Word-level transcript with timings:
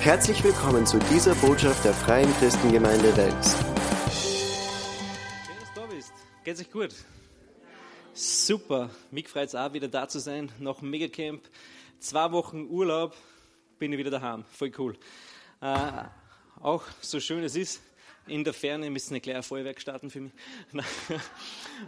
Herzlich 0.00 0.44
willkommen 0.44 0.86
zu 0.86 0.96
dieser 1.10 1.34
Botschaft 1.34 1.84
der 1.84 1.92
Freien 1.92 2.32
Christengemeinde 2.34 3.16
Wels. 3.16 3.56
Schön, 5.44 5.56
dass 5.58 5.74
du 5.74 5.80
da 5.80 5.86
bist. 5.86 6.12
Geht's 6.44 6.60
euch 6.60 6.70
gut? 6.70 6.94
Super. 8.14 8.90
Mich 9.10 9.28
freut 9.28 9.48
es 9.48 9.56
auch, 9.56 9.72
wieder 9.72 9.88
da 9.88 10.06
zu 10.06 10.20
sein. 10.20 10.52
Nach 10.60 10.80
Megacamp. 10.80 11.42
Zwei 11.98 12.30
Wochen 12.30 12.68
Urlaub. 12.70 13.16
Bin 13.80 13.92
ich 13.92 13.98
wieder 13.98 14.12
daheim. 14.12 14.44
Voll 14.52 14.70
cool. 14.78 14.96
Äh, 15.60 16.04
auch 16.60 16.84
so 17.00 17.18
schön 17.18 17.42
es 17.42 17.56
ist, 17.56 17.82
in 18.28 18.44
der 18.44 18.52
Ferne 18.52 18.88
müssen 18.90 19.14
eine 19.14 19.20
kleine 19.20 19.42
Feuerwerk 19.42 19.80
starten 19.80 20.10
für 20.10 20.20
mich. 20.20 20.32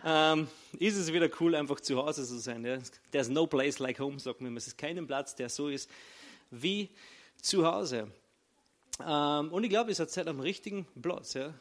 ähm, 0.04 0.48
ist 0.80 0.96
es 0.96 1.12
wieder 1.12 1.30
cool, 1.38 1.54
einfach 1.54 1.78
zu 1.78 1.96
Hause 1.96 2.26
zu 2.26 2.40
sein. 2.40 2.64
Ja? 2.64 2.78
There's 3.12 3.28
no 3.28 3.46
place 3.46 3.78
like 3.78 4.00
home, 4.00 4.18
sagt 4.18 4.40
man. 4.40 4.56
Es 4.56 4.66
ist 4.66 4.76
kein 4.76 5.06
Platz, 5.06 5.36
der 5.36 5.48
so 5.48 5.68
ist 5.68 5.88
wie 6.50 6.90
zu 7.42 7.66
Hause. 7.66 8.10
Ähm, 9.04 9.52
und 9.52 9.64
ich 9.64 9.70
glaube, 9.70 9.90
es 9.90 10.00
hat 10.00 10.10
Zeit 10.10 10.28
am 10.28 10.40
richtigen 10.40 10.86
Platz. 11.00 11.34
Ja? 11.34 11.54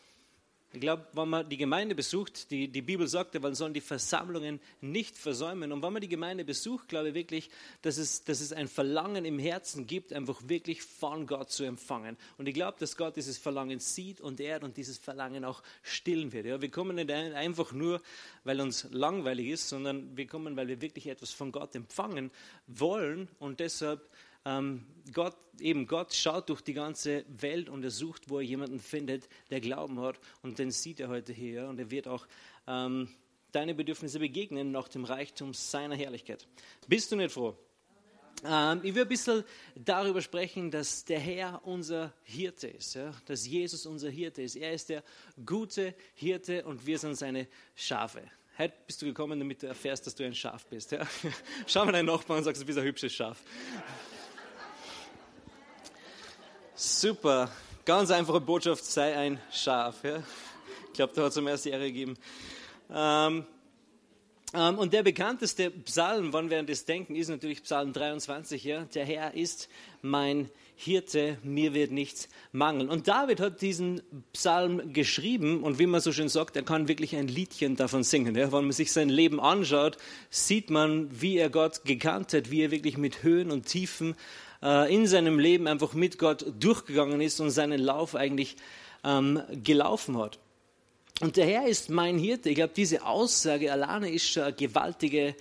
Ich 0.71 0.81
glaube, 0.81 1.07
wenn 1.13 1.29
man 1.29 1.49
die 1.49 1.57
Gemeinde 1.57 1.95
besucht, 1.95 2.52
die, 2.52 2.67
die 2.67 2.83
Bibel 2.83 3.07
sagt 3.07 3.39
man 3.41 3.55
soll 3.55 3.73
die 3.73 3.81
Versammlungen 3.81 4.59
nicht 4.81 5.17
versäumen. 5.17 5.71
Und 5.71 5.81
wenn 5.81 5.91
man 5.91 6.02
die 6.02 6.07
Gemeinde 6.07 6.45
besucht, 6.45 6.89
glaube 6.89 7.09
ich 7.09 7.15
wirklich, 7.15 7.49
dass 7.81 7.97
es, 7.97 8.23
dass 8.23 8.39
es 8.39 8.53
ein 8.53 8.67
Verlangen 8.67 9.25
im 9.25 9.39
Herzen 9.39 9.88
gibt, 9.88 10.13
einfach 10.13 10.39
wirklich 10.45 10.83
von 10.83 11.25
Gott 11.25 11.49
zu 11.49 11.63
empfangen. 11.63 12.17
Und 12.38 12.47
ich 12.47 12.53
glaube, 12.53 12.77
dass 12.80 12.97
Gott 12.97 13.16
dieses 13.16 13.39
Verlangen 13.39 13.80
sieht 13.80 14.21
und 14.21 14.39
ehrt 14.39 14.63
und 14.63 14.77
dieses 14.77 14.99
Verlangen 14.99 15.43
auch 15.43 15.63
stillen 15.81 16.31
wird. 16.33 16.45
Ja, 16.45 16.61
wir 16.61 16.69
kommen 16.69 16.97
nicht 16.97 17.09
einfach 17.09 17.71
nur, 17.71 17.99
weil 18.43 18.61
uns 18.61 18.85
langweilig 18.91 19.47
ist, 19.47 19.69
sondern 19.69 20.16
wir 20.16 20.27
kommen, 20.27 20.55
weil 20.55 20.67
wir 20.67 20.81
wirklich 20.81 21.07
etwas 21.07 21.31
von 21.31 21.52
Gott 21.52 21.73
empfangen 21.73 22.30
wollen 22.67 23.27
und 23.39 23.59
deshalb 23.59 24.07
ähm, 24.45 24.85
Gott, 25.13 25.36
eben 25.59 25.88
Gott 25.88 26.13
schaut 26.13 26.50
durch 26.50 26.61
die 26.61 26.73
ganze 26.73 27.25
Welt 27.27 27.69
und 27.69 27.83
er 27.83 27.91
sucht, 27.91 28.30
wo 28.30 28.38
er 28.38 28.45
jemanden 28.45 28.80
findet, 28.80 29.27
der 29.50 29.59
Glauben 29.61 30.00
hat. 30.00 30.19
Und 30.41 30.59
den 30.59 30.72
sieht 30.72 31.00
er 31.00 31.09
heute 31.09 31.33
hier. 31.33 31.67
Und 31.67 31.80
er 31.80 31.91
wird 31.91 32.08
auch 32.08 32.27
ähm, 32.67 33.09
deine 33.52 33.73
Bedürfnisse 33.73 34.19
begegnen 34.19 34.72
nach 34.72 34.88
dem 34.88 35.05
Reichtum 35.05 35.53
seiner 35.53 35.95
Herrlichkeit. 35.95 36.47
Bist 36.88 37.11
du 37.11 37.16
nicht 37.16 37.31
froh? 37.31 37.58
Ähm, 38.45 38.81
ich 38.83 38.95
will 38.95 39.03
ein 39.03 39.08
bisschen 39.08 39.44
darüber 39.75 40.22
sprechen, 40.22 40.72
dass 40.72 41.03
der 41.03 41.19
Herr 41.19 41.61
unser 41.66 42.13
Hirte 42.23 42.67
ist, 42.67 42.95
ja? 42.95 43.13
dass 43.25 43.45
Jesus 43.45 43.85
unser 43.85 44.09
Hirte 44.09 44.41
ist. 44.41 44.56
Er 44.56 44.73
ist 44.73 44.89
der 44.89 45.03
gute 45.45 45.94
Hirte 46.13 46.63
und 46.66 46.85
wir 46.85 47.00
sind 47.00 47.16
seine 47.16 47.47
Schafe. 47.75 48.22
Heute 48.58 48.73
bist 48.88 49.02
du 49.02 49.06
gekommen, 49.06 49.39
damit 49.39 49.63
du 49.63 49.67
erfährst, 49.67 50.06
dass 50.06 50.16
du 50.16 50.25
ein 50.25 50.35
Schaf 50.35 50.66
bist. 50.67 50.91
Ja? 50.91 51.08
Schau 51.67 51.85
mal 51.85 51.91
deinen 51.91 52.06
Nachbarn 52.06 52.39
und 52.39 52.44
sagst, 52.45 52.61
du 52.61 52.66
bist 52.66 52.78
ein 52.78 52.85
hübsches 52.85 53.13
Schaf. 53.13 53.41
Super. 56.81 57.52
Ganz 57.83 58.09
einfache 58.09 58.39
Botschaft, 58.39 58.85
sei 58.85 59.13
ein 59.13 59.38
Schaf. 59.52 60.02
Ja? 60.02 60.23
Ich 60.88 60.94
glaube, 60.94 61.11
da 61.13 61.23
hat 61.23 61.27
es 61.27 61.33
zum 61.33 61.45
ersten 61.45 61.67
Ehre 61.67 61.88
gegeben. 61.88 62.16
Ähm, 62.89 63.44
ähm, 64.53 64.77
und 64.77 64.94
der 64.94 65.03
bekannteste 65.03 65.72
Psalm, 65.72 66.31
wann 66.31 66.50
wir 66.50 66.57
an 66.57 66.67
das 66.67 66.85
denken, 66.85 67.17
ist 67.17 67.27
natürlich 67.27 67.63
Psalm 67.63 67.91
23. 67.91 68.63
Ja? 68.63 68.85
Der 68.95 69.03
Herr 69.03 69.33
ist 69.33 69.67
mein 70.02 70.50
Hirte, 70.77 71.38
mir 71.44 71.73
wird 71.73 71.91
nichts 71.91 72.30
mangeln. 72.53 72.88
Und 72.88 73.09
David 73.09 73.41
hat 73.41 73.61
diesen 73.61 74.02
Psalm 74.31 74.94
geschrieben 74.94 75.63
und 75.63 75.80
wie 75.80 75.85
man 75.85 76.00
so 76.00 76.13
schön 76.13 76.30
sagt, 76.30 76.55
er 76.55 76.63
kann 76.63 76.88
wirklich 76.88 77.13
ein 77.17 77.27
Liedchen 77.27 77.75
davon 77.75 78.03
singen. 78.03 78.35
Ja? 78.35 78.53
Wenn 78.53 78.63
man 78.63 78.72
sich 78.72 78.94
sein 78.94 79.09
Leben 79.09 79.41
anschaut, 79.41 79.97
sieht 80.30 80.69
man, 80.69 81.09
wie 81.11 81.35
er 81.35 81.50
Gott 81.50 81.83
gekannt 81.83 82.33
hat, 82.33 82.52
wie 82.52 82.61
er 82.61 82.72
wirklich 82.72 82.97
mit 82.97 83.22
Höhen 83.22 83.52
und 83.52 83.66
Tiefen 83.66 84.16
äh, 84.63 84.93
in 84.93 85.07
seinem 85.07 85.39
Leben 85.39 85.67
einfach 85.67 85.93
mit 85.93 86.17
Gott 86.17 86.45
durchgegangen 86.59 87.21
ist 87.21 87.39
und 87.39 87.52
seinen 87.52 87.79
Lauf 87.79 88.15
eigentlich 88.15 88.57
ähm, 89.03 89.41
gelaufen 89.63 90.17
hat. 90.17 90.39
Und 91.22 91.38
der 91.38 91.45
Herr 91.45 91.67
ist 91.67 91.89
mein 91.89 92.17
Hirte. 92.17 92.50
Ich 92.50 92.56
glaube, 92.56 92.73
diese 92.75 93.06
Aussage 93.06 93.72
alleine 93.72 94.11
ist 94.11 94.29
schon 94.29 94.44
eine 94.44 94.53
gewaltige 94.53 95.35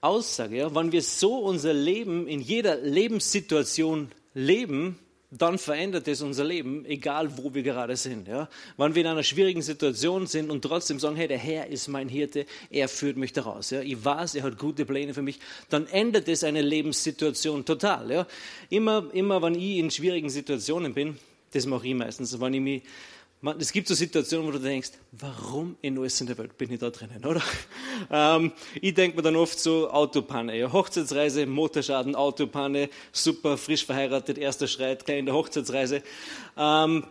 Aussage. 0.00 0.56
Ja? 0.56 0.74
Wenn 0.74 0.92
wir 0.92 1.02
so 1.02 1.38
unser 1.38 1.72
Leben 1.72 2.28
in 2.28 2.40
jeder 2.40 2.76
Lebenssituation 2.76 4.12
leben, 4.34 4.98
dann 5.36 5.58
verändert 5.58 6.06
es 6.06 6.22
unser 6.22 6.44
Leben, 6.44 6.84
egal 6.84 7.36
wo 7.36 7.52
wir 7.54 7.62
gerade 7.62 7.96
sind. 7.96 8.28
Ja? 8.28 8.48
Wenn 8.76 8.94
wir 8.94 9.02
in 9.02 9.08
einer 9.08 9.22
schwierigen 9.22 9.62
Situation 9.62 10.26
sind 10.26 10.50
und 10.50 10.62
trotzdem 10.62 11.00
sagen, 11.00 11.16
hey, 11.16 11.26
der 11.26 11.38
Herr 11.38 11.66
ist 11.66 11.88
mein 11.88 12.08
Hirte, 12.08 12.46
er 12.70 12.88
führt 12.88 13.16
mich 13.16 13.32
daraus. 13.32 13.70
Ja? 13.70 13.80
Ich 13.80 14.04
weiß, 14.04 14.36
er 14.36 14.44
hat 14.44 14.58
gute 14.58 14.84
Pläne 14.84 15.12
für 15.12 15.22
mich, 15.22 15.40
dann 15.70 15.86
ändert 15.88 16.28
es 16.28 16.44
eine 16.44 16.62
Lebenssituation 16.62 17.64
total. 17.64 18.10
Ja? 18.10 18.26
Immer, 18.70 19.10
immer, 19.12 19.42
wenn 19.42 19.54
ich 19.54 19.78
in 19.78 19.90
schwierigen 19.90 20.30
Situationen 20.30 20.94
bin, 20.94 21.18
das 21.52 21.66
mache 21.66 21.88
ich 21.88 21.94
meistens, 21.94 22.40
wenn 22.40 22.54
ich 22.54 22.60
mich 22.60 22.82
es 23.58 23.72
gibt 23.72 23.88
so 23.88 23.94
Situationen, 23.94 24.46
wo 24.46 24.52
du 24.52 24.58
denkst, 24.58 24.92
warum 25.12 25.76
in 25.82 25.98
alles 25.98 26.20
in 26.20 26.26
der 26.26 26.38
Welt 26.38 26.56
bin 26.56 26.72
ich 26.72 26.80
da 26.80 26.90
drinnen, 26.90 27.24
oder? 27.24 27.42
Ähm, 28.10 28.52
ich 28.82 28.92
denke 28.94 29.16
mir 29.16 29.22
dann 29.22 29.36
oft 29.36 29.58
so 29.58 29.88
Autopanne, 29.88 30.58
ja, 30.58 30.72
Hochzeitsreise, 30.72 31.46
Motorschaden, 31.46 32.16
Autopanne, 32.16 32.90
super, 33.12 33.56
frisch 33.56 33.86
verheiratet, 33.86 34.36
erster 34.36 34.66
Schreit, 34.66 35.06
gleich 35.06 35.24
Hochzeitsreise. 35.30 36.02
Ähm, 36.56 37.04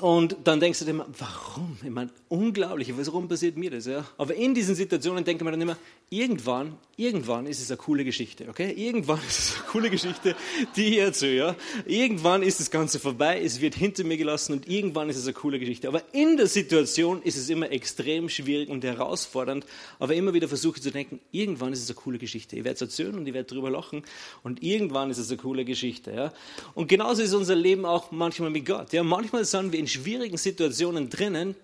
und 0.00 0.36
dann 0.42 0.58
denkst 0.58 0.80
du 0.80 0.84
dir 0.84 0.90
immer, 0.90 1.06
warum? 1.18 1.76
Ich 1.82 1.90
meine, 1.90 2.10
unglaublich, 2.28 2.92
warum 2.96 3.28
passiert 3.28 3.56
mir 3.56 3.70
das? 3.70 3.86
Ja? 3.86 4.04
Aber 4.18 4.34
in 4.34 4.54
diesen 4.54 4.74
Situationen 4.74 5.24
denke 5.24 5.42
ich 5.42 5.44
mir 5.44 5.52
dann 5.52 5.60
immer, 5.60 5.76
irgendwann, 6.10 6.76
irgendwann 6.96 7.46
ist 7.46 7.60
es 7.60 7.70
eine 7.70 7.76
coole 7.76 8.04
Geschichte, 8.04 8.48
okay? 8.48 8.72
Irgendwann 8.72 9.18
ist 9.28 9.38
es 9.38 9.54
eine 9.56 9.64
coole 9.66 9.90
Geschichte, 9.90 10.34
die 10.74 10.86
ich 10.86 10.98
erzähle, 10.98 11.36
ja? 11.36 11.56
Irgendwann 11.86 12.42
ist 12.42 12.60
das 12.60 12.70
Ganze 12.70 12.98
vorbei, 12.98 13.40
es 13.42 13.60
wird 13.60 13.74
hinter 13.74 14.04
mir 14.04 14.16
gelassen 14.16 14.52
und 14.52 14.68
irgendwann 14.68 15.10
ist 15.10 15.16
es 15.16 15.24
eine 15.24 15.34
coole 15.34 15.58
Geschichte. 15.58 15.86
Aber 15.88 16.02
in 16.12 16.36
der 16.36 16.46
Situation 16.46 17.22
ist 17.22 17.36
es 17.36 17.48
immer 17.48 17.70
extrem 17.70 18.28
schwierig 18.28 18.70
und 18.70 18.84
herausfordernd, 18.84 19.64
aber 19.98 20.14
immer 20.14 20.34
wieder 20.34 20.48
versuche 20.48 20.80
zu 20.80 20.90
denken, 20.90 21.20
irgendwann 21.30 21.72
ist 21.72 21.82
es 21.82 21.90
eine 21.90 21.96
coole 21.96 22.18
Geschichte. 22.18 22.56
Ich 22.56 22.64
werde 22.64 22.74
es 22.74 22.80
erzählen 22.80 23.14
und 23.14 23.26
ich 23.26 23.34
werde 23.34 23.46
drüber 23.46 23.70
lachen 23.70 24.02
und 24.42 24.62
irgendwann 24.62 25.10
ist 25.10 25.18
es 25.18 25.28
eine 25.30 25.38
coole 25.38 25.64
Geschichte, 25.64 26.12
ja? 26.12 26.32
Und 26.74 26.88
genauso 26.88 27.22
ist 27.22 27.34
unser 27.34 27.54
Leben 27.54 27.84
auch 27.84 28.10
manchmal 28.10 28.50
mit 28.50 28.66
Gott, 28.66 28.92
ja? 28.92 29.02
Manchmal 29.02 29.44
sind 29.44 29.73
wir 29.74 29.80
in 29.80 29.88
schwierigen 29.88 30.36
Situationen 30.36 31.10
drinnen, 31.10 31.56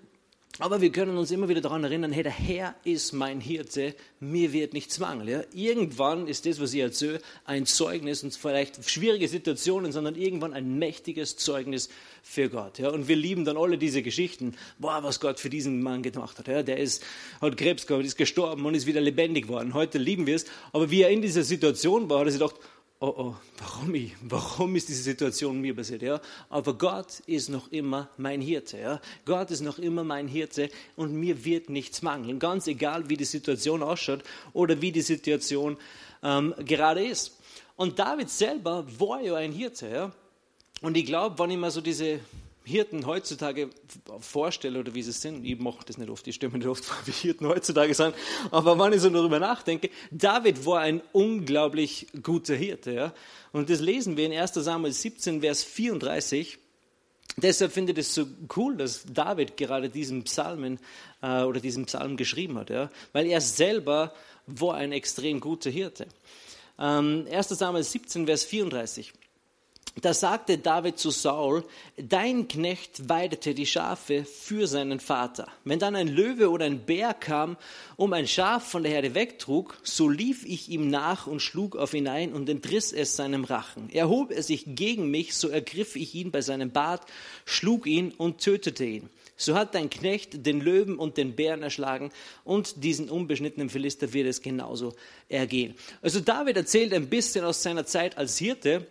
aber 0.58 0.80
wir 0.80 0.90
können 0.90 1.16
uns 1.16 1.30
immer 1.30 1.48
wieder 1.48 1.60
daran 1.60 1.84
erinnern, 1.84 2.10
hey, 2.10 2.24
der 2.24 2.32
Herr 2.32 2.74
ist 2.82 3.12
mein 3.12 3.40
Hirte, 3.40 3.94
mir 4.18 4.52
wird 4.52 4.74
nichts 4.74 4.98
mangeln. 4.98 5.28
Ja? 5.28 5.42
Irgendwann 5.54 6.26
ist 6.26 6.44
das, 6.44 6.60
was 6.60 6.74
ich 6.74 6.80
erzähle, 6.80 7.20
ein 7.44 7.66
Zeugnis 7.66 8.24
und 8.24 8.34
vielleicht 8.34 8.90
schwierige 8.90 9.28
Situationen, 9.28 9.92
sondern 9.92 10.16
irgendwann 10.16 10.52
ein 10.52 10.78
mächtiges 10.78 11.36
Zeugnis 11.36 11.88
für 12.22 12.50
Gott. 12.50 12.80
Ja? 12.80 12.90
Und 12.90 13.06
wir 13.06 13.16
lieben 13.16 13.44
dann 13.44 13.56
alle 13.56 13.78
diese 13.78 14.02
Geschichten, 14.02 14.54
boah, 14.78 15.02
was 15.02 15.20
Gott 15.20 15.38
für 15.38 15.50
diesen 15.50 15.82
Mann 15.82 16.02
gemacht 16.02 16.38
hat. 16.38 16.48
Ja? 16.48 16.64
Der 16.64 16.78
ist, 16.78 17.04
hat 17.40 17.56
Krebs 17.56 17.86
gehabt, 17.86 18.04
ist 18.04 18.18
gestorben 18.18 18.66
und 18.66 18.74
ist 18.74 18.86
wieder 18.86 19.00
lebendig 19.00 19.46
geworden. 19.46 19.72
Heute 19.72 19.98
lieben 19.98 20.26
wir 20.26 20.34
es. 20.34 20.46
Aber 20.72 20.90
wie 20.90 21.02
er 21.02 21.10
in 21.10 21.22
dieser 21.22 21.44
Situation 21.44 22.10
war, 22.10 22.18
hat 22.18 22.26
er 22.26 22.32
sich 22.32 22.40
gedacht, 22.40 22.60
oh 23.00 23.14
oh, 23.16 23.34
warum 23.58 23.94
ich? 23.94 24.12
Warum 24.22 24.76
ist 24.76 24.88
diese 24.88 25.02
Situation 25.02 25.60
mir 25.60 25.74
passiert? 25.74 26.02
Ja? 26.02 26.20
Aber 26.50 26.74
Gott 26.74 27.20
ist 27.26 27.48
noch 27.48 27.72
immer 27.72 28.10
mein 28.18 28.40
Hirte. 28.40 28.78
Ja? 28.78 29.00
Gott 29.24 29.50
ist 29.50 29.62
noch 29.62 29.78
immer 29.78 30.04
mein 30.04 30.28
Hirte 30.28 30.70
und 30.96 31.12
mir 31.14 31.44
wird 31.44 31.70
nichts 31.70 32.02
mangeln. 32.02 32.38
Ganz 32.38 32.66
egal, 32.66 33.08
wie 33.08 33.16
die 33.16 33.24
Situation 33.24 33.82
ausschaut 33.82 34.22
oder 34.52 34.80
wie 34.80 34.92
die 34.92 35.00
Situation 35.00 35.78
ähm, 36.22 36.54
gerade 36.58 37.04
ist. 37.04 37.38
Und 37.76 37.98
David 37.98 38.28
selber 38.28 38.86
war 38.98 39.22
ja 39.22 39.36
ein 39.36 39.52
Hirte. 39.52 39.88
Ja? 39.88 40.12
Und 40.82 40.96
ich 40.96 41.06
glaube, 41.06 41.38
wenn 41.38 41.50
ich 41.50 41.58
mir 41.58 41.70
so 41.70 41.80
diese 41.80 42.20
Hirten 42.64 43.06
heutzutage 43.06 43.70
vorstelle 44.20 44.80
oder 44.80 44.94
wie 44.94 45.02
sie 45.02 45.12
sind, 45.12 45.44
ich 45.44 45.58
mache 45.58 45.84
das 45.86 45.98
nicht 45.98 46.10
oft, 46.10 46.26
ich 46.26 46.34
stelle 46.34 46.52
mir 46.52 46.58
nicht 46.58 46.68
oft 46.68 46.84
vor, 46.84 46.96
wie 47.06 47.12
Hirten 47.12 47.46
heutzutage 47.46 47.94
sind, 47.94 48.14
aber 48.50 48.78
wenn 48.78 48.92
ich 48.92 49.00
so 49.00 49.10
darüber 49.10 49.38
nachdenke, 49.38 49.90
David 50.10 50.66
war 50.66 50.80
ein 50.80 51.00
unglaublich 51.12 52.06
guter 52.22 52.54
Hirte. 52.54 52.92
Ja? 52.92 53.14
Und 53.52 53.70
das 53.70 53.80
lesen 53.80 54.16
wir 54.16 54.26
in 54.26 54.32
1 54.32 54.54
Samuel 54.54 54.92
17, 54.92 55.40
Vers 55.40 55.64
34. 55.64 56.58
Deshalb 57.36 57.72
finde 57.72 57.92
ich 57.92 57.98
es 57.98 58.14
so 58.14 58.26
cool, 58.56 58.76
dass 58.76 59.04
David 59.06 59.56
gerade 59.56 59.88
diesen 59.88 60.24
Psalmen 60.24 60.78
äh, 61.22 61.42
oder 61.42 61.60
diesen 61.60 61.86
Psalm 61.86 62.16
geschrieben 62.16 62.58
hat, 62.58 62.70
ja? 62.70 62.90
weil 63.12 63.26
er 63.26 63.40
selber 63.40 64.12
war 64.46 64.74
ein 64.74 64.92
extrem 64.92 65.40
guter 65.40 65.70
Hirte. 65.70 66.06
Ähm, 66.78 67.26
1 67.30 67.48
Samuel 67.48 67.84
17, 67.84 68.26
Vers 68.26 68.44
34. 68.44 69.12
Da 69.96 70.14
sagte 70.14 70.56
David 70.56 70.98
zu 70.98 71.10
Saul, 71.10 71.64
dein 71.96 72.46
Knecht 72.46 73.08
weidete 73.08 73.54
die 73.54 73.66
Schafe 73.66 74.24
für 74.24 74.68
seinen 74.68 75.00
Vater. 75.00 75.48
Wenn 75.64 75.80
dann 75.80 75.96
ein 75.96 76.06
Löwe 76.06 76.48
oder 76.48 76.64
ein 76.64 76.86
Bär 76.86 77.12
kam, 77.12 77.56
um 77.96 78.12
ein 78.12 78.28
Schaf 78.28 78.68
von 78.68 78.84
der 78.84 78.92
Herde 78.92 79.16
wegtrug, 79.16 79.76
so 79.82 80.08
lief 80.08 80.46
ich 80.46 80.68
ihm 80.68 80.88
nach 80.88 81.26
und 81.26 81.40
schlug 81.40 81.74
auf 81.74 81.92
ihn 81.92 82.06
ein 82.06 82.32
und 82.32 82.48
entriss 82.48 82.92
es 82.92 83.16
seinem 83.16 83.42
Rachen. 83.42 83.90
Erhob 83.90 84.30
er 84.30 84.44
sich 84.44 84.64
gegen 84.68 85.10
mich, 85.10 85.34
so 85.34 85.48
ergriff 85.48 85.96
ich 85.96 86.14
ihn 86.14 86.30
bei 86.30 86.40
seinem 86.40 86.70
Bart, 86.70 87.02
schlug 87.44 87.86
ihn 87.86 88.12
und 88.12 88.38
tötete 88.38 88.84
ihn. 88.84 89.10
So 89.36 89.56
hat 89.56 89.74
dein 89.74 89.90
Knecht 89.90 90.46
den 90.46 90.60
Löwen 90.60 90.98
und 90.98 91.16
den 91.16 91.34
Bären 91.34 91.62
erschlagen 91.62 92.12
und 92.44 92.84
diesen 92.84 93.10
unbeschnittenen 93.10 93.70
Philister 93.70 94.12
wird 94.12 94.28
es 94.28 94.40
genauso 94.40 94.94
ergehen. 95.28 95.74
Also 96.00 96.20
David 96.20 96.58
erzählt 96.58 96.94
ein 96.94 97.08
bisschen 97.08 97.44
aus 97.44 97.62
seiner 97.62 97.86
Zeit 97.86 98.16
als 98.18 98.38
Hirte, 98.38 98.86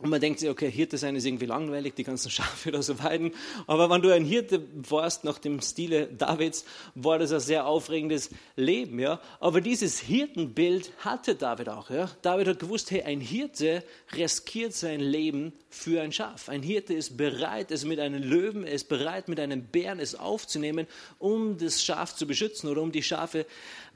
Und 0.00 0.10
man 0.10 0.20
denkt 0.20 0.38
sich, 0.38 0.48
okay, 0.48 0.70
Hirte 0.70 0.96
sein 0.96 1.16
ist 1.16 1.24
irgendwie 1.24 1.46
langweilig, 1.46 1.94
die 1.94 2.04
ganzen 2.04 2.30
Schafe 2.30 2.70
da 2.70 2.82
so 2.82 3.02
weiden. 3.02 3.32
Aber 3.66 3.90
wenn 3.90 4.00
du 4.00 4.14
ein 4.14 4.24
Hirte 4.24 4.62
warst, 4.88 5.24
nach 5.24 5.38
dem 5.38 5.60
Stile 5.60 6.06
Davids, 6.06 6.64
war 6.94 7.18
das 7.18 7.32
ein 7.32 7.40
sehr 7.40 7.66
aufregendes 7.66 8.30
Leben, 8.54 9.00
ja. 9.00 9.20
Aber 9.40 9.60
dieses 9.60 9.98
Hirtenbild 9.98 10.92
hatte 10.98 11.34
David 11.34 11.68
auch, 11.68 11.90
ja. 11.90 12.10
David 12.22 12.48
hat 12.48 12.58
gewusst, 12.60 12.90
hey, 12.90 13.02
ein 13.02 13.20
Hirte 13.20 13.82
riskiert 14.14 14.72
sein 14.72 15.00
Leben 15.00 15.52
für 15.68 16.00
ein 16.00 16.12
Schaf. 16.12 16.48
Ein 16.48 16.62
Hirte 16.62 16.94
ist 16.94 17.16
bereit, 17.16 17.70
es 17.72 17.84
mit 17.84 17.98
einem 17.98 18.22
Löwen, 18.22 18.64
er 18.64 18.74
ist 18.74 18.88
bereit, 18.88 19.28
mit 19.28 19.40
einem 19.40 19.64
Bären 19.64 19.98
es 19.98 20.14
aufzunehmen, 20.14 20.86
um 21.18 21.58
das 21.58 21.82
Schaf 21.82 22.14
zu 22.14 22.26
beschützen 22.26 22.68
oder 22.68 22.82
um 22.82 22.92
die 22.92 23.02
Schafe 23.02 23.46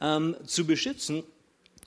ähm, 0.00 0.36
zu 0.46 0.66
beschützen. 0.66 1.22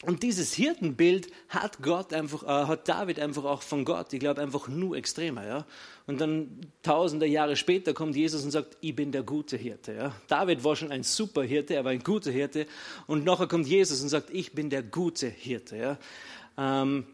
Und 0.06 0.22
dieses 0.22 0.54
Hirtenbild 0.54 1.32
hat 1.50 1.82
Gott 1.82 2.14
einfach, 2.14 2.44
äh, 2.44 2.68
hat 2.68 2.88
David 2.88 3.20
einfach 3.20 3.44
auch 3.44 3.64
von 3.64 3.86
Gott, 3.86 4.14
ich 4.14 4.20
glaube 4.20 4.40
einfach 4.40 4.68
nur 4.68 4.96
extremer, 4.96 5.46
ja. 5.48 5.66
Und 6.06 6.22
dann 6.22 6.62
tausende 6.84 7.26
Jahre 7.26 7.56
später 7.56 7.96
kommt 7.96 8.16
Jesus 8.16 8.44
und 8.44 8.52
sagt, 8.52 8.78
ich 8.82 8.96
bin 8.96 9.12
der 9.12 9.24
gute 9.24 9.58
Hirte, 9.58 9.94
ja. 9.94 10.16
David 10.28 10.64
war 10.64 10.76
schon 10.76 10.92
ein 10.92 11.02
super 11.02 11.42
Hirte, 11.42 11.74
er 11.74 11.86
war 11.86 11.92
ein 11.92 12.04
guter 12.04 12.30
Hirte. 12.30 12.68
Und 13.08 13.26
nachher 13.26 13.48
kommt 13.48 13.66
Jesus 13.66 14.02
und 14.02 14.10
sagt, 14.10 14.30
ich 14.30 14.52
bin 14.52 14.70
der 14.70 14.84
gute 14.84 15.28
Hirte, 15.28 15.76
ja. 15.76 15.98
Ähm, 16.56 17.08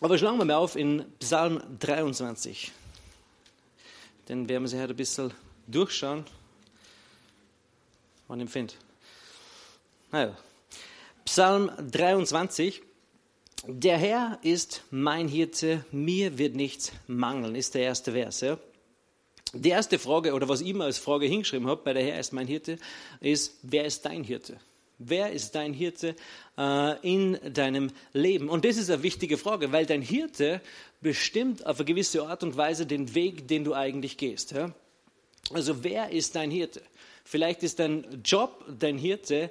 aber 0.00 0.16
schlagen 0.16 0.38
wir 0.38 0.46
mal 0.46 0.54
auf 0.54 0.74
in 0.74 1.04
Psalm 1.20 1.60
23. 1.80 2.72
Den 4.30 4.48
werden 4.48 4.62
wir 4.62 4.68
sich 4.68 4.80
heute 4.80 4.94
ein 4.94 4.96
bisschen 4.96 5.32
durchschauen. 5.66 6.24
Man 8.26 8.40
empfindet. 8.40 8.78
Naja, 10.10 10.34
Psalm 11.26 11.72
23. 11.90 12.82
Der 13.66 13.98
Herr 13.98 14.38
ist 14.42 14.84
mein 14.92 15.26
Hirte, 15.26 15.84
mir 15.90 16.38
wird 16.38 16.54
nichts 16.54 16.92
mangeln, 17.08 17.56
ist 17.56 17.74
der 17.74 17.82
erste 17.82 18.12
Vers. 18.12 18.42
Ja? 18.42 18.58
Die 19.52 19.70
erste 19.70 19.98
Frage, 19.98 20.34
oder 20.34 20.48
was 20.48 20.60
ich 20.60 20.68
immer 20.68 20.84
als 20.84 20.98
Frage 20.98 21.26
hingeschrieben 21.26 21.66
habe, 21.66 21.82
bei 21.82 21.94
der 21.94 22.04
Herr 22.04 22.20
ist 22.20 22.32
mein 22.32 22.46
Hirte, 22.46 22.78
ist, 23.20 23.58
wer 23.62 23.84
ist 23.84 24.06
dein 24.06 24.22
Hirte? 24.22 24.56
Wer 24.98 25.32
ist 25.32 25.56
dein 25.56 25.72
Hirte 25.72 26.14
äh, 26.56 27.00
in 27.00 27.38
deinem 27.52 27.90
Leben? 28.12 28.48
Und 28.48 28.64
das 28.64 28.76
ist 28.76 28.88
eine 28.88 29.02
wichtige 29.02 29.36
Frage, 29.36 29.72
weil 29.72 29.84
dein 29.84 30.02
Hirte 30.02 30.62
bestimmt 31.00 31.66
auf 31.66 31.80
eine 31.80 31.86
gewisse 31.86 32.24
Art 32.24 32.44
und 32.44 32.56
Weise 32.56 32.86
den 32.86 33.16
Weg, 33.16 33.48
den 33.48 33.64
du 33.64 33.74
eigentlich 33.74 34.16
gehst. 34.16 34.52
Ja? 34.52 34.72
Also 35.52 35.82
wer 35.82 36.10
ist 36.10 36.36
dein 36.36 36.52
Hirte? 36.52 36.82
Vielleicht 37.24 37.64
ist 37.64 37.80
dein 37.80 38.22
Job 38.24 38.64
dein 38.78 38.96
Hirte, 38.96 39.50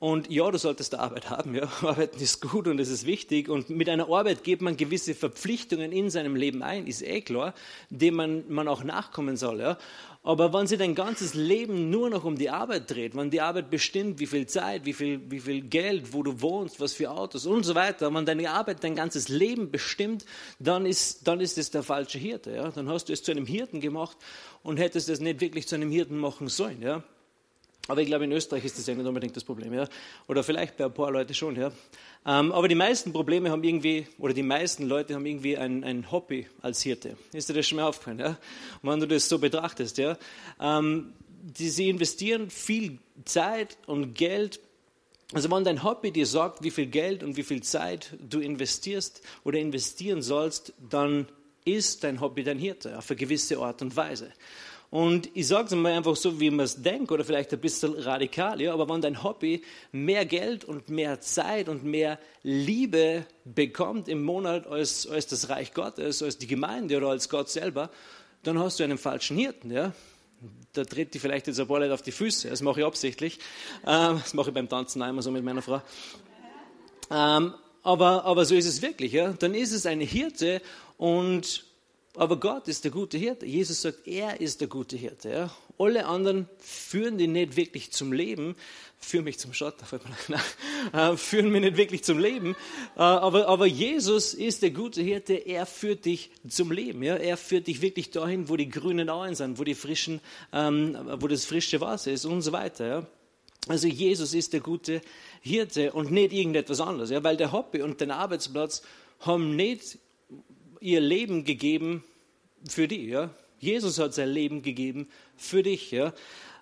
und 0.00 0.30
ja, 0.30 0.48
du 0.48 0.58
solltest 0.58 0.94
Arbeit 0.94 1.28
haben. 1.28 1.56
Ja. 1.56 1.64
Arbeiten 1.82 2.20
ist 2.20 2.40
gut 2.40 2.68
und 2.68 2.78
es 2.78 2.88
ist 2.88 3.04
wichtig. 3.04 3.48
Und 3.48 3.68
mit 3.68 3.88
einer 3.88 4.08
Arbeit 4.08 4.44
geht 4.44 4.62
man 4.62 4.76
gewisse 4.76 5.12
Verpflichtungen 5.12 5.90
in 5.90 6.08
seinem 6.08 6.36
Leben 6.36 6.62
ein, 6.62 6.86
ist 6.86 7.02
eh 7.02 7.20
klar, 7.20 7.52
dem 7.90 8.14
man, 8.14 8.44
man 8.48 8.68
auch 8.68 8.84
nachkommen 8.84 9.36
soll. 9.36 9.58
Ja. 9.58 9.76
Aber 10.22 10.52
wenn 10.52 10.68
sich 10.68 10.78
dein 10.78 10.94
ganzes 10.94 11.34
Leben 11.34 11.90
nur 11.90 12.10
noch 12.10 12.24
um 12.24 12.36
die 12.36 12.48
Arbeit 12.48 12.88
dreht, 12.88 13.16
wenn 13.16 13.30
die 13.30 13.40
Arbeit 13.40 13.70
bestimmt, 13.70 14.20
wie 14.20 14.26
viel 14.26 14.46
Zeit, 14.46 14.84
wie 14.84 14.92
viel, 14.92 15.20
wie 15.30 15.40
viel 15.40 15.62
Geld, 15.62 16.12
wo 16.12 16.22
du 16.22 16.40
wohnst, 16.40 16.78
was 16.78 16.92
für 16.92 17.10
Autos 17.10 17.44
und 17.44 17.64
so 17.64 17.74
weiter, 17.74 18.14
wenn 18.14 18.24
deine 18.24 18.50
Arbeit 18.50 18.84
dein 18.84 18.94
ganzes 18.94 19.28
Leben 19.28 19.72
bestimmt, 19.72 20.24
dann 20.60 20.86
ist, 20.86 21.26
dann 21.26 21.40
ist 21.40 21.58
es 21.58 21.72
der 21.72 21.82
falsche 21.82 22.18
Hirte. 22.18 22.54
Ja. 22.54 22.70
Dann 22.70 22.88
hast 22.88 23.08
du 23.08 23.12
es 23.12 23.24
zu 23.24 23.32
einem 23.32 23.46
Hirten 23.46 23.80
gemacht 23.80 24.16
und 24.62 24.76
hättest 24.76 25.08
es 25.08 25.18
nicht 25.18 25.40
wirklich 25.40 25.66
zu 25.66 25.74
einem 25.74 25.90
Hirten 25.90 26.18
machen 26.18 26.46
sollen. 26.46 26.82
Ja. 26.82 27.02
Aber 27.88 28.02
ich 28.02 28.06
glaube, 28.06 28.24
in 28.24 28.32
Österreich 28.32 28.64
ist 28.66 28.78
das 28.78 28.86
ja 28.86 28.94
nicht 28.94 29.06
unbedingt 29.06 29.34
das 29.34 29.44
Problem. 29.44 29.72
Ja? 29.72 29.88
Oder 30.28 30.44
vielleicht 30.44 30.76
bei 30.76 30.84
ein 30.84 30.92
paar 30.92 31.10
Leuten 31.10 31.32
schon. 31.34 31.56
Ja? 31.56 31.72
Ähm, 32.26 32.52
aber 32.52 32.68
die 32.68 32.74
meisten 32.74 33.12
Probleme 33.12 33.50
haben 33.50 33.64
irgendwie, 33.64 34.06
oder 34.18 34.34
die 34.34 34.42
meisten 34.42 34.86
Leute 34.86 35.14
haben 35.14 35.24
irgendwie 35.24 35.56
ein, 35.56 35.82
ein 35.82 36.10
Hobby 36.12 36.46
als 36.60 36.82
Hirte. 36.82 37.16
Ist 37.32 37.48
dir 37.48 37.54
das 37.54 37.66
schon 37.66 37.76
mal 37.76 37.86
aufgefallen? 37.86 38.18
Ja? 38.18 38.38
Wenn 38.82 39.00
du 39.00 39.08
das 39.08 39.28
so 39.28 39.38
betrachtest, 39.38 39.96
ja? 39.96 40.18
Ähm, 40.60 41.14
die, 41.40 41.70
sie 41.70 41.88
investieren 41.88 42.50
viel 42.50 42.98
Zeit 43.24 43.78
und 43.86 44.14
Geld. 44.14 44.60
Also 45.32 45.50
wenn 45.50 45.64
dein 45.64 45.82
Hobby 45.82 46.12
dir 46.12 46.26
sagt, 46.26 46.62
wie 46.62 46.70
viel 46.70 46.86
Geld 46.86 47.22
und 47.22 47.36
wie 47.38 47.42
viel 47.42 47.62
Zeit 47.62 48.16
du 48.20 48.40
investierst 48.40 49.22
oder 49.44 49.58
investieren 49.58 50.20
sollst, 50.20 50.74
dann 50.90 51.26
ist 51.64 52.04
dein 52.04 52.20
Hobby 52.20 52.44
dein 52.44 52.58
Hirte 52.58 52.98
auf 52.98 53.10
eine 53.10 53.16
gewisse 53.16 53.58
Art 53.58 53.80
und 53.82 53.96
Weise. 53.96 54.32
Und 54.90 55.28
ich 55.34 55.46
sage 55.46 55.66
es 55.66 55.74
mal 55.74 55.92
einfach 55.92 56.16
so, 56.16 56.40
wie 56.40 56.50
man 56.50 56.64
es 56.64 56.80
denkt, 56.80 57.12
oder 57.12 57.22
vielleicht 57.22 57.52
ein 57.52 57.60
bisschen 57.60 57.92
radikal, 57.92 58.60
ja, 58.60 58.72
aber 58.72 58.88
wenn 58.88 59.02
dein 59.02 59.22
Hobby 59.22 59.62
mehr 59.92 60.24
Geld 60.24 60.64
und 60.64 60.88
mehr 60.88 61.20
Zeit 61.20 61.68
und 61.68 61.84
mehr 61.84 62.18
Liebe 62.42 63.26
bekommt 63.44 64.08
im 64.08 64.22
Monat 64.24 64.66
als, 64.66 65.06
als 65.06 65.26
das 65.26 65.50
Reich 65.50 65.74
Gottes, 65.74 66.22
als 66.22 66.38
die 66.38 66.46
Gemeinde 66.46 66.96
oder 66.96 67.08
als 67.08 67.28
Gott 67.28 67.50
selber, 67.50 67.90
dann 68.42 68.58
hast 68.58 68.80
du 68.80 68.84
einen 68.84 68.96
falschen 68.96 69.36
Hirten. 69.36 69.70
Ja? 69.70 69.92
Da 70.72 70.84
tritt 70.84 71.12
die 71.12 71.18
vielleicht 71.18 71.48
jetzt 71.48 71.60
ein 71.60 71.68
paar 71.68 71.80
Leute 71.80 71.92
auf 71.92 72.02
die 72.02 72.12
Füße, 72.12 72.48
das 72.48 72.62
mache 72.62 72.80
ich 72.80 72.86
absichtlich. 72.86 73.40
Ähm, 73.86 74.20
das 74.22 74.32
mache 74.32 74.50
ich 74.50 74.54
beim 74.54 74.70
Tanzen 74.70 75.02
einmal 75.02 75.22
so 75.22 75.30
mit 75.30 75.44
meiner 75.44 75.60
Frau. 75.60 75.82
Ähm, 77.10 77.52
aber, 77.82 78.24
aber 78.24 78.44
so 78.46 78.54
ist 78.54 78.66
es 78.66 78.80
wirklich. 78.80 79.12
Ja? 79.12 79.32
Dann 79.32 79.54
ist 79.54 79.72
es 79.72 79.84
eine 79.84 80.04
Hirte 80.04 80.62
und 80.96 81.67
aber 82.18 82.40
Gott 82.40 82.66
ist 82.66 82.82
der 82.84 82.90
gute 82.90 83.16
Hirte. 83.16 83.46
Jesus 83.46 83.82
sagt, 83.82 84.06
er 84.06 84.40
ist 84.40 84.60
der 84.60 84.66
gute 84.66 84.96
Hirte. 84.96 85.30
Ja. 85.30 85.50
Alle 85.78 86.06
anderen 86.06 86.48
führen 86.58 87.16
die 87.16 87.28
nicht 87.28 87.56
wirklich 87.56 87.92
zum 87.92 88.12
Leben. 88.12 88.56
Führen 88.98 89.22
mich 89.22 89.38
zum 89.38 89.52
Schott, 89.52 89.76
äh, 90.92 91.16
führen 91.16 91.50
mich 91.50 91.60
nicht 91.60 91.76
wirklich 91.76 92.02
zum 92.02 92.18
Leben. 92.18 92.56
Äh, 92.96 93.02
aber, 93.02 93.46
aber 93.46 93.66
Jesus 93.66 94.34
ist 94.34 94.62
der 94.62 94.72
gute 94.72 95.00
Hirte. 95.00 95.34
Er 95.34 95.64
führt 95.66 96.04
dich 96.06 96.32
zum 96.48 96.72
Leben. 96.72 97.04
Ja. 97.04 97.14
Er 97.14 97.36
führt 97.36 97.68
dich 97.68 97.82
wirklich 97.82 98.10
dahin, 98.10 98.48
wo 98.48 98.56
die 98.56 98.68
grünen 98.68 99.08
Auen 99.08 99.36
sind, 99.36 99.60
wo, 99.60 99.62
die 99.62 99.76
frischen, 99.76 100.20
ähm, 100.52 100.98
wo 101.20 101.28
das 101.28 101.44
frische 101.44 101.80
Wasser 101.80 102.10
ist 102.10 102.24
und 102.24 102.42
so 102.42 102.50
weiter. 102.50 102.86
Ja. 102.86 103.06
Also 103.68 103.86
Jesus 103.86 104.34
ist 104.34 104.52
der 104.52 104.60
gute 104.60 105.02
Hirte 105.40 105.92
und 105.92 106.10
nicht 106.10 106.32
irgendetwas 106.32 106.80
anderes. 106.80 107.10
Ja. 107.10 107.22
Weil 107.22 107.36
der 107.36 107.52
Hobby 107.52 107.82
und 107.82 108.00
der 108.00 108.16
Arbeitsplatz 108.16 108.82
haben 109.20 109.54
nicht 109.54 109.98
ihr 110.80 111.00
Leben 111.00 111.44
gegeben 111.44 112.04
für 112.68 112.88
die. 112.88 113.06
Ja? 113.06 113.30
Jesus 113.58 113.98
hat 113.98 114.14
sein 114.14 114.28
Leben 114.28 114.62
gegeben 114.62 115.08
für 115.36 115.62
dich. 115.62 115.90
Ja? 115.90 116.12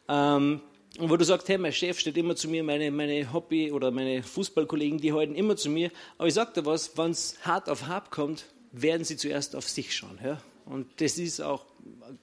Ähm, 0.09 0.61
und 0.99 1.11
wo 1.11 1.17
du 1.17 1.25
sagst, 1.25 1.49
hey, 1.49 1.59
mein 1.59 1.73
Chef 1.73 1.99
steht 1.99 2.17
immer 2.17 2.37
zu 2.37 2.49
mir, 2.49 2.65
meine, 2.65 2.91
meine 2.91 3.33
Hobby- 3.33 3.71
oder 3.71 3.91
meine 3.91 4.23
Fußballkollegen, 4.23 4.99
die 4.99 5.13
halten 5.13 5.35
immer 5.35 5.57
zu 5.57 5.69
mir. 5.69 5.91
Aber 6.17 6.29
ich 6.29 6.35
sage 6.35 6.53
dir 6.55 6.67
was, 6.67 6.97
wenn 6.97 7.11
es 7.11 7.37
hart 7.43 7.69
auf 7.69 7.87
hart 7.87 8.11
kommt, 8.11 8.47
werden 8.73 9.05
sie 9.05 9.17
zuerst 9.17 9.55
auf 9.57 9.69
sich 9.69 9.95
schauen. 9.95 10.19
Ja? 10.25 10.41
Und 10.65 10.87
das 11.01 11.19
ist 11.19 11.41
auch 11.41 11.65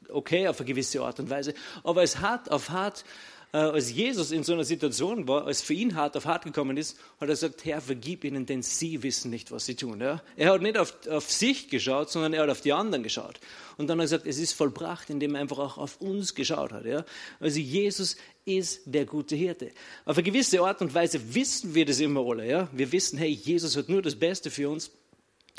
okay 0.09 0.47
auf 0.47 0.59
eine 0.59 0.67
gewisse 0.67 1.01
Art 1.01 1.19
und 1.19 1.29
Weise. 1.29 1.53
Aber 1.83 2.03
es 2.03 2.19
hart 2.19 2.51
auf 2.51 2.69
hart 2.69 3.05
als 3.53 3.91
Jesus 3.91 4.31
in 4.31 4.43
so 4.43 4.53
einer 4.53 4.63
Situation 4.63 5.27
war, 5.27 5.45
als 5.45 5.62
für 5.62 5.75
ihn 5.75 5.93
hart 5.93 6.17
auf 6.17 6.25
hart 6.25 6.43
gekommen 6.43 6.75
ist, 6.75 6.98
hat 7.22 7.27
er 7.29 7.36
gesagt, 7.36 7.63
Herr, 7.65 7.81
vergib 7.81 8.24
ihnen, 8.24 8.48
denn 8.48 8.63
sie 8.63 9.03
wissen 9.03 9.29
nicht, 9.29 9.51
was 9.51 9.67
sie 9.67 9.75
tun. 9.75 10.01
Ja? 10.01 10.24
Er 10.36 10.53
hat 10.53 10.63
nicht 10.63 10.75
auf, 10.75 11.07
auf 11.07 11.29
sich 11.29 11.69
geschaut, 11.69 12.10
sondern 12.10 12.33
er 12.33 12.41
hat 12.41 12.50
auf 12.50 12.62
die 12.62 12.74
anderen 12.74 13.03
geschaut. 13.03 13.39
Und 13.77 13.88
dann 13.88 14.00
hat 14.00 14.05
er 14.05 14.05
gesagt, 14.05 14.25
es 14.25 14.39
ist 14.39 14.53
vollbracht, 14.53 15.12
indem 15.12 15.36
er 15.36 15.41
einfach 15.41 15.60
auch 15.60 15.77
auf 15.77 16.01
uns 16.01 16.33
geschaut 16.33 16.72
hat. 16.72 16.86
Ja? 16.86 17.05
Also 17.39 17.60
Jesus 17.60 18.17
ist 18.43 18.81
der 18.86 19.05
gute 19.05 19.36
Hirte. 19.36 19.69
Auf 20.05 20.17
eine 20.17 20.24
gewisse 20.24 20.60
Art 20.60 20.81
und 20.81 20.91
Weise 20.95 21.36
wissen 21.36 21.75
wir 21.75 21.86
das 21.86 22.00
immer 22.00 22.27
alle. 22.27 22.50
Ja? 22.50 22.69
Wir 22.72 22.91
wissen, 22.91 23.19
hey, 23.19 23.29
Jesus 23.29 23.77
hat 23.77 23.88
nur 23.88 24.01
das 24.01 24.15
Beste 24.15 24.50
für 24.50 24.67
uns. 24.67 24.89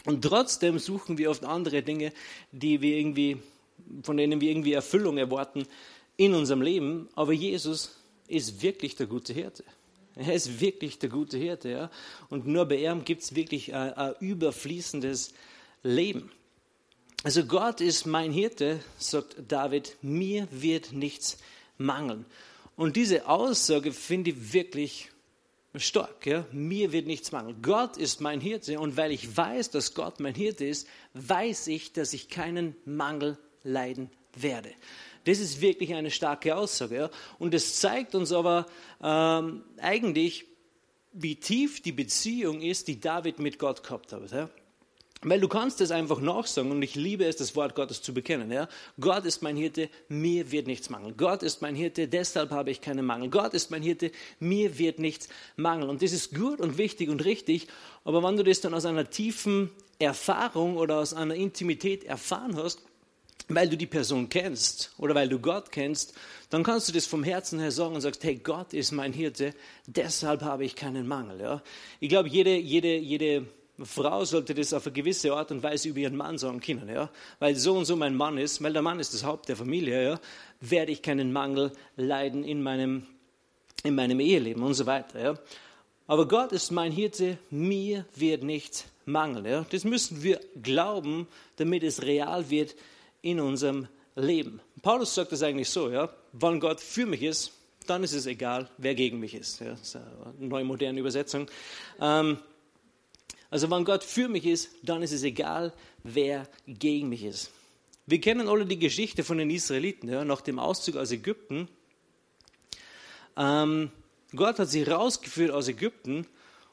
Und 0.05 0.23
trotzdem 0.23 0.81
suchen 0.81 1.17
wir 1.17 1.31
oft 1.31 1.45
andere 1.45 1.83
Dinge, 1.85 2.13
die 2.51 2.81
wir 2.81 2.97
irgendwie, 2.97 3.37
von 4.03 4.17
denen 4.17 4.41
wir 4.41 4.51
irgendwie 4.51 4.73
Erfüllung 4.73 5.17
erwarten 5.17 5.65
in 6.17 6.35
unserem 6.35 6.63
Leben, 6.63 7.09
aber 7.15 7.33
Jesus 7.33 7.97
ist 8.29 8.63
wirklich 8.63 8.97
der 8.97 9.07
gute 9.07 9.33
Hirte. 9.33 9.65
Er 10.17 10.33
ist 10.33 10.61
wirklich 10.61 10.99
der 10.99 11.09
gute 11.09 11.37
Hirte. 11.37 11.71
Ja? 11.71 11.91
Und 12.31 12.47
nur 12.47 12.67
bei 12.67 12.77
ihm 12.77 13.05
gibt 13.05 13.23
es 13.23 13.35
wirklich 13.35 13.75
ein, 13.75 13.93
ein 13.95 14.15
überfließendes 14.21 15.35
Leben. 15.83 16.31
Also 17.25 17.45
Gott 17.45 17.81
ist 17.81 18.07
mein 18.07 18.33
Hirte, 18.33 18.81
sagt 18.99 19.37
David, 19.49 19.97
mir 20.03 20.47
wird 20.51 20.93
nichts 20.93 21.39
mangeln. 21.79 22.27
Und 22.77 22.97
diese 22.97 23.29
Aussage 23.29 23.93
finde 23.93 24.31
ich 24.31 24.53
wirklich 24.53 25.11
stark. 25.75 26.27
Ja? 26.27 26.47
Mir 26.53 26.93
wird 26.93 27.07
nichts 27.07 27.33
mangeln. 27.33 27.61
Gott 27.63 27.97
ist 27.97 28.21
mein 28.21 28.41
Hirte 28.41 28.79
und 28.79 28.97
weil 28.97 29.11
ich 29.11 29.37
weiß, 29.37 29.71
dass 29.71 29.95
Gott 29.95 30.21
mein 30.21 30.35
Hirte 30.35 30.65
ist, 30.65 30.87
weiß 31.15 31.69
ich, 31.69 31.93
dass 31.93 32.13
ich 32.13 32.29
keinen 32.29 32.77
Mangel 32.85 33.39
leiden 33.65 34.11
werde. 34.37 34.71
Das 35.25 35.39
ist 35.39 35.61
wirklich 35.61 35.95
eine 35.95 36.11
starke 36.11 36.57
Aussage. 36.57 36.97
Ja? 36.97 37.11
Und 37.39 37.55
es 37.55 37.81
zeigt 37.81 38.15
uns 38.15 38.33
aber 38.33 38.67
ähm, 39.03 39.65
eigentlich, 39.79 40.47
wie 41.13 41.37
tief 41.37 41.81
die 41.83 41.93
Beziehung 41.93 42.61
ist, 42.61 42.89
die 42.89 43.01
David 43.01 43.39
mit 43.39 43.59
Gott 43.59 43.83
gehabt 43.83 44.13
hat. 44.13 44.31
Ja? 44.33 44.51
Weil 45.23 45.41
du 45.41 45.49
kannst 45.49 45.81
es 45.81 45.91
einfach 45.91 46.21
nachsagen 46.21 46.71
und 46.71 46.83
ich 46.83 46.97
liebe 46.97 47.25
es, 47.25 47.37
das 47.37 47.57
Wort 47.57 47.75
Gottes 47.75 48.03
zu 48.03 48.13
bekennen. 48.13 48.53
Ja? 48.53 48.69
Gott 49.01 49.25
ist 49.25 49.43
mein 49.43 49.57
Hirte, 49.57 49.89
mir 50.09 50.53
wird 50.53 50.67
nichts 50.67 50.91
mangeln. 50.91 51.17
Gott 51.17 51.43
ist 51.43 51.63
mein 51.63 51.75
Hirte, 51.75 52.09
deshalb 52.09 52.51
habe 52.51 52.71
ich 52.71 52.83
keinen 52.83 53.07
Mangel. 53.07 53.31
Gott 53.31 53.55
ist 53.55 53.71
mein 53.71 53.83
Hirte, 53.83 54.11
mir 54.39 54.79
wird 54.79 54.99
nichts 54.99 55.29
mangeln. 55.57 55.89
Und 55.89 56.03
das 56.03 56.13
ist 56.13 56.35
gut 56.35 56.61
und 56.61 56.77
wichtig 56.77 57.09
und 57.09 57.25
richtig, 57.25 57.69
aber 58.05 58.23
wenn 58.23 58.37
du 58.37 58.45
das 58.45 58.61
dann 58.61 58.75
aus 58.75 58.85
einer 58.85 59.09
tiefen 59.09 59.71
Erfahrung 59.99 60.77
oder 60.77 60.99
aus 60.99 61.15
einer 61.15 61.35
Intimität 61.35 62.05
erfahren 62.05 62.57
hast, 62.57 62.83
weil 63.49 63.69
du 63.69 63.77
die 63.77 63.87
Person 63.87 64.29
kennst 64.29 64.93
oder 64.99 65.15
weil 65.15 65.29
du 65.29 65.39
Gott 65.39 65.71
kennst, 65.71 66.15
dann 66.51 66.63
kannst 66.63 66.89
du 66.89 66.93
das 66.93 67.07
vom 67.07 67.25
Herzen 67.25 67.59
her 67.59 67.71
sagen 67.71 67.95
und 67.95 68.01
sagst, 68.01 68.25
hey, 68.25 68.37
Gott 68.37 68.73
ist 68.73 68.93
mein 68.93 69.13
Hirte, 69.13 69.55
deshalb 69.87 70.43
habe 70.43 70.65
ich 70.65 70.75
keinen 70.75 71.07
Mangel. 71.07 71.41
Ja? 71.41 71.63
Ich 72.01 72.09
glaube, 72.09 72.29
jede, 72.29 72.57
jede, 72.57 72.97
jede 72.97 73.47
Frau 73.83 74.25
sollte 74.25 74.55
das 74.55 74.73
auf 74.73 74.87
eine 74.87 74.95
gewisse 74.95 75.35
Art 75.35 75.51
und 75.51 75.63
Weise 75.63 75.89
über 75.89 75.99
ihren 75.99 76.17
Mann 76.17 76.39
sagen 76.39 76.61
können. 76.61 76.89
Ja? 76.89 77.11
Weil 77.39 77.57
so 77.57 77.77
und 77.77 77.85
so 77.85 77.97
mein 77.97 78.15
Mann 78.15 78.39
ist, 78.39 78.63
weil 78.63 78.73
der 78.73 78.83
Mann 78.83 79.01
ist 79.01 79.13
das 79.13 79.25
Haupt 79.25 79.49
der 79.49 79.57
Familie, 79.57 80.03
ja? 80.03 80.21
werde 80.61 80.93
ich 80.93 81.03
keinen 81.03 81.33
Mangel 81.33 81.73
leiden 81.97 82.45
in 82.45 82.63
meinem, 82.63 83.07
in 83.83 83.95
meinem 83.95 84.21
Eheleben 84.21 84.63
und 84.63 84.75
so 84.75 84.87
weiter. 84.87 85.21
Ja? 85.21 85.39
Aber 86.07 86.29
Gott 86.29 86.53
ist 86.53 86.71
mein 86.71 86.93
Hirte, 86.93 87.37
mir 87.51 88.07
wird 88.15 88.43
nichts 88.43 88.87
mangeln. 89.05 89.45
Ja? 89.45 89.67
Das 89.71 89.85
müssen 89.85 90.23
wir 90.23 90.41
glauben, 90.63 91.27
damit 91.57 91.83
es 91.83 92.03
real 92.03 92.49
wird 92.49 92.75
in 93.25 93.41
unserem 93.41 93.89
Leben. 94.17 94.61
Paulus 94.83 95.15
sagt 95.15 95.33
das 95.33 95.43
eigentlich 95.43 95.71
so, 95.71 95.91
ja, 95.91 96.11
wenn 96.33 96.61
Gott 96.61 96.81
für 96.81 97.07
mich 97.07 97.23
ist, 97.23 97.53
dann 97.87 98.05
ist 98.05 98.13
es 98.13 98.27
egal, 98.27 98.71
wer 98.79 98.95
gegen 98.95 99.19
mich 99.19 99.35
ist. 99.35 99.61
Ja, 99.61 99.71
das 99.71 99.81
ist 99.81 99.97
eine 99.97 100.07
neue 100.39 100.65
moderne 100.65 101.01
Übersetzung. 101.01 101.49
Ähm, 102.01 102.39
also 103.51 103.71
wenn 103.71 103.85
Gott 103.85 104.05
für 104.05 104.29
mich 104.29 104.45
ist, 104.45 104.71
dann 104.83 105.03
ist 105.03 105.13
es 105.13 105.23
egal, 105.23 105.73
wer 106.03 106.47
gegen 106.67 107.09
mich 107.09 107.25
ist. 107.25 107.51
Wir 108.07 108.21
kennen 108.21 108.49
alle 108.49 108.67
die 108.67 108.79
Geschichte 108.79 109.25
von 109.25 109.39
den 109.39 109.49
Israeliten 109.49 110.09
ja, 110.09 110.25
nach 110.25 110.43
dem 110.43 110.59
Auszug 110.59 110.97
aus 110.97 111.11
Ägypten. 111.11 111.69
Ähm, 113.37 113.91
Gott 114.37 114.59
hat 114.59 114.69
sie 114.69 114.83
rausgeführt 114.83 115.51
aus 115.51 115.69
Ägypten 115.69 116.27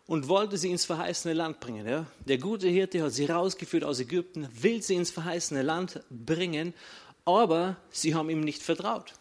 und 0.08 0.28
wollte 0.28 0.58
sie 0.58 0.72
ins 0.72 0.86
verheißene 0.86 1.34
Land 1.34 1.60
bringen. 1.60 1.88
Ja? 1.88 2.06
Der 2.28 2.38
gute 2.38 2.68
Hirte 2.68 3.04
hat 3.04 3.14
sie 3.14 3.26
rausgeführt 3.26 3.84
aus 3.84 4.00
Ägypten, 4.00 4.48
will 4.60 4.82
sie 4.82 4.96
ins 4.96 5.12
verheißene 5.12 5.62
Land 5.62 6.02
bringen, 6.10 6.74
aber 7.26 7.78
sie 7.92 8.16
haben 8.16 8.30
ihm 8.30 8.42
nicht 8.42 8.62
vertraut. 8.62 9.14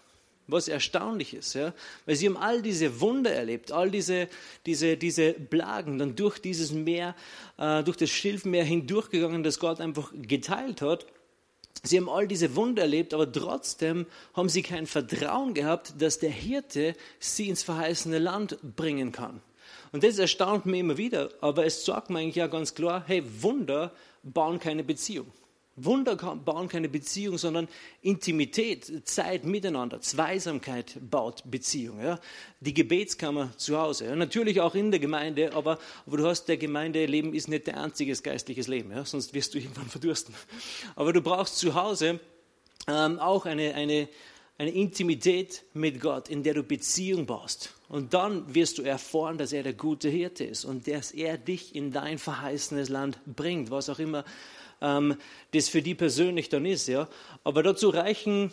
Was 0.46 0.66
erstaunlich 0.66 1.32
ist, 1.34 1.54
ja? 1.54 1.72
weil 2.06 2.16
sie 2.16 2.26
haben 2.26 2.37
all 2.37 2.60
diese 2.60 3.00
Wunder 3.00 3.32
erlebt, 3.32 3.70
all 3.70 3.88
diese, 3.90 4.28
diese, 4.66 4.96
diese 4.96 5.32
Plagen, 5.32 5.99
dann 5.99 6.16
durch 6.16 6.40
dieses 6.40 6.72
Meer, 6.72 7.14
äh, 7.56 7.84
durch 7.84 7.96
das 7.96 8.10
Schilfmeer 8.10 8.64
hindurchgegangen, 8.64 9.44
das 9.44 9.60
Gott 9.60 9.80
einfach 9.80 10.12
geteilt 10.12 10.82
hat. 10.82 11.06
Sie 11.84 11.96
haben 11.96 12.08
all 12.08 12.26
diese 12.26 12.56
Wunder 12.56 12.82
erlebt, 12.82 13.14
aber 13.14 13.30
trotzdem 13.30 14.06
haben 14.34 14.49
sie 14.49 14.62
kein 14.62 14.87
Vertrauen 14.87 15.54
gehabt, 15.54 15.94
dass 15.99 16.18
der 16.18 16.30
Hirte 16.30 16.96
sie 17.20 17.49
ins 17.49 17.62
verheißene 17.62 18.18
Land 18.18 18.58
bringen 18.76 19.12
kann. 19.12 19.40
Und 19.92 20.04
das 20.04 20.18
erstaunt 20.18 20.66
mich 20.66 20.80
immer 20.80 20.97
wieder, 20.97 21.30
aber 21.40 21.66
es 21.66 21.85
sagt 21.85 22.11
mir 22.11 22.20
eigentlich 22.20 22.37
ja 22.37 22.47
ganz 22.47 22.75
klar, 22.75 23.04
hey, 23.06 23.23
Wunder 23.42 23.92
bauen 24.23 24.59
keine 24.59 24.85
Beziehung. 24.85 25.32
Wunder 25.76 26.16
bauen 26.16 26.68
keine 26.68 26.88
Beziehung, 26.88 27.38
sondern 27.38 27.68
Intimität, 28.02 29.09
Zeit 29.09 29.44
miteinander, 29.44 30.00
Zweisamkeit 30.00 30.99
baut 31.00 31.42
Beziehung. 31.50 32.02
Ja? 32.02 32.18
Die 32.61 32.75
Gebetskammer 32.75 33.56
zu 33.56 33.78
Hause, 33.78 34.06
ja? 34.06 34.16
natürlich 34.16 34.61
auch 34.61 34.75
in 34.75 34.90
der 34.90 35.00
Gemeinde, 35.00 35.54
aber, 35.54 35.78
aber 36.06 36.16
du 36.16 36.26
hast, 36.26 36.47
der 36.47 36.56
Gemeindeleben 36.56 37.35
ist 37.35 37.49
nicht 37.49 37.68
dein 37.68 37.76
einziges 37.76 38.23
geistliches 38.23 38.68
Leben, 38.68 38.90
ja? 38.90 39.04
sonst 39.04 39.32
wirst 39.32 39.54
du 39.54 39.59
irgendwann 39.61 39.88
verdursten. 39.88 40.35
Aber 40.97 41.12
du 41.12 41.23
brauchst 41.23 41.59
zu 41.59 41.75
Hause 41.75 42.20
ähm, 42.87 43.18
auch 43.18 43.47
eine, 43.47 43.75
eine, 43.75 44.09
eine 44.61 44.73
Intimität 44.73 45.64
mit 45.73 46.02
Gott, 46.02 46.29
in 46.29 46.43
der 46.43 46.52
du 46.52 46.62
Beziehung 46.62 47.25
baust. 47.25 47.75
Und 47.88 48.12
dann 48.12 48.55
wirst 48.55 48.76
du 48.76 48.83
erfahren, 48.83 49.38
dass 49.38 49.55
er 49.55 49.62
der 49.62 49.73
gute 49.73 50.11
Hirte 50.11 50.45
ist 50.45 50.67
und 50.67 50.87
dass 50.87 51.12
er 51.12 51.38
dich 51.38 51.75
in 51.75 51.93
dein 51.93 52.19
verheißenes 52.19 52.90
Land 52.90 53.19
bringt, 53.25 53.71
was 53.71 53.88
auch 53.88 53.99
immer 53.99 54.23
ähm, 54.83 55.17
das 55.52 55.71
für 55.71 55.81
die 55.81 55.95
persönlich 55.95 56.50
dann 56.50 56.67
ist. 56.67 56.88
Ja. 56.88 57.09
Aber 57.43 57.62
dazu 57.62 57.88
reichen 57.88 58.52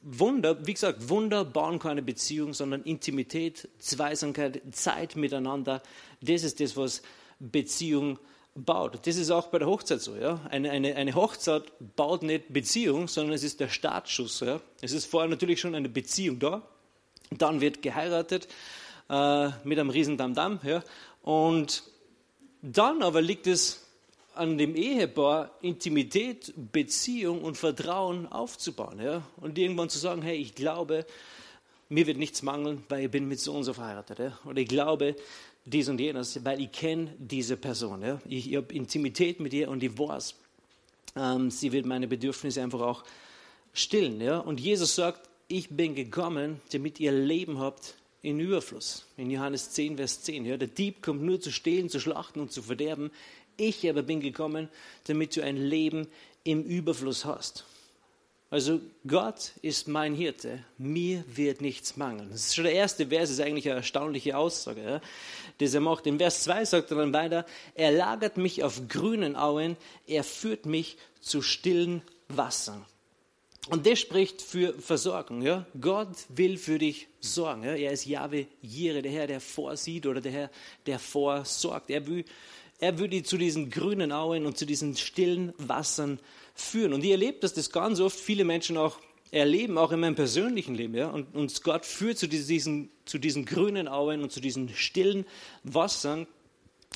Wunder, 0.00 0.64
wie 0.64 0.74
gesagt, 0.74 1.08
Wunder 1.08 1.44
bauen 1.44 1.80
keine 1.80 2.02
Beziehung, 2.02 2.54
sondern 2.54 2.84
Intimität, 2.84 3.68
Zweisamkeit, 3.80 4.62
Zeit 4.70 5.16
miteinander. 5.16 5.82
Das 6.20 6.44
ist 6.44 6.60
das, 6.60 6.76
was 6.76 7.02
Beziehung 7.40 8.20
baut. 8.54 9.06
Das 9.06 9.16
ist 9.16 9.30
auch 9.30 9.48
bei 9.48 9.58
der 9.58 9.68
Hochzeit 9.68 10.00
so. 10.00 10.16
Ja? 10.16 10.40
Eine, 10.50 10.70
eine, 10.70 10.96
eine 10.96 11.14
Hochzeit 11.14 11.64
baut 11.96 12.22
nicht 12.22 12.52
Beziehung, 12.52 13.08
sondern 13.08 13.34
es 13.34 13.42
ist 13.42 13.60
der 13.60 13.68
Startschuss. 13.68 14.40
Ja? 14.40 14.60
Es 14.80 14.92
ist 14.92 15.06
vorher 15.06 15.28
natürlich 15.28 15.60
schon 15.60 15.74
eine 15.74 15.88
Beziehung 15.88 16.38
da. 16.38 16.62
Dann 17.30 17.60
wird 17.60 17.82
geheiratet 17.82 18.48
äh, 19.08 19.48
mit 19.64 19.78
einem 19.78 19.90
riesen 19.90 20.16
Damm-Damm. 20.16 20.60
Ja? 20.62 20.82
Und 21.22 21.84
dann 22.62 23.02
aber 23.02 23.22
liegt 23.22 23.46
es 23.46 23.86
an 24.34 24.58
dem 24.58 24.74
Ehepaar, 24.74 25.50
Intimität, 25.60 26.52
Beziehung 26.56 27.42
und 27.42 27.56
Vertrauen 27.56 28.26
aufzubauen. 28.30 29.00
Ja? 29.00 29.22
Und 29.36 29.58
irgendwann 29.58 29.90
zu 29.90 29.98
sagen, 29.98 30.22
hey, 30.22 30.36
ich 30.36 30.54
glaube, 30.54 31.06
mir 31.88 32.06
wird 32.06 32.18
nichts 32.18 32.42
mangeln, 32.42 32.84
weil 32.88 33.04
ich 33.04 33.10
bin 33.10 33.28
mit 33.28 33.40
so 33.40 33.52
und 33.52 33.64
so 33.64 33.74
verheiratet. 33.74 34.18
Ja? 34.18 34.38
Oder 34.44 34.60
ich 34.60 34.68
glaube, 34.68 35.16
dies 35.64 35.88
und 35.88 36.00
jenes, 36.00 36.44
weil 36.44 36.60
ich 36.60 36.72
kenne 36.72 37.14
diese 37.18 37.56
Person. 37.56 38.02
Ja? 38.02 38.20
Ich, 38.28 38.50
ich 38.50 38.56
habe 38.56 38.74
Intimität 38.74 39.40
mit 39.40 39.52
ihr 39.52 39.68
und 39.68 39.82
ich 39.82 39.96
weiß, 39.98 40.34
ähm, 41.16 41.50
sie 41.50 41.72
wird 41.72 41.86
meine 41.86 42.08
Bedürfnisse 42.08 42.62
einfach 42.62 42.80
auch 42.80 43.04
stillen. 43.72 44.20
Ja? 44.20 44.38
Und 44.38 44.60
Jesus 44.60 44.94
sagt, 44.94 45.28
ich 45.48 45.68
bin 45.70 45.94
gekommen, 45.94 46.60
damit 46.72 47.00
ihr 47.00 47.12
Leben 47.12 47.58
habt 47.58 47.94
in 48.22 48.38
Überfluss. 48.38 49.06
In 49.16 49.30
Johannes 49.30 49.70
10, 49.70 49.96
Vers 49.96 50.22
10. 50.22 50.44
Ja? 50.44 50.56
Der 50.56 50.68
Dieb 50.68 51.02
kommt 51.02 51.22
nur 51.22 51.40
zu 51.40 51.50
stehlen, 51.50 51.88
zu 51.88 52.00
schlachten 52.00 52.40
und 52.40 52.52
zu 52.52 52.62
verderben. 52.62 53.10
Ich 53.56 53.88
aber 53.88 54.02
bin 54.02 54.20
gekommen, 54.20 54.68
damit 55.04 55.36
du 55.36 55.42
ein 55.42 55.56
Leben 55.56 56.06
im 56.44 56.62
Überfluss 56.62 57.24
hast. 57.24 57.64
Also 58.52 58.80
Gott 59.06 59.52
ist 59.62 59.86
mein 59.86 60.12
Hirte, 60.12 60.64
mir 60.76 61.22
wird 61.28 61.60
nichts 61.60 61.96
mangeln. 61.96 62.30
Das 62.32 62.46
ist 62.46 62.56
schon 62.56 62.64
der 62.64 62.72
erste 62.72 63.06
Vers, 63.06 63.30
ist 63.30 63.40
eigentlich 63.40 63.68
eine 63.68 63.76
erstaunliche 63.76 64.36
Aussage, 64.36 64.82
ja, 64.82 65.00
die 65.60 65.72
er 65.72 65.80
macht. 65.80 66.06
In 66.08 66.18
Vers 66.18 66.42
2 66.42 66.64
sagt 66.64 66.90
er 66.90 66.96
dann 66.96 67.12
weiter, 67.12 67.46
er 67.76 67.92
lagert 67.92 68.38
mich 68.38 68.64
auf 68.64 68.88
grünen 68.88 69.36
Auen, 69.36 69.76
er 70.08 70.24
führt 70.24 70.66
mich 70.66 70.96
zu 71.20 71.42
stillen 71.42 72.02
Wassern. 72.26 72.84
Und 73.68 73.86
das 73.86 74.00
spricht 74.00 74.42
für 74.42 74.72
Versorgung. 74.80 75.42
Ja? 75.42 75.64
Gott 75.80 76.08
will 76.28 76.58
für 76.58 76.78
dich 76.78 77.06
sorgen. 77.20 77.62
Ja? 77.62 77.74
Er 77.74 77.92
ist 77.92 78.04
Jahwe 78.04 78.46
Jire, 78.62 79.00
der 79.00 79.12
Herr, 79.12 79.26
der 79.28 79.40
vorsieht 79.40 80.06
oder 80.06 80.20
der 80.20 80.32
Herr, 80.32 80.50
der 80.86 80.98
vorsorgt. 80.98 81.90
Er 81.90 82.04
will, 82.06 82.24
er 82.80 82.92
dich 82.92 83.26
zu 83.26 83.36
diesen 83.36 83.70
grünen 83.70 84.10
Auen 84.10 84.46
und 84.46 84.56
zu 84.56 84.64
diesen 84.64 84.96
stillen 84.96 85.52
Wassern 85.58 86.18
führen. 86.54 86.92
Und 86.94 87.04
ich 87.04 87.10
erlebe, 87.10 87.38
dass 87.38 87.52
das 87.52 87.70
ganz 87.70 88.00
oft 88.00 88.18
viele 88.18 88.44
Menschen 88.44 88.76
auch 88.76 88.98
erleben, 89.30 89.78
auch 89.78 89.92
in 89.92 90.00
meinem 90.00 90.14
persönlichen 90.14 90.74
Leben. 90.74 90.94
Ja? 90.94 91.08
Und 91.08 91.34
uns 91.34 91.62
Gott 91.62 91.86
führt 91.86 92.18
zu 92.18 92.26
diesen, 92.26 92.90
zu 93.04 93.18
diesen 93.18 93.44
grünen 93.44 93.86
Auen 93.86 94.22
und 94.22 94.32
zu 94.32 94.40
diesen 94.40 94.70
stillen 94.70 95.26
Wassern 95.62 96.26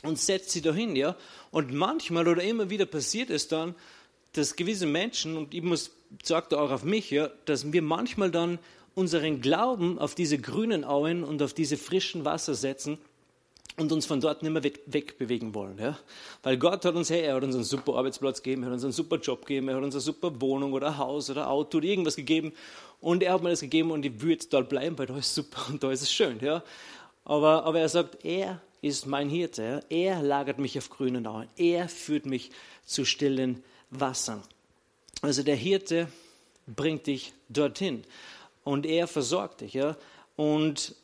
und 0.03 0.19
setzt 0.19 0.51
sie 0.51 0.63
dahin. 0.63 0.97
Ja? 0.97 1.17
Und 1.51 1.73
manchmal 1.73 2.27
oder 2.27 2.43
immer 2.43 2.71
wieder 2.71 2.87
passiert 2.87 3.31
es 3.31 3.49
dann, 3.49 3.75
dass 4.33 4.57
gewisse 4.57 4.87
Menschen, 4.87 5.37
und 5.37 5.55
ich 5.55 5.63
muss, 5.63 5.93
sagt 6.23 6.55
auch 6.55 6.71
auf 6.71 6.83
mich, 6.83 7.11
ja, 7.11 7.31
dass 7.45 7.73
wir 7.73 7.83
manchmal 7.83 8.31
dann 8.31 8.59
unseren 8.95 9.41
Glauben 9.41 9.99
auf 9.99 10.15
diese 10.15 10.39
grünen 10.39 10.83
Auen 10.85 11.23
und 11.23 11.41
auf 11.43 11.53
diese 11.53 11.77
frischen 11.77 12.25
Wasser 12.25 12.55
setzen 12.55 12.99
und 13.77 13.91
uns 13.91 14.07
von 14.07 14.21
dort 14.21 14.43
nicht 14.43 14.53
mehr 14.53 14.63
wegbewegen 14.63 15.55
wollen. 15.55 15.79
Ja? 15.79 15.99
Weil 16.43 16.57
Gott 16.59 16.85
hat 16.85 16.95
uns, 16.95 17.11
hey, 17.11 17.23
er 17.23 17.35
hat 17.35 17.43
uns 17.43 17.55
einen 17.55 17.65
super 17.65 17.97
Arbeitsplatz 17.97 18.43
gegeben, 18.43 18.63
er 18.63 18.67
hat 18.67 18.75
uns 18.75 18.85
einen 18.85 18.93
super 18.93 19.17
Job 19.17 19.45
gegeben, 19.47 19.69
er 19.69 19.77
hat 19.77 19.83
uns 19.83 19.95
eine 19.95 20.01
super 20.01 20.41
Wohnung 20.41 20.73
oder 20.73 20.97
Haus 20.97 21.31
oder 21.31 21.51
Auto 21.51 21.79
oder 21.79 21.87
irgendwas 21.87 22.17
gegeben 22.17 22.53
und 23.01 23.23
er 23.23 23.33
hat 23.33 23.43
mir 23.43 23.51
das 23.51 23.61
gegeben 23.61 23.91
und 23.91 24.05
ich 24.05 24.21
würde 24.21 24.47
dort 24.49 24.69
bleiben, 24.69 24.97
weil 24.99 25.07
da 25.07 25.17
ist 25.17 25.35
super 25.35 25.67
und 25.69 25.83
da 25.83 25.91
ist 25.91 26.03
es 26.03 26.13
schön. 26.13 26.39
Ja? 26.41 26.63
Aber, 27.25 27.65
aber 27.65 27.81
er 27.81 27.89
sagt, 27.89 28.25
er 28.25 28.61
ist 28.81 29.07
mein 29.07 29.29
Hirte, 29.29 29.83
ja? 29.91 29.97
er 29.97 30.23
lagert 30.23 30.59
mich 30.59 30.79
auf 30.79 30.91
grünen 30.91 31.27
Auen, 31.27 31.49
er 31.57 31.89
führt 31.89 32.27
mich 32.27 32.51
zu 32.85 33.05
stillen 33.05 33.65
Wassern. 33.91 34.43
Also 35.23 35.43
der 35.43 35.57
Hirte 35.57 36.09
bringt 36.67 37.07
dich 37.07 37.33
dorthin 37.49 38.05
und 38.63 38.87
er 38.87 39.07
versorgt 39.07 39.63
dich. 39.63 39.75
Ja? 39.75 39.97
Und 40.37 40.95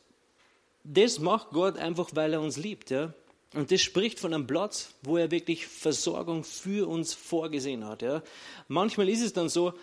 das 0.84 1.18
macht 1.18 1.50
Gott 1.50 1.76
einfach, 1.76 2.10
weil 2.14 2.32
er 2.32 2.40
uns 2.40 2.56
liebt. 2.56 2.90
Ja? 2.90 3.12
Und 3.54 3.70
das 3.70 3.80
spricht 3.80 4.20
von 4.20 4.32
einem 4.32 4.46
Platz, 4.46 4.94
wo 5.02 5.16
er 5.16 5.30
wirklich 5.30 5.66
Versorgung 5.66 6.44
für 6.44 6.88
uns 6.88 7.14
vorgesehen 7.14 7.84
hat. 7.86 8.02
Ja? 8.02 8.22
Manchmal 8.68 9.08
ist 9.08 9.22
es 9.22 9.32
dann 9.32 9.48
so, 9.48 9.74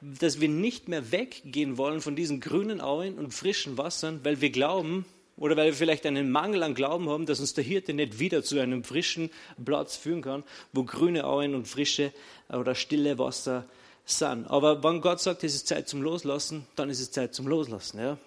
dass 0.00 0.40
wir 0.40 0.48
nicht 0.48 0.88
mehr 0.88 1.10
weggehen 1.10 1.76
wollen 1.76 2.00
von 2.00 2.14
diesen 2.14 2.40
grünen 2.40 2.80
Auen 2.80 3.18
und 3.18 3.34
frischen 3.34 3.78
Wassern, 3.78 4.20
weil 4.22 4.40
wir 4.40 4.50
glauben 4.50 5.04
oder 5.36 5.56
weil 5.56 5.66
wir 5.66 5.74
vielleicht 5.74 6.06
einen 6.06 6.30
Mangel 6.30 6.62
an 6.62 6.74
Glauben 6.74 7.08
haben, 7.08 7.26
dass 7.26 7.40
uns 7.40 7.54
der 7.54 7.64
Hirte 7.64 7.94
nicht 7.94 8.18
wieder 8.18 8.42
zu 8.42 8.60
einem 8.60 8.84
frischen 8.84 9.30
Platz 9.64 9.96
führen 9.96 10.22
kann, 10.22 10.44
wo 10.72 10.84
grüne 10.84 11.24
Auen 11.24 11.54
und 11.54 11.66
frische 11.66 12.12
oder 12.48 12.74
stille 12.74 13.18
Wasser 13.18 13.64
sind. 14.04 14.46
Aber 14.46 14.82
wenn 14.82 15.00
Gott 15.00 15.20
sagt, 15.20 15.44
es 15.44 15.54
ist 15.54 15.68
Zeit 15.68 15.88
zum 15.88 16.02
Loslassen, 16.02 16.66
dann 16.76 16.90
ist 16.90 17.00
es 17.00 17.10
Zeit 17.10 17.34
zum 17.34 17.46
Loslassen. 17.46 17.98
Ja? 17.98 18.18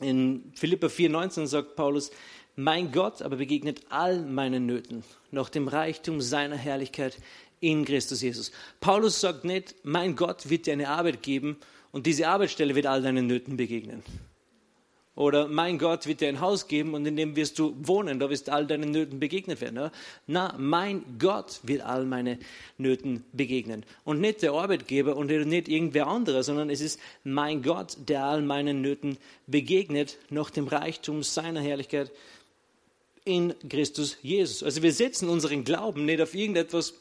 In 0.00 0.52
Philippa 0.54 0.88
4,19 0.88 1.46
sagt 1.46 1.76
Paulus, 1.76 2.10
Mein 2.54 2.92
Gott 2.92 3.22
aber 3.22 3.36
begegnet 3.36 3.80
all 3.88 4.20
meinen 4.22 4.66
Nöten 4.66 5.04
nach 5.30 5.48
dem 5.48 5.68
Reichtum 5.68 6.20
seiner 6.20 6.56
Herrlichkeit 6.56 7.18
in 7.60 7.84
Christus 7.84 8.20
Jesus. 8.20 8.52
Paulus 8.80 9.20
sagt 9.20 9.44
nicht, 9.44 9.74
mein 9.82 10.14
Gott 10.16 10.50
wird 10.50 10.66
dir 10.66 10.74
eine 10.74 10.88
Arbeit 10.88 11.22
geben 11.22 11.56
und 11.92 12.06
diese 12.06 12.28
Arbeitsstelle 12.28 12.74
wird 12.74 12.86
all 12.86 13.02
deinen 13.02 13.26
Nöten 13.26 13.56
begegnen. 13.56 14.02
Oder 15.16 15.48
mein 15.48 15.78
Gott 15.78 16.06
wird 16.06 16.20
dir 16.20 16.28
ein 16.28 16.42
Haus 16.42 16.68
geben 16.68 16.92
und 16.92 17.06
in 17.06 17.16
dem 17.16 17.36
wirst 17.36 17.58
du 17.58 17.74
wohnen, 17.80 18.20
da 18.20 18.28
wirst 18.28 18.50
all 18.50 18.66
deinen 18.66 18.90
Nöten 18.90 19.18
begegnet 19.18 19.62
werden. 19.62 19.90
Na, 20.26 20.54
mein 20.58 21.18
Gott 21.18 21.60
wird 21.62 21.80
all 21.80 22.04
meine 22.04 22.38
Nöten 22.76 23.24
begegnen. 23.32 23.84
Und 24.04 24.20
nicht 24.20 24.42
der 24.42 24.52
Arbeitgeber 24.52 25.16
und 25.16 25.28
nicht 25.28 25.68
irgendwer 25.68 26.06
anderer, 26.06 26.42
sondern 26.42 26.68
es 26.68 26.82
ist 26.82 27.00
mein 27.24 27.62
Gott, 27.62 27.96
der 28.08 28.24
all 28.24 28.42
meinen 28.42 28.82
Nöten 28.82 29.16
begegnet, 29.46 30.18
nach 30.28 30.50
dem 30.50 30.68
Reichtum 30.68 31.22
seiner 31.22 31.62
Herrlichkeit 31.62 32.12
in 33.24 33.54
Christus 33.70 34.18
Jesus. 34.20 34.62
Also 34.62 34.82
wir 34.82 34.92
setzen 34.92 35.30
unseren 35.30 35.64
Glauben 35.64 36.04
nicht 36.04 36.20
auf 36.20 36.34
irgendetwas, 36.34 36.92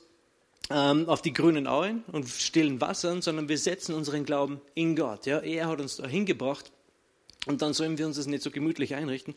ähm, 0.70 1.10
auf 1.10 1.22
die 1.22 1.34
grünen 1.34 1.68
Auen 1.68 2.06
und 2.14 2.30
stillen 2.30 2.80
Wassern, 2.80 3.22
sondern 3.22 3.50
wir 3.50 3.58
setzen 3.58 3.94
unseren 3.94 4.24
Glauben 4.24 4.62
in 4.74 4.96
Gott. 4.96 5.26
Ja? 5.26 5.40
Er 5.40 5.68
hat 5.68 5.82
uns 5.82 5.98
dahin 5.98 6.26
gebracht 6.26 6.72
und 7.46 7.62
dann 7.62 7.74
sollen 7.74 7.98
wir 7.98 8.06
uns 8.06 8.18
das 8.18 8.28
nicht 8.28 8.44
so 8.44 8.52
gemütlich 8.52 8.96
einrichten, 8.96 9.36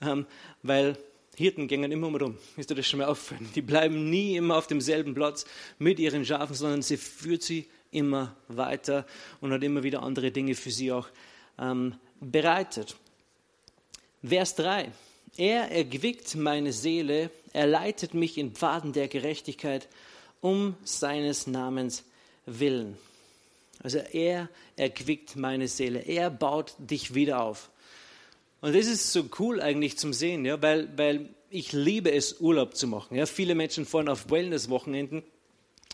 ähm, 0.00 0.26
weil 0.62 0.96
Hirten 1.36 1.66
gehen 1.66 1.90
immer 1.90 2.10
mal 2.10 2.22
um. 2.22 2.38
Ist 2.56 2.70
dir 2.70 2.74
das 2.74 2.86
schon 2.86 3.00
mal 3.00 3.06
auffallen? 3.06 3.48
Die 3.54 3.62
bleiben 3.62 4.08
nie 4.08 4.36
immer 4.36 4.56
auf 4.56 4.66
demselben 4.66 5.14
Platz 5.14 5.44
mit 5.78 5.98
ihren 5.98 6.24
Schafen, 6.24 6.54
sondern 6.54 6.82
sie 6.82 6.96
führt 6.96 7.42
sie 7.42 7.66
immer 7.90 8.36
weiter 8.48 9.06
und 9.40 9.52
hat 9.52 9.62
immer 9.62 9.82
wieder 9.82 10.02
andere 10.02 10.30
Dinge 10.30 10.54
für 10.54 10.70
sie 10.70 10.92
auch 10.92 11.08
ähm, 11.58 11.94
bereitet. 12.20 12.96
Vers 14.22 14.54
3. 14.56 14.90
Er 15.36 15.70
erquickt 15.72 16.36
meine 16.36 16.72
Seele, 16.72 17.30
er 17.52 17.66
leitet 17.66 18.14
mich 18.14 18.38
in 18.38 18.52
Pfaden 18.52 18.92
der 18.92 19.08
Gerechtigkeit 19.08 19.88
um 20.40 20.76
seines 20.84 21.46
Namens 21.46 22.04
willen. 22.46 22.96
Also 23.82 23.98
er 23.98 24.48
erquickt 24.76 25.36
meine 25.36 25.68
Seele, 25.68 26.00
er 26.00 26.30
baut 26.30 26.74
dich 26.78 27.14
wieder 27.14 27.42
auf. 27.42 27.70
Und 28.60 28.74
das 28.74 28.86
ist 28.86 29.12
so 29.12 29.24
cool 29.38 29.60
eigentlich 29.60 29.98
zum 29.98 30.14
Sehen, 30.14 30.44
ja, 30.46 30.62
weil, 30.62 30.88
weil 30.96 31.28
ich 31.50 31.72
liebe 31.72 32.10
es, 32.10 32.40
Urlaub 32.40 32.76
zu 32.76 32.86
machen. 32.86 33.16
Ja. 33.16 33.26
Viele 33.26 33.54
Menschen 33.54 33.84
fahren 33.84 34.08
auf 34.08 34.30
Wellness-Wochenenden, 34.30 35.22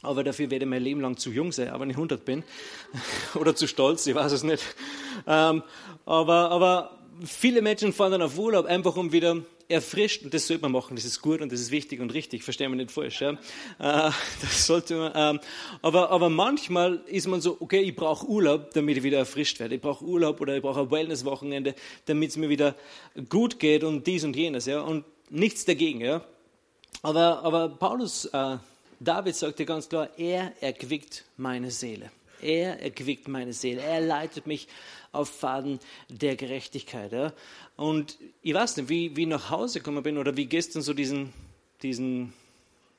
aber 0.03 0.23
dafür 0.23 0.51
werde 0.51 0.67
ich 0.67 0.71
mein 0.71 0.83
Leben 0.83 1.01
lang 1.01 1.17
zu 1.17 1.33
jung 1.33 1.51
sein, 1.51 1.69
aber 1.69 1.85
nicht 1.85 1.97
100 1.97 2.25
bin. 2.25 2.45
Oder 3.35 3.57
zu 3.57 3.67
stolz, 3.67 4.07
ich 4.07 4.15
weiß 4.15 4.33
es 4.33 4.45
nicht. 4.45 4.63
Ähm, 5.27 5.63
aber, 6.07 6.51
aber 6.51 6.99
viele 7.25 7.61
Menschen 7.61 7.93
fahren 7.93 8.13
dann 8.13 8.23
auf 8.23 8.39
Urlaub, 8.39 8.67
einfach 8.67 8.97
um 8.97 9.13
wieder 9.13 9.43
erfrischt, 9.71 10.25
und 10.25 10.35
das 10.35 10.47
sollte 10.47 10.63
man 10.63 10.73
machen, 10.73 10.97
das 10.97 11.05
ist 11.05 11.23
gut 11.23 11.41
und 11.41 11.53
das 11.53 11.61
ist 11.61 11.71
wichtig 11.71 12.01
und 12.01 12.13
richtig, 12.13 12.43
verstehen 12.43 12.71
wir 12.71 12.77
nicht 12.77 12.91
falsch. 12.91 13.21
Ja? 13.21 13.31
Äh, 13.31 13.37
das 14.41 14.67
sollte 14.67 14.97
man, 14.97 15.13
ähm, 15.15 15.41
aber, 15.83 16.11
aber 16.11 16.29
manchmal 16.29 17.03
ist 17.07 17.27
man 17.27 17.41
so, 17.41 17.57
okay, 17.61 17.81
ich 17.81 17.95
brauche 17.95 18.27
Urlaub, 18.27 18.73
damit 18.75 18.99
ich 18.99 19.03
wieder 19.03 19.19
erfrischt 19.19 19.61
werde. 19.61 19.77
Ich 19.77 19.81
brauche 19.81 20.05
Urlaub 20.05 20.41
oder 20.41 20.57
ich 20.57 20.63
brauche 20.63 20.81
ein 20.81 20.91
Wellness-Wochenende, 20.91 21.75
damit 22.07 22.31
es 22.31 22.37
mir 22.37 22.49
wieder 22.49 22.75
gut 23.29 23.59
geht 23.59 23.85
und 23.85 24.07
dies 24.07 24.25
und 24.25 24.37
jenes. 24.37 24.67
Ja? 24.67 24.81
Und 24.81 25.05
nichts 25.31 25.65
dagegen. 25.65 26.01
Ja? 26.01 26.25
Aber, 27.03 27.43
aber 27.43 27.69
Paulus, 27.69 28.27
äh, 28.27 28.57
David 28.99 29.35
sagte 29.35 29.65
ganz 29.65 29.89
klar, 29.89 30.11
er 30.19 30.53
erquickt 30.61 31.25
meine 31.37 31.71
Seele. 31.71 32.11
Er 32.43 32.81
erquickt 32.81 33.29
meine 33.29 33.53
Seele. 33.53 33.83
Er 33.83 34.01
leitet 34.01 34.47
mich 34.47 34.69
auf 35.13 35.29
Faden 35.29 35.81
der 36.09 36.37
Gerechtigkeit. 36.37 37.13
Ja? 37.13 37.33
Und 37.77 38.19
ich 38.43 38.55
weiß 38.55 38.77
nicht, 38.77 38.89
wie, 38.89 39.17
wie 39.17 39.23
ich 39.23 39.29
nach 39.29 39.51
Hause 39.51 39.81
gekommen 39.81 40.03
bin 40.03 40.19
oder 40.19 40.37
wie 40.37 40.47
gestern 40.47 40.83
so 40.83 40.95
diesen, 40.95 41.33
diesen 41.83 42.33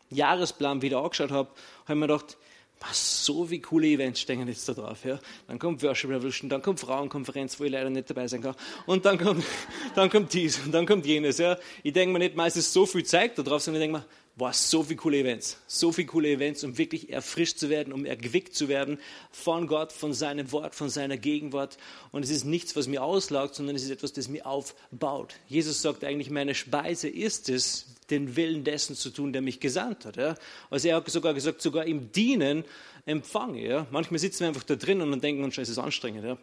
Jahresplan 0.10 0.82
wieder 0.82 1.01
angeschaut 1.01 1.32
habe, 1.32 1.50
habe 1.86 1.94
ich 1.94 1.96
mir 1.96 2.08
gedacht, 2.08 2.38
was, 2.82 3.26
so 3.26 3.50
wie 3.52 3.62
coole 3.62 3.88
Events 3.88 4.19
stehen 4.19 4.47
jetzt 4.47 4.67
da 4.67 4.74
drauf. 4.74 5.06
Ja? 5.06 5.19
Dann 5.47 5.60
kommt 5.60 5.84
Worship 5.84 6.10
Revolution, 6.10 6.50
dann 6.50 6.62
kommt 6.62 6.80
Frauenkonferenz, 6.80 7.60
wo 7.60 7.63
ich 7.63 7.71
leider 7.71 7.89
nicht 7.89 8.10
dabei 8.10 8.28
sein 8.28 8.41
kann. 8.41 8.56
Und 8.88 9.06
dann 9.06 9.19
kommt, 9.19 9.45
dann 9.95 10.10
kommt 10.10 10.34
dies 10.34 10.60
und 10.60 10.71
dann 10.71 10.86
kommt 10.86 11.06
jenes. 11.06 11.38
Ja? 11.38 11.58
Ich 11.84 11.93
denke 11.93 12.13
mir 12.13 12.19
nicht 12.19 12.36
meistens 12.36 12.74
so 12.74 12.86
viel 12.86 13.04
Zeit 13.04 13.38
da 13.38 13.43
drauf, 13.43 13.62
sondern 13.62 13.82
ich 13.82 13.88
denke 13.88 14.00
mir, 14.00 14.06
boah, 14.36 14.54
so 14.54 14.84
viele 14.84 14.98
coole 14.98 15.20
Events, 15.20 15.58
so 15.67 15.91
viele 15.91 16.08
coole 16.08 16.30
Events, 16.30 16.63
um 16.63 16.78
wirklich 16.78 17.12
erfrischt 17.12 17.58
zu 17.58 17.70
werden, 17.70 17.94
um 17.94 18.06
erquickt 18.06 18.56
zu 18.56 18.67
werden 18.70 19.00
von 19.32 19.67
Gott, 19.67 19.91
von 19.91 20.13
seinem 20.13 20.52
Wort, 20.52 20.74
von 20.74 20.89
seiner 20.89 21.17
Gegenwart. 21.17 21.78
Und 22.12 22.24
es 22.24 22.30
ist 22.30 22.46
nichts, 22.46 22.76
was 22.76 22.88
mir 22.88 23.04
auslaugt, 23.04 23.56
sondern 23.56 23.76
es 23.76 23.84
ist 23.84 23.91
etwas, 23.91 24.13
das 24.13 24.30
mir 24.30 24.46
aufbaut. 24.46 25.36
Jesus 25.48 25.82
sagt 25.82 26.04
eigentlich, 26.04 26.30
meine 26.30 26.56
Speise 26.56 27.08
ist 27.10 27.50
es, 27.50 27.88
den 28.10 28.36
Willen 28.36 28.63
dessen 28.63 28.96
zu 28.96 29.10
tun, 29.10 29.34
der 29.34 29.41
mich 29.41 29.60
gesandt 29.60 30.06
hat. 30.06 30.17
Ja? 30.17 30.36
Also 30.70 30.88
er 30.89 30.98
hat 30.98 31.10
sogar 31.10 31.34
gesagt, 31.34 31.62
sogar 31.62 31.86
im 31.86 32.12
Dienen 32.12 32.65
empfange. 33.06 33.65
Ja? 33.65 33.88
Manchmal 33.91 34.20
sitzen 34.20 34.41
wir 34.41 34.48
einfach 34.50 34.63
da 34.63 34.76
drin 34.76 35.02
und 35.02 35.12
dann 35.12 35.22
denken 35.22 35.44
uns, 35.44 35.58
es 35.58 35.70
ist 35.70 35.78
anstrengend. 35.78 36.26
Ja? 36.26 36.38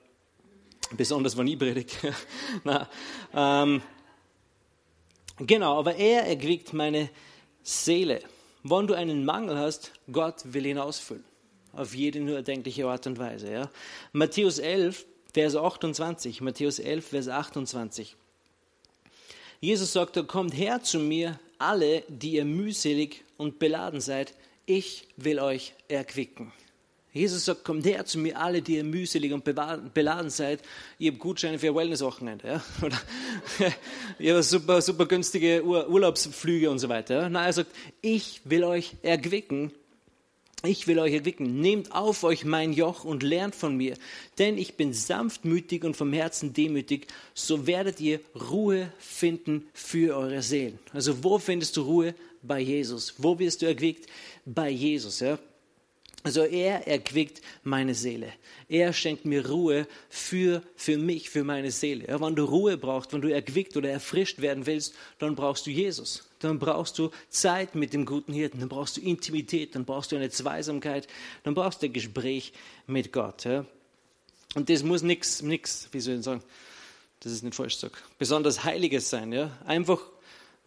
Besonders, 0.96 1.36
wenn 1.36 1.46
ich 1.46 1.58
predige. 1.58 2.14
Na, 2.64 2.88
ähm, 3.34 3.82
genau, 5.38 5.78
aber 5.78 5.96
er 5.96 6.26
erquickt 6.26 6.72
meine 6.72 7.10
Seele. 7.68 8.20
Wenn 8.62 8.86
du 8.86 8.94
einen 8.94 9.26
Mangel 9.26 9.58
hast, 9.58 9.92
Gott 10.10 10.36
will 10.44 10.64
ihn 10.64 10.78
ausfüllen. 10.78 11.24
Auf 11.74 11.94
jede 11.94 12.18
nur 12.18 12.36
erdenkliche 12.36 12.88
Art 12.88 13.06
und 13.06 13.18
Weise. 13.18 13.52
Ja? 13.52 13.70
Matthäus 14.12 14.58
11, 14.58 15.04
Vers 15.34 15.54
28. 15.54 16.40
Matthäus 16.40 16.78
11, 16.78 17.06
Vers 17.06 17.28
28. 17.28 18.16
Jesus 19.60 19.92
sagte, 19.92 20.24
kommt 20.24 20.56
her 20.56 20.82
zu 20.82 20.98
mir, 20.98 21.38
alle, 21.58 22.04
die 22.08 22.32
ihr 22.32 22.46
mühselig 22.46 23.22
und 23.36 23.58
beladen 23.58 24.00
seid, 24.00 24.32
ich 24.64 25.06
will 25.18 25.38
euch 25.38 25.74
erquicken. 25.88 26.52
Jesus 27.18 27.44
sagt, 27.44 27.64
kommt 27.64 27.84
her 27.84 28.04
zu 28.04 28.18
mir, 28.18 28.38
alle, 28.38 28.62
die 28.62 28.76
ihr 28.76 28.84
mühselig 28.84 29.32
und 29.32 29.44
beladen 29.44 30.30
seid. 30.30 30.60
Ich 30.98 31.08
habe 31.08 31.18
Gutscheine 31.18 31.58
für 31.58 31.68
ein 31.68 31.74
Wellness-Wochenende. 31.74 32.46
Ja? 32.46 32.64
Oder 32.86 33.00
ich 34.18 34.30
habe 34.30 34.42
super, 34.42 34.80
super 34.80 35.06
günstige 35.06 35.64
Ur 35.64 35.88
Urlaubsflüge 35.88 36.70
und 36.70 36.78
so 36.78 36.88
weiter. 36.88 37.22
Ja? 37.22 37.28
Nein, 37.28 37.46
er 37.46 37.52
sagt, 37.52 37.72
ich 38.00 38.42
will 38.44 38.62
euch 38.64 38.94
erquicken. 39.02 39.72
Ich 40.64 40.86
will 40.86 40.98
euch 40.98 41.12
erquicken. 41.12 41.60
Nehmt 41.60 41.92
auf 41.92 42.24
euch 42.24 42.44
mein 42.44 42.72
Joch 42.72 43.04
und 43.04 43.22
lernt 43.22 43.54
von 43.54 43.76
mir. 43.76 43.96
Denn 44.38 44.58
ich 44.58 44.76
bin 44.76 44.92
sanftmütig 44.92 45.84
und 45.84 45.96
vom 45.96 46.12
Herzen 46.12 46.52
demütig. 46.52 47.06
So 47.34 47.66
werdet 47.66 48.00
ihr 48.00 48.20
Ruhe 48.50 48.92
finden 48.98 49.68
für 49.72 50.16
eure 50.16 50.42
Seelen. 50.42 50.78
Also 50.92 51.22
wo 51.22 51.38
findest 51.38 51.76
du 51.76 51.82
Ruhe? 51.82 52.14
Bei 52.42 52.60
Jesus. 52.60 53.14
Wo 53.18 53.38
wirst 53.38 53.62
du 53.62 53.66
erquickt? 53.66 54.06
Bei 54.44 54.68
Jesus. 54.70 55.20
Ja? 55.20 55.38
Also 56.24 56.42
er 56.42 56.86
erquickt 56.88 57.40
meine 57.62 57.94
Seele. 57.94 58.32
Er 58.68 58.92
schenkt 58.92 59.24
mir 59.24 59.48
Ruhe 59.48 59.86
für, 60.08 60.62
für 60.74 60.98
mich, 60.98 61.30
für 61.30 61.44
meine 61.44 61.70
Seele. 61.70 62.08
Ja, 62.08 62.20
wenn 62.20 62.34
du 62.34 62.44
Ruhe 62.44 62.76
brauchst, 62.76 63.12
wenn 63.12 63.20
du 63.20 63.32
erquickt 63.32 63.76
oder 63.76 63.90
erfrischt 63.90 64.40
werden 64.40 64.66
willst, 64.66 64.94
dann 65.18 65.36
brauchst 65.36 65.66
du 65.66 65.70
Jesus. 65.70 66.28
Dann 66.40 66.58
brauchst 66.58 66.98
du 66.98 67.10
Zeit 67.28 67.74
mit 67.74 67.92
dem 67.92 68.04
guten 68.04 68.32
Hirten, 68.32 68.60
dann 68.60 68.68
brauchst 68.68 68.96
du 68.96 69.00
Intimität, 69.00 69.74
dann 69.74 69.84
brauchst 69.84 70.10
du 70.12 70.16
eine 70.16 70.30
Zweisamkeit, 70.30 71.06
dann 71.44 71.54
brauchst 71.54 71.82
du 71.82 71.86
ein 71.86 71.92
Gespräch 71.92 72.52
mit 72.86 73.12
Gott. 73.12 73.44
Ja. 73.44 73.64
Und 74.54 74.70
das 74.70 74.82
muss 74.82 75.02
nichts, 75.02 75.42
nichts, 75.42 75.88
wie 75.92 76.00
soll 76.00 76.16
ich 76.16 76.24
sagen, 76.24 76.42
das 77.20 77.32
ist 77.32 77.42
nicht 77.42 77.54
falsch 77.54 77.74
gesagt, 77.74 78.02
besonders 78.18 78.64
Heiliges 78.64 79.08
sein. 79.08 79.32
Ja. 79.32 79.56
Einfach 79.64 80.00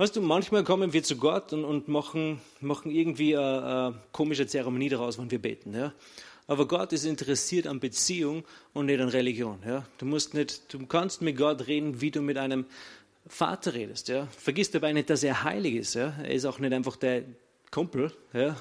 Weißt 0.01 0.15
du, 0.15 0.21
manchmal 0.21 0.63
kommen 0.63 0.93
wir 0.93 1.03
zu 1.03 1.15
Gott 1.15 1.53
und, 1.53 1.63
und 1.63 1.87
machen, 1.87 2.41
machen 2.59 2.89
irgendwie 2.89 3.37
eine, 3.37 3.63
eine, 3.63 3.95
komische 4.11 4.47
Zeremonie 4.47 4.89
daraus, 4.89 5.19
wenn 5.19 5.29
wir 5.29 5.37
beten. 5.37 5.75
Ja? 5.75 5.93
Aber 6.47 6.67
Gott 6.67 6.91
ist 6.91 7.05
interessiert 7.05 7.67
an 7.67 7.79
Beziehung 7.79 8.43
und 8.73 8.87
nicht 8.87 8.99
an 8.99 9.09
Religion. 9.09 9.59
Ja? 9.63 9.85
Du, 9.99 10.07
musst 10.07 10.33
nicht, 10.33 10.73
du 10.73 10.87
kannst 10.87 11.21
mit 11.21 11.37
Gott 11.37 11.67
reden, 11.67 12.01
wie 12.01 12.09
du 12.09 12.23
mit 12.23 12.39
einem 12.39 12.65
Vater 13.27 13.75
redest. 13.75 14.07
Ja? 14.07 14.27
Vergiss 14.35 14.71
dabei 14.71 14.91
nicht, 14.91 15.11
dass 15.11 15.21
er 15.21 15.43
heilig 15.43 15.75
ist. 15.75 15.93
Ja? 15.93 16.15
Er 16.23 16.31
ist 16.31 16.45
auch 16.45 16.57
nicht 16.57 16.73
einfach 16.73 16.95
der 16.95 17.21
Kumpel, 17.69 18.11
ja? 18.33 18.55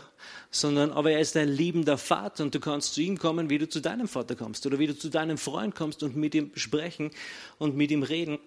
sondern 0.50 0.92
aber 0.92 1.12
er 1.12 1.20
ist 1.20 1.38
ein 1.38 1.48
liebender 1.48 1.96
Vater 1.96 2.44
und 2.44 2.54
du 2.54 2.60
kannst 2.60 2.92
zu 2.92 3.00
ihm 3.00 3.18
kommen, 3.18 3.48
wie 3.48 3.56
du 3.56 3.66
zu 3.66 3.80
deinem 3.80 4.08
Vater 4.08 4.36
kommst 4.36 4.66
oder 4.66 4.78
wie 4.78 4.88
du 4.88 4.94
zu 4.94 5.08
deinem 5.08 5.38
Freund 5.38 5.74
kommst 5.74 6.02
und 6.02 6.16
mit 6.16 6.34
ihm 6.34 6.50
sprechen 6.54 7.10
und 7.56 7.78
mit 7.78 7.90
ihm 7.90 8.02
reden. 8.02 8.38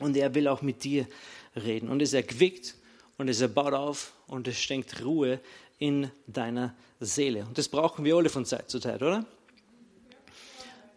Und 0.00 0.16
er 0.16 0.34
will 0.34 0.48
auch 0.48 0.62
mit 0.62 0.84
dir 0.84 1.06
reden. 1.56 1.88
Und 1.88 2.02
es 2.02 2.12
erquickt 2.12 2.74
und 3.18 3.28
es 3.28 3.40
erbaut 3.40 3.74
auf 3.74 4.12
und 4.26 4.48
es 4.48 4.58
schenkt 4.58 5.04
Ruhe 5.04 5.40
in 5.78 6.10
deiner 6.26 6.74
Seele. 7.00 7.44
Und 7.44 7.58
das 7.58 7.68
brauchen 7.68 8.04
wir 8.04 8.16
alle 8.16 8.28
von 8.28 8.44
Zeit 8.44 8.70
zu 8.70 8.80
Zeit, 8.80 9.02
oder? 9.02 9.24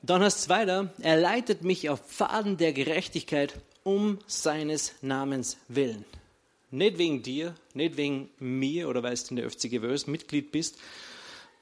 Dann 0.01 0.21
hast 0.21 0.45
du 0.45 0.49
weiter, 0.49 0.93
er 0.99 1.17
leitet 1.17 1.63
mich 1.63 1.89
auf 1.89 1.99
Pfaden 1.99 2.57
der 2.57 2.71
Gerechtigkeit 2.71 3.53
um 3.83 4.19
seines 4.27 4.93
Namens 5.01 5.57
willen. 5.67 6.05
Nicht 6.69 6.97
wegen 6.97 7.23
dir, 7.23 7.55
nicht 7.73 7.97
wegen 7.97 8.29
mir 8.39 8.89
oder 8.89 9.01
weil 9.01 9.15
du 9.15 9.23
in 9.29 9.35
der 9.37 9.49
FCG 9.49 9.79
Mitglied 10.07 10.51
bist 10.51 10.77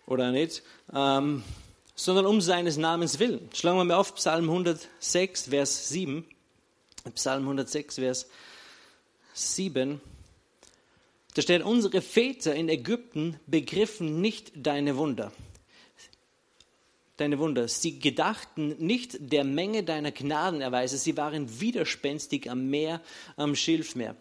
oder 0.06 0.32
nicht, 0.32 0.64
ähm, 0.94 1.44
sondern 1.96 2.26
um 2.26 2.42
seines 2.42 2.78
Namens 2.78 3.20
willen. 3.20 3.50
Schlagen 3.54 3.78
wir 3.78 3.86
mal 3.86 3.96
auf 3.96 4.16
Psalm 4.16 4.50
106, 4.50 5.50
Vers 5.50 5.90
7. 5.90 6.26
Psalm 7.14 7.44
106, 7.44 7.96
Vers 7.96 8.24
7. 8.24 8.32
7, 9.36 10.00
da 11.34 11.42
steht, 11.42 11.64
unsere 11.64 12.02
Väter 12.02 12.56
in 12.56 12.70
Ägypten 12.70 13.38
begriffen 13.46 14.22
nicht 14.22 14.54
deine 14.56 14.96
Wunder. 14.96 15.34
Deine 17.18 17.40
Wunder. 17.40 17.68
Sie 17.68 18.00
gedachten 18.00 18.76
nicht 18.80 19.18
der 19.20 19.44
Menge 19.44 19.84
deiner 19.84 20.12
Gnadenerweise. 20.12 20.98
Sie 20.98 21.18
waren 21.18 21.60
widerspenstig 21.60 22.50
am 22.50 22.70
Meer, 22.70 23.02
am 23.36 23.56
Schilfmeer. 23.56 24.16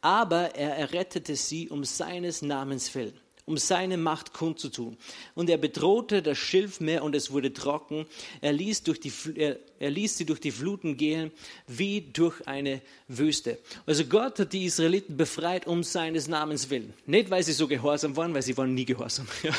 Aber 0.00 0.54
er 0.54 0.76
errettete 0.76 1.34
sie 1.34 1.68
um 1.68 1.84
seines 1.84 2.40
Namens 2.40 2.94
willen 2.94 3.18
um 3.50 3.58
seine 3.58 3.96
Macht 3.96 4.32
kundzutun. 4.32 4.96
Und 5.34 5.50
er 5.50 5.58
bedrohte 5.58 6.22
das 6.22 6.38
Schilfmeer 6.38 7.02
und 7.02 7.16
es 7.16 7.32
wurde 7.32 7.52
trocken. 7.52 8.06
Er 8.40 8.52
ließ, 8.52 8.84
durch 8.84 9.00
die, 9.00 9.12
er, 9.34 9.56
er 9.80 9.90
ließ 9.90 10.18
sie 10.18 10.24
durch 10.24 10.38
die 10.38 10.52
Fluten 10.52 10.96
gehen 10.96 11.32
wie 11.66 12.00
durch 12.00 12.46
eine 12.46 12.80
Wüste. 13.08 13.58
Also 13.86 14.04
Gott 14.04 14.38
hat 14.38 14.52
die 14.52 14.66
Israeliten 14.66 15.16
befreit 15.16 15.66
um 15.66 15.82
seines 15.82 16.28
Namens 16.28 16.70
willen. 16.70 16.94
Nicht, 17.06 17.28
weil 17.28 17.42
sie 17.42 17.52
so 17.52 17.66
gehorsam 17.66 18.16
waren, 18.16 18.32
weil 18.34 18.42
sie 18.42 18.56
waren 18.56 18.72
nie 18.72 18.86
gehorsam. 18.86 19.26
Ja. 19.42 19.54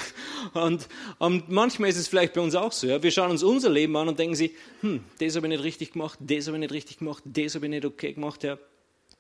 Und, 0.54 0.88
und 1.18 1.50
manchmal 1.50 1.90
ist 1.90 1.98
es 1.98 2.08
vielleicht 2.08 2.34
bei 2.34 2.42
uns 2.42 2.56
auch 2.56 2.72
so. 2.72 2.88
Ja. 2.88 3.02
Wir 3.02 3.10
schauen 3.12 3.32
uns 3.32 3.42
unser 3.42 3.70
Leben 3.70 3.96
an 3.98 4.08
und 4.08 4.20
denken 4.20 4.36
sie, 4.36 4.56
hm, 4.82 5.04
das 5.20 5.36
habe 5.36 5.48
ich 5.48 5.52
nicht 5.52 5.64
richtig 5.64 5.94
gemacht, 5.94 6.20
das 6.22 6.48
habe 6.48 6.58
ich 6.58 6.62
nicht 6.62 6.72
richtig 6.72 7.00
gemacht, 7.00 7.24
das 7.26 7.56
habe 7.56 7.66
ich 7.66 7.70
nicht 7.72 7.86
okay 7.86 8.14
gemacht. 8.14 8.44
Ja. 8.44 8.58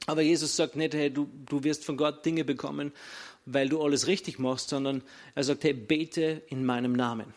Aber 0.08 0.22
Jesus 0.22 0.56
sagt 0.56 0.76
nicht, 0.76 0.94
hey, 0.94 1.12
du, 1.12 1.30
du 1.46 1.64
wirst 1.64 1.86
von 1.86 1.98
Gott 1.98 2.26
Dinge 2.26 2.44
bekommen, 2.44 2.92
weil 3.46 3.70
du 3.70 3.82
alles 3.82 4.08
richtig 4.08 4.40
machst, 4.40 4.70
sondern 4.70 5.04
er 5.36 5.44
sagt, 5.44 5.64
hey, 5.64 5.74
bete 5.74 6.42
in 6.48 6.66
meinem 6.66 6.94
Namen. 6.94 7.34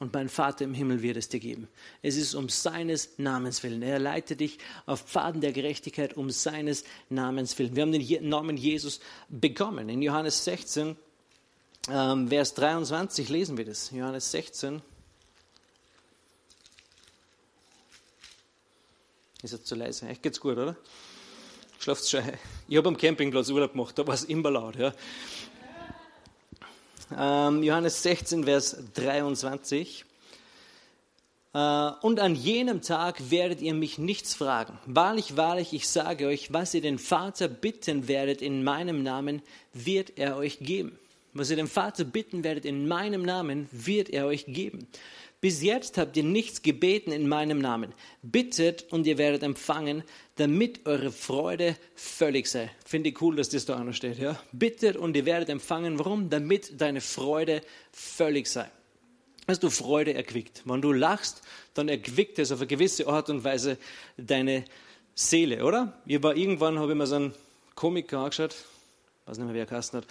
Und 0.00 0.12
mein 0.14 0.28
Vater 0.28 0.64
im 0.64 0.74
Himmel 0.74 1.02
wird 1.02 1.16
es 1.16 1.28
dir 1.28 1.40
geben. 1.40 1.66
Es 2.02 2.16
ist 2.16 2.34
um 2.34 2.48
seines 2.48 3.18
Namens 3.18 3.64
willen. 3.64 3.82
Er 3.82 3.98
leitet 3.98 4.38
dich 4.38 4.58
auf 4.86 5.00
Pfaden 5.00 5.40
der 5.40 5.52
Gerechtigkeit 5.52 6.16
um 6.16 6.30
seines 6.30 6.84
Namens 7.08 7.58
willen. 7.58 7.74
Wir 7.74 7.82
haben 7.82 7.90
den 7.90 8.28
Namen 8.28 8.56
Jesus 8.56 9.00
bekommen. 9.28 9.88
In 9.88 10.00
Johannes 10.00 10.44
16, 10.44 10.96
ähm, 11.90 12.28
Vers 12.28 12.54
23 12.54 13.28
lesen 13.28 13.56
wir 13.56 13.64
das. 13.64 13.90
Johannes 13.90 14.30
16. 14.30 14.82
Ist 19.42 19.52
er 19.52 19.64
zu 19.64 19.74
leise? 19.74 20.06
Echt 20.06 20.22
geht's 20.22 20.40
gut, 20.40 20.58
oder? 20.58 20.76
Schlaft 21.78 22.08
schon. 22.08 22.22
Ich 22.66 22.76
habe 22.76 22.88
am 22.88 22.96
Campingplatz 22.96 23.50
Urlaub 23.50 23.72
gemacht, 23.72 23.96
da 23.98 24.06
war 24.06 24.14
es 24.14 24.24
immer 24.24 24.50
laut. 24.50 24.74
Ja. 24.76 24.92
Ähm, 27.16 27.62
Johannes 27.62 28.02
16, 28.02 28.44
Vers 28.44 28.76
23. 28.94 30.04
Äh, 31.54 31.90
und 32.02 32.18
an 32.18 32.34
jenem 32.34 32.82
Tag 32.82 33.30
werdet 33.30 33.62
ihr 33.62 33.74
mich 33.74 33.96
nichts 33.96 34.34
fragen. 34.34 34.76
Wahrlich, 34.86 35.36
wahrlich, 35.36 35.72
ich 35.72 35.88
sage 35.88 36.26
euch, 36.26 36.52
was 36.52 36.74
ihr 36.74 36.80
den 36.82 36.98
Vater 36.98 37.46
bitten 37.46 38.08
werdet 38.08 38.42
in 38.42 38.64
meinem 38.64 39.04
Namen, 39.04 39.40
wird 39.72 40.18
er 40.18 40.36
euch 40.36 40.58
geben. 40.58 40.98
Was 41.32 41.50
ihr 41.50 41.56
den 41.56 41.68
Vater 41.68 42.04
bitten 42.04 42.42
werdet 42.42 42.64
in 42.64 42.88
meinem 42.88 43.22
Namen, 43.22 43.68
wird 43.70 44.10
er 44.10 44.26
euch 44.26 44.46
geben. 44.46 44.88
Bis 45.40 45.62
jetzt 45.62 45.98
habt 45.98 46.16
ihr 46.16 46.24
nichts 46.24 46.62
gebeten 46.62 47.12
in 47.12 47.28
meinem 47.28 47.60
Namen. 47.60 47.94
Bittet 48.22 48.86
und 48.90 49.06
ihr 49.06 49.18
werdet 49.18 49.44
empfangen, 49.44 50.02
damit 50.34 50.84
eure 50.84 51.12
Freude 51.12 51.76
völlig 51.94 52.48
sei. 52.48 52.70
Finde 52.84 53.10
ich 53.10 53.22
cool, 53.22 53.36
dass 53.36 53.48
das 53.48 53.64
da 53.64 53.82
noch 53.82 53.92
steht. 53.92 54.18
Ja? 54.18 54.40
Bittet 54.50 54.96
und 54.96 55.16
ihr 55.16 55.26
werdet 55.26 55.48
empfangen. 55.48 55.98
Warum? 56.00 56.28
Damit 56.28 56.80
deine 56.80 57.00
Freude 57.00 57.62
völlig 57.92 58.48
sei. 58.48 58.68
Dass 59.46 59.60
du 59.60 59.70
Freude 59.70 60.12
erquickt. 60.14 60.62
Wenn 60.64 60.82
du 60.82 60.92
lachst, 60.92 61.42
dann 61.74 61.88
erquickt 61.88 62.40
es 62.40 62.50
auf 62.50 62.58
eine 62.58 62.66
gewisse 62.66 63.06
Art 63.06 63.30
und 63.30 63.44
Weise 63.44 63.78
deine 64.16 64.64
Seele, 65.14 65.64
oder? 65.64 66.00
Ich 66.04 66.20
war 66.22 66.36
irgendwann, 66.36 66.80
habe 66.80 66.92
ich 66.92 66.98
mir 66.98 67.06
so 67.06 67.14
einen 67.14 67.34
Komiker 67.76 68.18
angeschaut, 68.18 68.56
weiß 69.26 69.38
nicht 69.38 69.46
mehr, 69.46 69.54
wer 69.54 69.70
er 69.70 69.82
hat. 69.82 70.06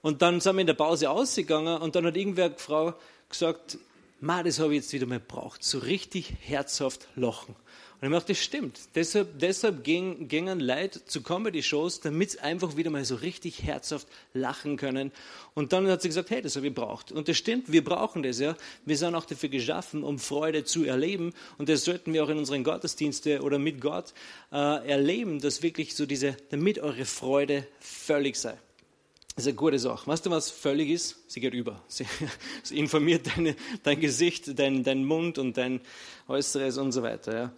Und 0.00 0.22
dann 0.22 0.40
sind 0.40 0.56
wir 0.56 0.62
in 0.62 0.66
der 0.66 0.74
Pause 0.74 1.10
ausgegangen 1.10 1.80
und 1.80 1.94
dann 1.94 2.06
hat 2.06 2.16
irgendwer 2.16 2.50
Frau 2.56 2.94
gesagt, 3.28 3.78
Ma, 4.24 4.44
das 4.44 4.60
habe 4.60 4.72
ich 4.72 4.82
jetzt 4.82 4.92
wieder 4.92 5.06
mal 5.06 5.18
gebraucht. 5.18 5.64
So 5.64 5.80
richtig 5.80 6.32
herzhaft 6.42 7.08
lachen. 7.16 7.56
Und 8.00 8.06
ich 8.06 8.14
dachte, 8.14 8.32
das 8.32 8.38
stimmt. 8.38 8.80
Deshalb, 8.94 9.36
deshalb 9.40 9.82
gingen, 9.82 10.28
gingen 10.28 10.60
Leute 10.60 11.04
zu 11.04 11.24
Comedy-Shows, 11.24 12.02
damit 12.02 12.30
sie 12.30 12.38
einfach 12.38 12.76
wieder 12.76 12.90
mal 12.90 13.04
so 13.04 13.16
richtig 13.16 13.64
herzhaft 13.64 14.06
lachen 14.32 14.76
können. 14.76 15.10
Und 15.54 15.72
dann 15.72 15.88
hat 15.88 16.02
sie 16.02 16.08
gesagt, 16.08 16.30
hey, 16.30 16.40
das 16.40 16.54
habe 16.54 16.68
ich 16.68 16.72
gebraucht. 16.72 17.10
Und 17.10 17.26
das 17.26 17.36
stimmt, 17.36 17.72
wir 17.72 17.82
brauchen 17.82 18.22
das, 18.22 18.38
ja. 18.38 18.56
Wir 18.84 18.96
sind 18.96 19.16
auch 19.16 19.24
dafür 19.24 19.48
geschaffen, 19.48 20.04
um 20.04 20.20
Freude 20.20 20.62
zu 20.62 20.84
erleben. 20.84 21.34
Und 21.58 21.68
das 21.68 21.84
sollten 21.84 22.12
wir 22.12 22.22
auch 22.22 22.28
in 22.28 22.38
unseren 22.38 22.62
Gottesdiensten 22.62 23.40
oder 23.40 23.58
mit 23.58 23.80
Gott 23.80 24.14
äh, 24.52 24.56
erleben, 24.88 25.40
dass 25.40 25.64
wirklich 25.64 25.96
so 25.96 26.06
diese, 26.06 26.36
damit 26.50 26.78
eure 26.78 27.06
Freude 27.06 27.66
völlig 27.80 28.36
sei. 28.36 28.56
Das 29.34 29.44
ist 29.44 29.48
eine 29.48 29.56
gute 29.56 29.78
Sache. 29.78 30.06
Weißt 30.06 30.26
du, 30.26 30.30
was 30.30 30.50
völlig 30.50 30.90
ist? 30.90 31.16
Sie 31.26 31.40
geht 31.40 31.54
über. 31.54 31.82
Sie, 31.88 32.06
sie 32.62 32.78
informiert 32.78 33.26
deine, 33.34 33.56
dein 33.82 33.98
Gesicht, 33.98 34.58
dein, 34.58 34.84
dein 34.84 35.04
Mund 35.04 35.38
und 35.38 35.56
dein 35.56 35.80
Äußeres 36.28 36.76
und 36.76 36.92
so 36.92 37.02
weiter. 37.02 37.34
Ja. 37.34 37.52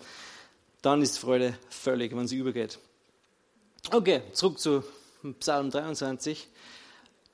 Dann 0.82 1.02
ist 1.02 1.18
Freude 1.18 1.58
völlig, 1.70 2.14
wenn 2.14 2.28
sie 2.28 2.36
übergeht. 2.36 2.78
Okay, 3.90 4.22
zurück 4.32 4.58
zu 4.60 4.84
Psalm 5.40 5.70
23. 5.70 6.46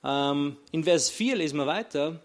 Ähm, 0.02 0.56
in 0.70 0.84
Vers 0.84 1.10
4 1.10 1.36
lesen 1.36 1.58
wir 1.58 1.66
weiter. 1.66 2.22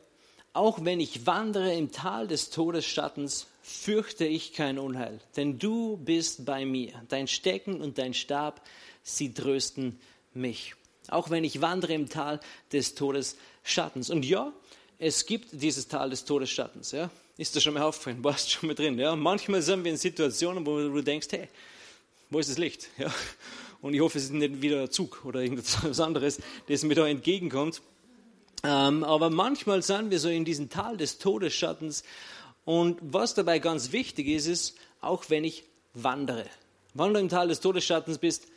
Auch 0.53 0.85
wenn 0.85 1.01
ich 1.01 1.25
wandere 1.25 1.73
im 1.73 1.91
Tal 1.91 2.27
des 2.27 2.49
Todesschattens, 2.49 3.47
fürchte 3.61 4.25
ich 4.25 4.53
kein 4.53 4.79
Unheil, 4.79 5.19
denn 5.35 5.59
du 5.59 5.97
bist 5.97 6.45
bei 6.45 6.65
mir. 6.65 6.93
Dein 7.09 7.27
Stecken 7.27 7.81
und 7.81 7.97
dein 7.97 8.13
Stab, 8.13 8.61
sie 9.03 9.33
trösten 9.33 9.99
mich 10.33 10.75
auch 11.11 11.29
wenn 11.29 11.43
ich 11.43 11.61
wandere 11.61 11.93
im 11.93 12.09
Tal 12.09 12.39
des 12.71 12.95
Todesschattens. 12.95 14.09
Und 14.09 14.25
ja, 14.25 14.51
es 14.99 15.25
gibt 15.25 15.49
dieses 15.51 15.87
Tal 15.87 16.09
des 16.09 16.25
Todesschattens. 16.25 16.91
Ja? 16.91 17.09
Ist 17.37 17.55
das 17.55 17.63
schon 17.63 17.73
mal 17.73 17.83
aufgefallen? 17.83 18.23
Warst 18.23 18.51
schon 18.51 18.67
mal 18.67 18.75
drin? 18.75 18.97
Ja? 18.97 19.15
Manchmal 19.15 19.61
sind 19.61 19.83
wir 19.83 19.91
in 19.91 19.97
Situationen, 19.97 20.65
wo 20.65 20.77
du 20.77 21.01
denkst, 21.01 21.27
hey, 21.31 21.47
wo 22.29 22.39
ist 22.39 22.49
das 22.49 22.57
Licht? 22.57 22.89
Ja? 22.97 23.13
Und 23.81 23.93
ich 23.93 24.01
hoffe, 24.01 24.17
es 24.17 24.25
ist 24.25 24.33
nicht 24.33 24.61
wieder 24.61 24.81
ein 24.81 24.91
Zug 24.91 25.23
oder 25.25 25.41
irgendwas 25.41 25.99
anderes, 25.99 26.39
das 26.67 26.83
mir 26.83 26.95
da 26.95 27.07
entgegenkommt. 27.07 27.81
Ähm, 28.63 29.03
aber 29.03 29.29
manchmal 29.29 29.83
sind 29.83 30.09
wir 30.09 30.19
so 30.19 30.29
in 30.29 30.45
diesem 30.45 30.69
Tal 30.69 30.97
des 30.97 31.19
Todesschattens. 31.19 32.03
Und 32.63 32.97
was 33.01 33.35
dabei 33.35 33.59
ganz 33.59 33.91
wichtig 33.91 34.27
ist, 34.27 34.47
ist, 34.47 34.75
auch 35.01 35.25
wenn 35.29 35.43
ich 35.43 35.65
wandere. 35.93 36.45
Wenn 36.95 37.13
du 37.13 37.19
im 37.19 37.29
Tal 37.29 37.49
des 37.49 37.59
Todesschattens 37.59 38.17
bist, 38.17 38.47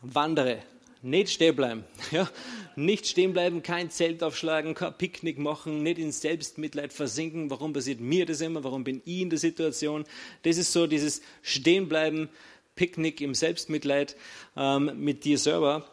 wandere 0.00 0.62
nicht 1.02 1.30
stehen 1.30 1.56
bleiben. 1.56 1.84
Ja? 2.10 2.28
Nicht 2.76 3.06
stehen 3.06 3.32
bleiben, 3.32 3.62
kein 3.62 3.90
Zelt 3.90 4.22
aufschlagen, 4.22 4.74
kein 4.74 4.96
Picknick 4.96 5.38
machen, 5.38 5.82
nicht 5.82 5.98
in 5.98 6.12
Selbstmitleid 6.12 6.92
versinken. 6.92 7.50
Warum 7.50 7.72
passiert 7.72 8.00
mir 8.00 8.26
das 8.26 8.40
immer? 8.40 8.64
Warum 8.64 8.84
bin 8.84 9.02
ich 9.04 9.20
in 9.20 9.30
der 9.30 9.38
Situation? 9.38 10.04
Das 10.42 10.56
ist 10.56 10.72
so 10.72 10.86
dieses 10.86 11.20
Stehenbleiben, 11.42 12.28
Picknick 12.76 13.20
im 13.20 13.34
Selbstmitleid 13.34 14.16
ähm, 14.56 14.92
mit 14.96 15.24
dir 15.24 15.36
selber. 15.36 15.84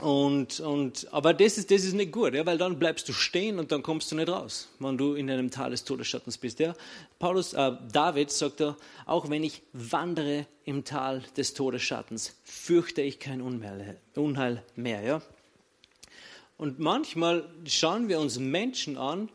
Und, 0.00 0.60
und, 0.60 1.12
aber 1.12 1.34
das 1.34 1.58
ist, 1.58 1.70
das 1.70 1.84
ist 1.84 1.92
nicht 1.92 2.10
gut, 2.10 2.32
ja, 2.32 2.46
weil 2.46 2.56
dann 2.56 2.78
bleibst 2.78 3.06
du 3.08 3.12
stehen 3.12 3.58
und 3.58 3.70
dann 3.70 3.82
kommst 3.82 4.10
du 4.10 4.16
nicht 4.16 4.30
raus, 4.30 4.68
wenn 4.78 4.96
du 4.96 5.14
in 5.14 5.30
einem 5.30 5.50
Tal 5.50 5.70
des 5.70 5.84
Todesschattens 5.84 6.38
bist. 6.38 6.58
Ja. 6.58 6.74
Paulus, 7.18 7.52
äh, 7.52 7.72
David 7.92 8.30
sagt 8.30 8.62
er, 8.62 8.76
auch 9.04 9.28
wenn 9.28 9.44
ich 9.44 9.60
wandere 9.74 10.46
im 10.64 10.84
Tal 10.84 11.22
des 11.36 11.52
Todesschattens, 11.52 12.34
fürchte 12.44 13.02
ich 13.02 13.18
kein 13.18 13.42
Unheil 13.42 14.62
mehr. 14.74 15.02
Ja. 15.02 15.22
Und 16.56 16.78
manchmal 16.78 17.44
schauen 17.66 18.08
wir 18.08 18.20
uns 18.20 18.38
Menschen 18.38 18.96
an 18.96 19.28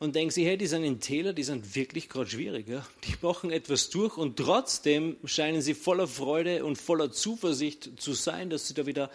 und 0.00 0.16
denken 0.16 0.30
sie, 0.30 0.46
hey, 0.46 0.56
die 0.56 0.66
sind 0.66 0.82
in 0.82 1.00
Täler, 1.00 1.34
die 1.34 1.42
sind 1.42 1.74
wirklich 1.74 2.08
gerade 2.08 2.28
schwierig. 2.28 2.68
Ja? 2.68 2.86
Die 3.04 3.14
machen 3.20 3.50
etwas 3.50 3.90
durch 3.90 4.16
und 4.16 4.38
trotzdem 4.38 5.16
scheinen 5.24 5.60
sie 5.60 5.74
voller 5.74 6.06
Freude 6.06 6.64
und 6.64 6.76
voller 6.76 7.10
Zuversicht 7.10 8.00
zu 8.00 8.14
sein, 8.14 8.48
dass 8.48 8.66
sie 8.66 8.74
da 8.74 8.86
wieder 8.86 9.10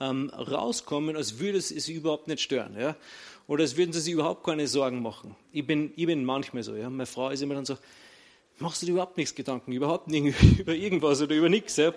ähm, 0.00 0.30
rauskommen, 0.30 1.16
als 1.16 1.38
würde 1.38 1.58
es 1.58 1.68
sie 1.68 1.92
überhaupt 1.92 2.26
nicht 2.26 2.40
stören. 2.40 2.76
Ja? 2.78 2.96
Oder 3.46 3.62
als 3.62 3.76
würden 3.76 3.92
sie 3.92 4.00
sich 4.00 4.14
überhaupt 4.14 4.44
keine 4.44 4.66
Sorgen 4.66 5.02
machen. 5.02 5.36
Ich 5.52 5.66
bin, 5.66 5.92
ich 5.96 6.06
bin 6.06 6.24
manchmal 6.24 6.62
so. 6.62 6.74
Ja? 6.74 6.88
Meine 6.88 7.06
Frau 7.06 7.30
ist 7.30 7.42
immer 7.42 7.54
dann 7.54 7.66
so, 7.66 7.76
machst 8.58 8.82
du 8.82 8.86
dir 8.86 8.92
überhaupt 8.92 9.16
nichts 9.16 9.34
Gedanken, 9.34 9.72
überhaupt 9.72 10.08
nicht 10.08 10.34
über 10.58 10.74
irgendwas 10.74 11.20
oder 11.20 11.34
über 11.34 11.48
nichts. 11.48 11.76
Ja? 11.76 11.92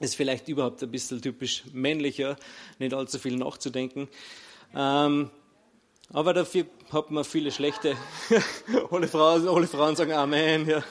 Ist 0.00 0.14
vielleicht 0.14 0.48
überhaupt 0.48 0.82
ein 0.82 0.90
bisschen 0.90 1.20
typisch 1.20 1.64
männlicher, 1.72 2.36
nicht 2.78 2.94
allzu 2.94 3.18
viel 3.18 3.36
nachzudenken. 3.36 4.08
Ähm, 4.74 5.30
aber 6.10 6.32
dafür 6.32 6.66
hat 6.90 7.10
man 7.10 7.24
viele 7.24 7.50
schlechte. 7.50 7.96
alle, 8.90 9.08
Frauen, 9.08 9.46
alle 9.46 9.66
Frauen 9.66 9.94
sagen 9.96 10.12
Amen. 10.12 10.66
Ja. 10.66 10.82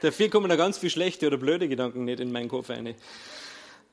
Dafür 0.00 0.28
kommen 0.28 0.48
da 0.48 0.56
ganz 0.56 0.78
viele 0.78 0.90
schlechte 0.90 1.26
oder 1.26 1.38
blöde 1.38 1.68
Gedanken 1.68 2.04
nicht 2.04 2.20
in 2.20 2.30
meinen 2.30 2.48
Kopf 2.48 2.70
rein. 2.70 2.94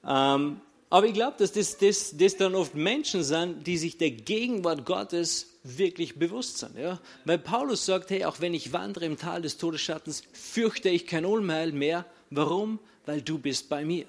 Ähm, 0.05 0.61
aber 0.89 1.05
ich 1.05 1.13
glaube, 1.13 1.35
dass 1.37 1.51
das, 1.51 1.77
das, 1.77 2.17
das 2.17 2.37
dann 2.37 2.55
oft 2.55 2.73
Menschen 2.73 3.23
sind, 3.23 3.67
die 3.67 3.77
sich 3.77 3.97
der 3.97 4.11
Gegenwart 4.11 4.85
Gottes 4.85 5.59
wirklich 5.63 6.17
bewusst 6.17 6.57
sind. 6.59 6.77
Ja? 6.77 6.99
Weil 7.25 7.37
Paulus 7.37 7.85
sagt, 7.85 8.09
hey, 8.09 8.25
auch 8.25 8.41
wenn 8.41 8.53
ich 8.53 8.73
wandere 8.73 9.05
im 9.05 9.17
Tal 9.17 9.41
des 9.41 9.57
Todesschattens, 9.57 10.23
fürchte 10.33 10.89
ich 10.89 11.05
kein 11.05 11.25
Unheil 11.25 11.71
mehr. 11.71 12.05
Warum? 12.31 12.79
Weil 13.05 13.21
du 13.21 13.37
bist 13.37 13.69
bei 13.69 13.85
mir 13.85 14.05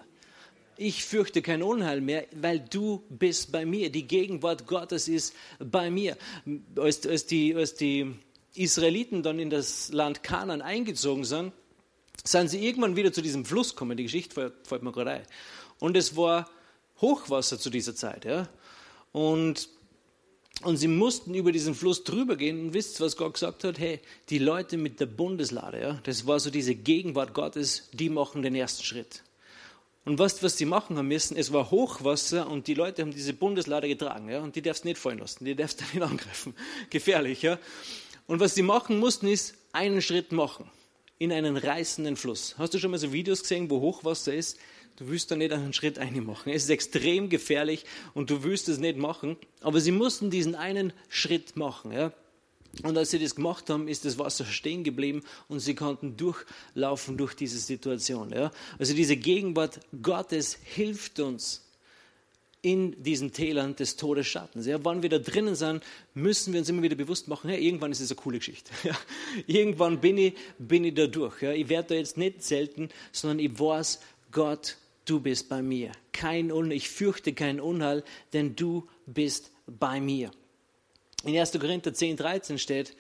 ich 0.81 1.05
fürchte 1.05 1.43
kein 1.43 1.63
Unheil 1.63 2.01
mehr, 2.01 2.25
weil 2.33 2.59
du 2.59 3.03
bist 3.11 3.53
bei 3.53 3.67
mir. 3.67 3.91
Die 3.91 4.07
Gegenwart 4.07 4.67
Gottes 4.67 5.09
ist 5.09 5.35
bei 5.59 5.91
mir. 5.91 6.17
Als, 6.75 7.07
als, 7.07 7.27
die, 7.27 7.55
als 7.55 7.75
die 7.75 8.15
Israeliten 8.55 9.23
dann 9.23 9.39
in 9.39 9.51
das 9.51 9.93
Land 9.93 10.23
Kanaan 10.23 10.63
eingezogen 10.63 11.25
sind, 11.25 11.53
sind 12.25 12.49
sie 12.49 12.67
irgendwann 12.67 12.97
wieder 12.97 13.13
zu 13.13 13.21
diesem 13.21 13.45
Fluss 13.45 13.75
gekommen. 13.75 13.99
Die 13.99 14.05
Geschichte 14.05 14.33
fällt, 14.33 14.55
fällt 14.67 14.83
mir 14.83 14.91
gerade 14.91 15.11
ein. 15.11 15.23
Und 15.81 15.97
es 15.97 16.17
war 16.17 16.49
Hochwasser 17.01 17.59
zu 17.59 17.71
dieser 17.71 17.97
Zeit. 17.97 18.25
Ja? 18.25 18.49
Und, 19.13 19.69
und 20.63 20.77
sie 20.77 20.89
mussten 20.89 21.35
über 21.35 21.51
diesen 21.51 21.75
Fluss 21.75 22.05
drüber 22.05 22.37
gehen. 22.37 22.61
Und 22.67 22.75
wisst 22.75 23.01
ihr, 23.01 23.07
was 23.07 23.17
Gott 23.17 23.35
gesagt 23.35 23.65
hat? 23.65 23.79
Hey, 23.79 24.01
die 24.29 24.39
Leute 24.39 24.77
mit 24.77 25.01
der 25.01 25.07
Bundeslade, 25.07 25.81
ja, 25.81 26.01
das 26.05 26.27
war 26.27 26.39
so 26.39 26.51
diese 26.51 26.75
Gegenwart 26.75 27.35
Gottes, 27.35 27.89
die 27.93 28.11
machen 28.11 28.43
den 28.43 28.55
ersten 28.55 28.85
Schritt. 28.85 29.23
Und 30.05 30.19
was, 30.19 30.43
was 30.43 30.57
sie 30.57 30.65
machen 30.65 30.97
haben 30.97 31.09
müssen, 31.09 31.37
es 31.37 31.53
war 31.53 31.71
Hochwasser 31.71 32.49
und 32.49 32.67
die 32.67 32.75
Leute 32.75 33.03
haben 33.03 33.13
diese 33.13 33.35
Bundeslade 33.35 33.87
getragen. 33.87 34.31
Ja, 34.31 34.41
und 34.41 34.57
die 34.57 34.63
darfst 34.63 34.85
du 34.85 34.89
nicht 34.89 34.99
fallen 34.99 35.19
lassen, 35.19 35.45
die 35.45 35.55
darfst 35.55 35.81
du 35.81 35.85
nicht 35.85 36.03
angreifen. 36.11 36.55
Gefährlich. 36.89 37.43
Ja. 37.43 37.59
Und 38.27 38.41
was 38.41 38.55
sie 38.55 38.63
machen 38.63 38.99
mussten, 38.99 39.29
ist 39.29 39.55
einen 39.73 40.03
Schritt 40.03 40.33
machen 40.33 40.71
in 41.19 41.33
einen 41.33 41.59
reißenden 41.59 42.17
Fluss. 42.17 42.55
Hast 42.57 42.73
du 42.73 42.79
schon 42.79 42.91
mal 42.91 42.99
so 42.99 43.13
Videos 43.13 43.43
gesehen, 43.43 43.69
wo 43.69 43.81
Hochwasser 43.81 44.33
ist? 44.33 44.59
Du 45.01 45.09
willst 45.09 45.31
da 45.31 45.37
nicht 45.37 45.51
einen 45.51 45.73
Schritt 45.73 45.99
machen. 46.23 46.53
Es 46.53 46.65
ist 46.65 46.69
extrem 46.69 47.31
gefährlich 47.31 47.87
und 48.13 48.29
du 48.29 48.43
willst 48.43 48.69
es 48.69 48.77
nicht 48.77 48.99
machen. 48.99 49.39
Aber 49.63 49.81
sie 49.81 49.93
mussten 49.93 50.29
diesen 50.29 50.55
einen 50.55 50.93
Schritt 51.09 51.57
machen. 51.57 51.91
Ja? 51.91 52.13
Und 52.83 52.99
als 52.99 53.11
sie 53.11 53.19
das 53.19 53.35
gemacht 53.35 53.71
haben, 53.71 53.89
ist 53.89 54.05
das 54.05 54.19
Wasser 54.19 54.45
stehen 54.45 54.85
geblieben 54.85 55.23
und 55.49 55.61
sie 55.61 55.75
konnten 55.75 56.19
durchlaufen 56.19 57.17
durch 57.17 57.33
diese 57.33 57.59
Situation. 57.59 58.31
Ja? 58.31 58.53
Also 58.79 58.93
diese 58.93 59.17
Gegenwart 59.17 59.81
Gottes 60.03 60.59
hilft 60.65 61.19
uns 61.19 61.65
in 62.61 63.03
diesen 63.03 63.33
Tälern 63.33 63.75
des 63.77 63.97
Todesschattens. 63.97 64.67
Ja, 64.67 64.85
wann 64.85 65.01
wir 65.03 65.09
da 65.09 65.19
drinnen 65.19 65.55
sind, 65.55 65.83
müssen 66.13 66.53
wir 66.53 66.61
uns 66.61 66.69
immer 66.69 66.83
wieder 66.83 66.95
bewusst 66.95 67.27
machen, 67.27 67.49
ja, 67.49 67.57
irgendwann 67.57 67.91
ist 67.91 68.01
es 68.01 68.11
eine 68.11 68.21
coole 68.21 68.37
Geschichte. 68.37 68.71
Ja, 68.85 68.95
irgendwann 69.47 69.99
bin 70.03 70.19
ich, 70.19 70.35
bin 70.59 70.85
ich 70.85 70.93
da 70.93 71.07
durch. 71.07 71.41
Ja, 71.41 71.53
ich 71.53 71.71
werde 71.71 71.89
da 71.89 71.95
jetzt 71.95 72.19
nicht 72.19 72.43
selten, 72.43 72.91
sondern 73.13 73.39
ich 73.39 73.59
weiß, 73.59 74.01
Gott, 74.31 74.77
du 75.11 75.21
bist 75.21 75.49
bei 75.49 75.63
mir. 75.63 75.93
Kein 76.13 76.53
Unheil, 76.53 76.77
ich 76.77 76.89
fürchte 76.89 77.33
kein 77.33 77.61
Unheil, 77.61 78.05
denn 78.33 78.57
du 78.57 78.89
bist 79.07 79.51
bei 79.67 80.01
mir. 80.01 80.31
In 81.25 81.37
1. 81.37 81.53
Korinther 81.53 81.93
10, 81.93 82.17
13 82.17 82.59
steht, 82.59 82.97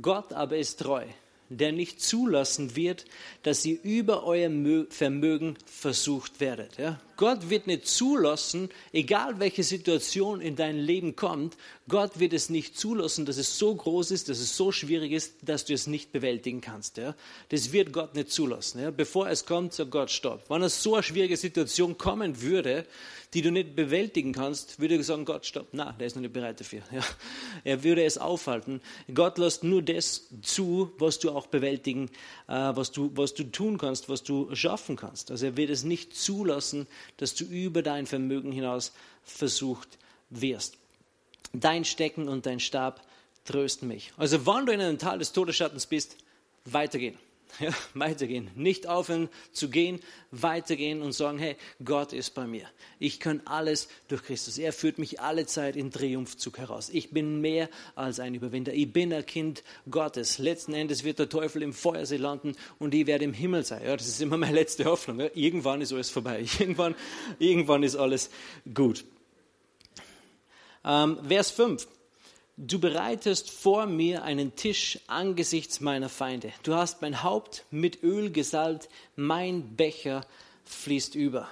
Gott 0.00 0.32
aber 0.32 0.56
ist 0.56 0.80
treu 0.80 1.04
der 1.50 1.72
nicht 1.72 2.00
zulassen 2.00 2.76
wird, 2.76 3.04
dass 3.42 3.64
ihr 3.64 3.82
über 3.82 4.24
euer 4.24 4.50
Vermögen 4.90 5.56
versucht 5.66 6.40
werdet. 6.40 6.78
Ja? 6.78 7.00
Gott 7.18 7.50
wird 7.50 7.66
nicht 7.66 7.86
zulassen, 7.86 8.70
egal 8.92 9.40
welche 9.40 9.64
Situation 9.64 10.40
in 10.40 10.54
dein 10.54 10.78
Leben 10.78 11.16
kommt, 11.16 11.56
Gott 11.88 12.20
wird 12.20 12.32
es 12.32 12.48
nicht 12.48 12.78
zulassen, 12.78 13.26
dass 13.26 13.38
es 13.38 13.58
so 13.58 13.74
groß 13.74 14.12
ist, 14.12 14.28
dass 14.28 14.38
es 14.38 14.56
so 14.56 14.72
schwierig 14.72 15.12
ist, 15.12 15.34
dass 15.42 15.64
du 15.64 15.74
es 15.74 15.86
nicht 15.86 16.12
bewältigen 16.12 16.60
kannst. 16.60 16.96
Ja? 16.96 17.14
Das 17.48 17.72
wird 17.72 17.92
Gott 17.92 18.14
nicht 18.14 18.30
zulassen. 18.30 18.80
Ja? 18.80 18.90
Bevor 18.90 19.28
es 19.28 19.46
kommt, 19.46 19.72
sagt 19.72 19.90
Gott, 19.90 20.10
stopp. 20.10 20.48
Wenn 20.48 20.62
es 20.62 20.82
so 20.82 20.94
eine 20.94 21.02
schwierige 21.02 21.36
Situation 21.36 21.98
kommen 21.98 22.40
würde, 22.40 22.86
die 23.34 23.42
du 23.42 23.50
nicht 23.50 23.76
bewältigen 23.76 24.32
kannst, 24.32 24.80
würde 24.80 24.96
er 24.96 25.02
sagen, 25.02 25.24
Gott, 25.24 25.44
stopp, 25.44 25.68
na, 25.72 25.92
der 25.92 26.06
ist 26.06 26.16
noch 26.16 26.22
nicht 26.22 26.32
bereit 26.32 26.60
dafür. 26.60 26.82
Ja. 26.92 27.02
Er 27.64 27.84
würde 27.84 28.04
es 28.04 28.16
aufhalten. 28.16 28.80
Gott 29.12 29.36
lässt 29.38 29.64
nur 29.64 29.82
das 29.82 30.28
zu, 30.42 30.92
was 30.98 31.18
du 31.18 31.30
auch 31.30 31.46
bewältigen, 31.46 32.10
äh, 32.46 32.52
was, 32.52 32.92
du, 32.92 33.10
was 33.14 33.34
du 33.34 33.44
tun 33.44 33.76
kannst, 33.76 34.08
was 34.08 34.22
du 34.22 34.54
schaffen 34.54 34.96
kannst. 34.96 35.30
Also 35.30 35.46
er 35.46 35.56
wird 35.56 35.70
es 35.70 35.84
nicht 35.84 36.16
zulassen, 36.16 36.86
dass 37.16 37.34
du 37.34 37.44
über 37.44 37.82
dein 37.82 38.06
Vermögen 38.06 38.52
hinaus 38.52 38.92
versucht 39.24 39.98
wirst. 40.30 40.76
Dein 41.52 41.84
Stecken 41.84 42.28
und 42.28 42.46
dein 42.46 42.60
Stab 42.60 43.02
trösten 43.44 43.88
mich. 43.88 44.12
Also 44.16 44.44
wann 44.46 44.66
du 44.66 44.72
in 44.72 44.80
einem 44.80 44.98
Tal 44.98 45.18
des 45.18 45.32
Todesschattens 45.32 45.86
bist, 45.86 46.16
weitergehen. 46.64 47.16
Ja, 47.60 47.70
weitergehen. 47.94 48.50
Nicht 48.54 48.86
aufhören 48.86 49.28
zu 49.52 49.68
gehen, 49.68 50.00
weitergehen 50.30 51.02
und 51.02 51.12
sagen, 51.12 51.38
hey, 51.38 51.56
Gott 51.84 52.12
ist 52.12 52.30
bei 52.34 52.46
mir. 52.46 52.66
Ich 52.98 53.18
kann 53.18 53.42
alles 53.46 53.88
durch 54.06 54.22
Christus. 54.22 54.58
Er 54.58 54.72
führt 54.72 54.98
mich 54.98 55.20
alle 55.20 55.46
Zeit 55.46 55.74
in 55.74 55.90
Triumphzug 55.90 56.58
heraus. 56.58 56.88
Ich 56.88 57.10
bin 57.10 57.40
mehr 57.40 57.68
als 57.94 58.20
ein 58.20 58.34
Überwinder. 58.34 58.72
Ich 58.72 58.92
bin 58.92 59.12
ein 59.12 59.26
Kind 59.26 59.64
Gottes. 59.90 60.38
Letzten 60.38 60.72
Endes 60.72 61.04
wird 61.04 61.18
der 61.18 61.28
Teufel 61.28 61.62
im 61.62 61.72
Feuersee 61.72 62.16
landen 62.16 62.54
und 62.78 62.94
ich 62.94 63.06
werde 63.06 63.24
im 63.24 63.32
Himmel 63.32 63.64
sein. 63.64 63.82
Ja, 63.84 63.96
das 63.96 64.06
ist 64.06 64.20
immer 64.20 64.36
meine 64.36 64.54
letzte 64.54 64.84
Hoffnung. 64.84 65.18
Ja, 65.20 65.28
irgendwann 65.34 65.80
ist 65.80 65.92
alles 65.92 66.10
vorbei. 66.10 66.44
Irgendwann, 66.58 66.94
irgendwann 67.38 67.82
ist 67.82 67.96
alles 67.96 68.30
gut. 68.72 69.04
Ähm, 70.84 71.18
Vers 71.26 71.50
5. 71.50 71.86
Du 72.60 72.80
bereitest 72.80 73.52
vor 73.52 73.86
mir 73.86 74.24
einen 74.24 74.56
Tisch 74.56 74.98
angesichts 75.06 75.78
meiner 75.78 76.08
Feinde. 76.08 76.52
Du 76.64 76.74
hast 76.74 77.02
mein 77.02 77.22
Haupt 77.22 77.64
mit 77.70 78.02
Öl 78.02 78.32
gesalbt, 78.32 78.88
mein 79.14 79.76
Becher 79.76 80.26
fließt 80.64 81.14
über. 81.14 81.48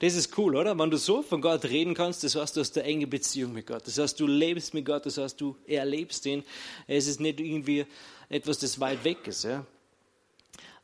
Das 0.00 0.16
ist 0.16 0.36
cool, 0.36 0.56
oder? 0.56 0.76
Wenn 0.76 0.90
du 0.90 0.96
so 0.96 1.22
von 1.22 1.40
Gott 1.40 1.64
reden 1.64 1.94
kannst, 1.94 2.24
das 2.24 2.34
heißt, 2.34 2.56
du 2.56 2.60
hast 2.60 2.76
eine 2.76 2.88
enge 2.88 3.06
Beziehung 3.06 3.52
mit 3.52 3.68
Gott. 3.68 3.86
Das 3.86 3.98
heißt, 3.98 4.18
du 4.18 4.26
lebst 4.26 4.74
mit 4.74 4.84
Gott, 4.84 5.06
das 5.06 5.16
heißt, 5.16 5.40
du 5.40 5.54
erlebst 5.64 6.26
ihn. 6.26 6.42
Es 6.88 7.06
ist 7.06 7.20
nicht 7.20 7.38
irgendwie 7.38 7.86
etwas, 8.28 8.58
das 8.58 8.80
weit 8.80 9.04
weg 9.04 9.28
ist. 9.28 9.44
Ja? 9.44 9.64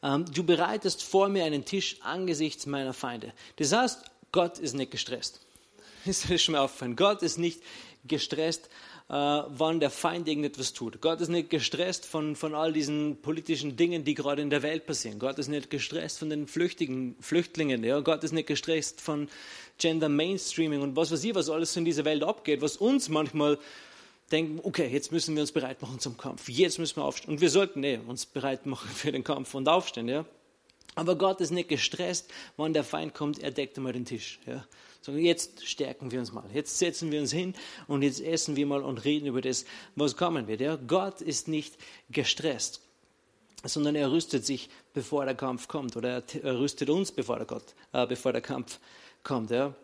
Ähm, 0.05 0.25
du 0.33 0.45
bereitest 0.45 1.03
vor 1.03 1.29
mir 1.29 1.45
einen 1.45 1.65
Tisch 1.65 1.97
angesichts 2.01 2.67
meiner 2.67 2.93
Feinde. 2.93 3.33
Das 3.57 3.73
heißt, 3.73 4.05
Gott 4.31 4.61
ist 4.61 4.75
nicht 4.75 4.93
gestresst. 4.93 5.41
Ist 6.05 6.31
das 6.31 6.43
schon 6.43 6.53
mal 6.53 6.61
aufgefallen? 6.61 6.97
Gott 6.97 7.23
ist 7.23 7.39
nicht 7.39 7.63
gestresst, 8.07 8.69
wann 9.09 9.81
der 9.81 9.91
Feind 9.91 10.29
irgendetwas 10.29 10.73
tut. 10.73 11.01
Gott 11.01 11.21
ist 11.21 11.29
nicht 11.29 11.51
gestresst 11.51 12.07
von, 12.07 12.37
von 12.37 12.55
all 12.55 12.73
diesen 12.73 13.21
politischen 13.21 13.77
Dingen, 13.77 14.05
die 14.05 14.15
gerade 14.15 14.41
in 14.41 14.49
der 14.49 14.63
Welt 14.63 14.87
passieren. 14.87 15.19
Gott 15.19 15.39
ist 15.39 15.49
nicht 15.49 15.69
gestresst 15.69 16.19
von 16.19 16.31
den 16.31 16.47
Flüchtigen, 16.47 17.17
Flüchtlingen. 17.21 17.85
Ja? 17.85 18.01
Gott 18.01 18.25
ist 18.25 18.33
nicht 18.33 18.47
gestresst 18.47 19.01
von 19.01 19.29
Gender 19.79 20.09
Mainstreaming 20.09 20.81
und 20.81 20.97
was 20.97 21.11
weiß 21.11 21.23
ich, 21.25 21.35
was 21.35 21.51
alles 21.51 21.77
in 21.77 21.85
dieser 21.85 22.05
Welt 22.05 22.23
abgeht, 22.23 22.63
was 22.63 22.77
uns 22.77 23.09
manchmal 23.09 23.59
denken, 24.33 24.61
okay, 24.63 24.87
jetzt 24.87 25.13
müssen 25.13 25.35
wir 25.35 25.43
uns 25.43 25.53
bereit 25.53 25.83
machen 25.83 25.99
zum 25.99 26.17
Kampf. 26.17 26.49
Jetzt 26.49 26.79
müssen 26.79 26.97
wir 26.97 27.05
aufstehen. 27.05 27.35
Und 27.35 27.41
wir 27.43 27.51
sollten 27.51 27.81
nee, 27.81 28.01
uns 28.07 28.25
bereit 28.25 28.65
machen 28.65 28.89
für 28.89 29.13
den 29.13 29.23
Kampf 29.23 29.55
und 29.55 29.69
aufstehen. 29.69 30.09
Ja? 30.09 30.25
Aber 30.95 31.17
Gott 31.17 31.41
ist 31.43 31.51
nicht 31.51 31.69
gestresst, 31.69 32.33
wann 32.57 32.73
der 32.73 32.85
Feind 32.85 33.13
kommt, 33.15 33.39
er 33.39 33.51
deckt 33.51 33.77
einmal 33.77 33.93
den 33.93 34.07
Tisch. 34.07 34.39
Ja? 34.47 34.65
Sondern 35.05 35.23
jetzt 35.23 35.69
stärken 35.69 36.13
wir 36.13 36.19
uns 36.19 36.33
mal. 36.33 36.45
Jetzt 36.55 36.79
setzen 36.79 37.13
wir 37.13 37.21
uns 37.21 37.31
hin 37.31 37.53
und 37.89 38.01
jetzt 38.01 38.23
essen 38.23 38.57
wir 38.57 38.65
mal 38.65 38.81
und 38.81 39.05
reden 39.05 39.27
über 39.27 39.43
das, 39.43 39.67
was 39.97 40.17
kommen 40.17 40.49
wird. 40.49 40.63
Ja? 40.63 40.77
Gott 40.77 41.21
ist 41.21 41.47
nicht 41.47 41.75
gestresst, 42.09 42.81
sondern 43.63 43.97
er 43.97 44.11
rüstet 44.11 44.47
sich, 44.47 44.71
bevor 44.95 45.27
der 45.27 45.35
Kampf 45.35 45.69
kommt. 45.69 45.95
Oder 45.99 46.23
er 46.43 46.59
rüstet 46.59 46.89
uns, 46.89 47.13
bevor 47.13 47.37
der, 47.37 47.45
Gott, 47.45 47.75
äh, 47.93 48.07
bevor 48.07 48.33
der 48.33 48.41
Kampf 48.41 48.81
kommt. 49.23 49.51
Ja? 49.51 49.75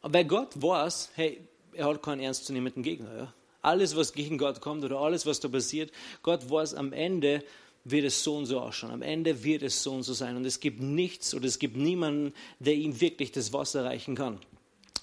Weil 0.00 0.24
Gott 0.24 0.50
weiß, 0.54 1.10
hey, 1.14 1.38
er 1.74 1.88
hat 1.88 2.02
keinen 2.02 2.20
ernstzunehmenden 2.20 2.82
Gegner. 2.82 3.14
Ja? 3.14 3.34
Alles, 3.60 3.96
was 3.96 4.14
gegen 4.14 4.38
Gott 4.38 4.62
kommt 4.62 4.82
oder 4.82 4.98
alles, 4.98 5.26
was 5.26 5.40
da 5.40 5.48
passiert, 5.48 5.92
Gott 6.22 6.50
weiß 6.50 6.72
am 6.72 6.94
Ende, 6.94 7.44
wird 7.84 8.04
es 8.04 8.22
so 8.22 8.36
und 8.36 8.46
so 8.46 8.60
ausschauen. 8.60 8.92
Am 8.92 9.02
Ende 9.02 9.42
wird 9.44 9.62
es 9.62 9.82
so 9.82 9.92
und 9.92 10.02
so 10.02 10.12
sein. 10.12 10.36
Und 10.36 10.44
es 10.44 10.60
gibt 10.60 10.80
nichts 10.80 11.34
oder 11.34 11.46
es 11.46 11.58
gibt 11.58 11.76
niemanden, 11.76 12.32
der 12.58 12.74
ihm 12.74 13.00
wirklich 13.00 13.32
das 13.32 13.52
Wasser 13.52 13.84
reichen 13.84 14.14
kann. 14.14 14.38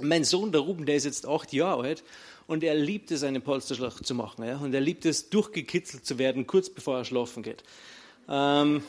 Mein 0.02 0.24
Sohn, 0.24 0.52
der 0.52 0.62
Ruben, 0.62 0.86
der 0.86 0.96
ist 0.96 1.04
jetzt 1.04 1.28
acht 1.28 1.52
Jahre 1.52 1.84
alt 1.84 2.04
und 2.48 2.64
er 2.64 2.74
liebt 2.74 3.12
es, 3.12 3.24
eine 3.24 3.42
Polsterschlacht 3.42 4.06
zu 4.06 4.16
machen. 4.16 4.46
Ja? 4.46 4.58
Und 4.58 4.74
er 4.74 4.82
liebt 4.82 5.06
es, 5.06 5.30
durchgekitzelt 5.30 6.06
zu 6.06 6.18
werden, 6.18 6.48
kurz 6.48 6.70
bevor 6.70 6.98
er 6.98 7.06
schlafen 7.06 7.44
geht. 7.44 7.64
Ähm, 8.30 8.82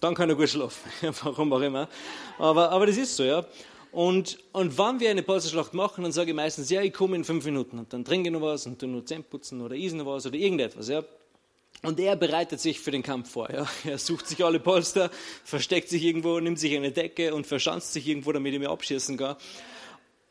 dann 0.00 0.14
kann 0.14 0.28
er 0.28 0.36
gut 0.36 0.48
schlafen, 0.48 0.90
warum 1.22 1.52
auch 1.52 1.60
immer. 1.60 1.88
Aber, 2.38 2.70
aber 2.70 2.86
das 2.86 2.96
ist 2.98 3.16
so, 3.16 3.24
ja. 3.24 3.46
Und, 3.90 4.38
und 4.52 4.76
wenn 4.76 5.00
wir 5.00 5.10
eine 5.10 5.22
Polsterschlacht 5.22 5.72
machen, 5.72 6.04
dann 6.04 6.12
sage 6.12 6.30
ich 6.30 6.36
meistens, 6.36 6.68
ja, 6.68 6.82
ich 6.82 6.92
komme 6.92 7.16
in 7.16 7.24
fünf 7.24 7.44
Minuten 7.46 7.78
und 7.78 7.92
dann 7.92 8.04
trinke 8.04 8.28
ich 8.28 8.32
noch 8.32 8.42
was 8.42 8.66
und 8.66 8.78
tu 8.78 8.86
nur 8.86 9.04
Zähne 9.06 9.22
putzen 9.22 9.62
oder 9.62 9.74
isen 9.74 9.98
noch 9.98 10.06
was 10.06 10.26
oder 10.26 10.36
irgendetwas, 10.36 10.88
ja. 10.88 11.02
Und 11.82 12.00
er 12.00 12.16
bereitet 12.16 12.60
sich 12.60 12.80
für 12.80 12.90
den 12.90 13.02
Kampf 13.02 13.30
vor. 13.30 13.50
Ja. 13.52 13.68
Er 13.84 13.98
sucht 13.98 14.26
sich 14.26 14.44
alle 14.44 14.58
Polster, 14.58 15.10
versteckt 15.44 15.88
sich 15.88 16.02
irgendwo, 16.02 16.40
nimmt 16.40 16.58
sich 16.58 16.76
eine 16.76 16.90
Decke 16.90 17.34
und 17.34 17.46
verschanzt 17.46 17.92
sich 17.92 18.06
irgendwo, 18.08 18.32
damit 18.32 18.52
er 18.52 18.58
mir 18.58 18.70
abschießen 18.70 19.16
kann. 19.16 19.36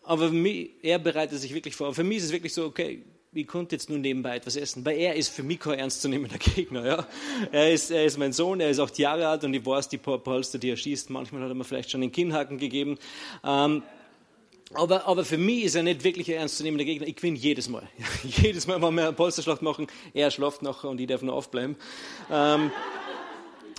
Aber 0.04 0.30
mich, 0.30 0.72
er 0.82 1.00
bereitet 1.00 1.40
sich 1.40 1.54
wirklich 1.54 1.76
vor. 1.76 1.94
Für 1.94 2.04
mich 2.04 2.18
ist 2.18 2.26
es 2.26 2.32
wirklich 2.32 2.54
so, 2.54 2.66
okay, 2.66 3.04
ich 3.34 3.48
konnte 3.48 3.76
jetzt 3.76 3.90
nur 3.90 4.00
nebenbei 4.00 4.36
etwas 4.36 4.56
essen, 4.56 4.86
weil 4.86 4.98
er 4.98 5.16
ist 5.16 5.30
für 5.30 5.44
mich 5.44 5.60
kein 5.60 5.80
ernstzunehmender 5.80 6.38
Gegner. 6.56 6.86
Ja. 6.86 7.08
Er, 7.52 7.72
ist, 7.72 7.92
er 7.92 8.06
ist 8.06 8.18
mein 8.18 8.34
Sohn, 8.34 8.60
er 8.60 8.70
ist 8.70 8.80
acht 8.80 8.98
Jahre 8.98 9.28
alt 9.28 9.44
und 9.44 9.54
ich 9.54 9.66
weiß, 9.66 9.90
die 9.90 9.98
Polster, 9.98 10.58
die 10.58 10.70
er 10.70 10.78
schießt, 10.78 11.10
manchmal 11.10 11.44
hat 11.44 11.50
er 11.50 11.56
mir 11.56 11.64
vielleicht 11.64 11.92
schon 11.92 12.02
den 12.02 12.12
Kinnhaken 12.12 12.58
gegeben. 12.58 12.98
Ähm, 13.44 13.84
aber, 14.74 15.08
aber 15.08 15.24
für 15.24 15.38
mich 15.38 15.64
ist 15.64 15.76
er 15.76 15.84
nicht 15.84 16.04
wirklich 16.04 16.30
ein 16.30 16.40
ernstzunehmender 16.40 16.84
Gegner. 16.84 17.08
Ich 17.08 17.16
gewinne 17.16 17.38
jedes 17.38 17.70
Mal. 17.70 17.88
jedes 18.24 18.68
Mal, 18.68 18.82
wenn 18.82 18.96
wir 18.96 19.04
eine 19.04 19.14
Polsterschlacht 19.14 19.62
machen, 19.62 19.88
er 20.14 20.30
schläft 20.32 20.62
noch 20.62 20.84
und 20.84 21.00
ich 21.00 21.08
darf 21.08 21.22
noch 21.22 21.36
aufbleiben. 21.36 21.78
Ähm, 22.30 22.72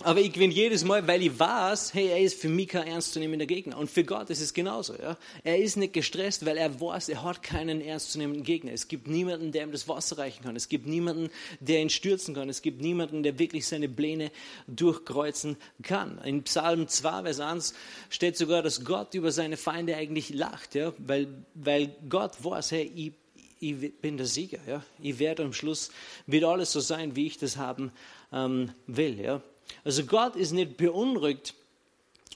Aber 0.04 0.20
ich 0.20 0.32
gewinne 0.32 0.54
jedes 0.54 0.84
Mal, 0.84 1.06
weil 1.08 1.22
ich 1.22 1.38
weiß, 1.38 1.92
hey, 1.92 2.08
er 2.08 2.20
ist 2.20 2.40
für 2.40 2.48
mich 2.48 2.68
kein 2.68 2.87
ernstzunehmender 2.87 3.46
Gegner. 3.46 3.76
Und 3.76 3.90
für 3.90 4.04
Gott 4.04 4.30
ist 4.30 4.40
es 4.40 4.54
genauso. 4.54 4.94
Ja? 4.94 5.16
Er 5.42 5.58
ist 5.58 5.76
nicht 5.76 5.92
gestresst, 5.92 6.46
weil 6.46 6.56
er 6.56 6.80
weiß, 6.80 7.08
er 7.08 7.24
hat 7.24 7.42
keinen 7.42 7.80
ernstzunehmenden 7.80 8.44
Gegner. 8.44 8.72
Es 8.72 8.87
gibt 8.87 9.08
niemanden, 9.08 9.50
der 9.50 9.64
ihm 9.64 9.72
das 9.72 9.88
Wasser 9.88 10.18
reichen 10.18 10.44
kann. 10.44 10.54
Es 10.54 10.68
gibt 10.68 10.87
niemanden, 10.87 11.30
der 11.58 11.80
ihn 11.80 11.90
stürzen 11.90 12.34
kann. 12.34 12.48
Es 12.48 12.62
gibt 12.62 12.80
niemanden, 12.80 13.24
der 13.24 13.40
wirklich 13.40 13.66
seine 13.66 13.88
Pläne 13.88 14.30
durchkreuzen 14.68 15.56
kann. 15.82 16.18
In 16.24 16.44
Psalm 16.44 16.87
2, 16.87 17.22
Vers 17.22 17.40
1 17.40 17.74
steht 18.08 18.37
sogar, 18.37 18.62
dass 18.62 18.84
Gott 18.84 19.14
über 19.14 19.32
seine 19.32 19.56
Feinde 19.56 19.96
eigentlich 19.96 20.30
lacht. 20.30 20.76
Ja? 20.76 20.92
Weil, 20.98 21.26
weil 21.54 21.92
Gott 22.08 22.44
weiß, 22.44 22.70
hey, 22.70 22.92
ich, 22.94 23.12
ich 23.58 23.92
bin 24.00 24.16
der 24.16 24.26
Sieger. 24.26 24.61
Ja? 24.64 24.84
Ich 25.02 25.18
werde 25.18 25.42
am 25.42 25.52
Schluss, 25.52 25.90
wird 26.26 26.44
alles 26.44 26.70
so 26.70 26.78
sein, 26.78 27.16
wie 27.16 27.26
ich 27.26 27.38
das 27.38 27.56
haben 27.56 27.90
ähm, 28.32 28.70
will. 28.87 29.20
Ja? 29.20 29.42
Also 29.85 30.04
Gott 30.04 30.37
ist 30.37 30.52
nicht 30.52 30.76
beunruhigt 30.76 31.54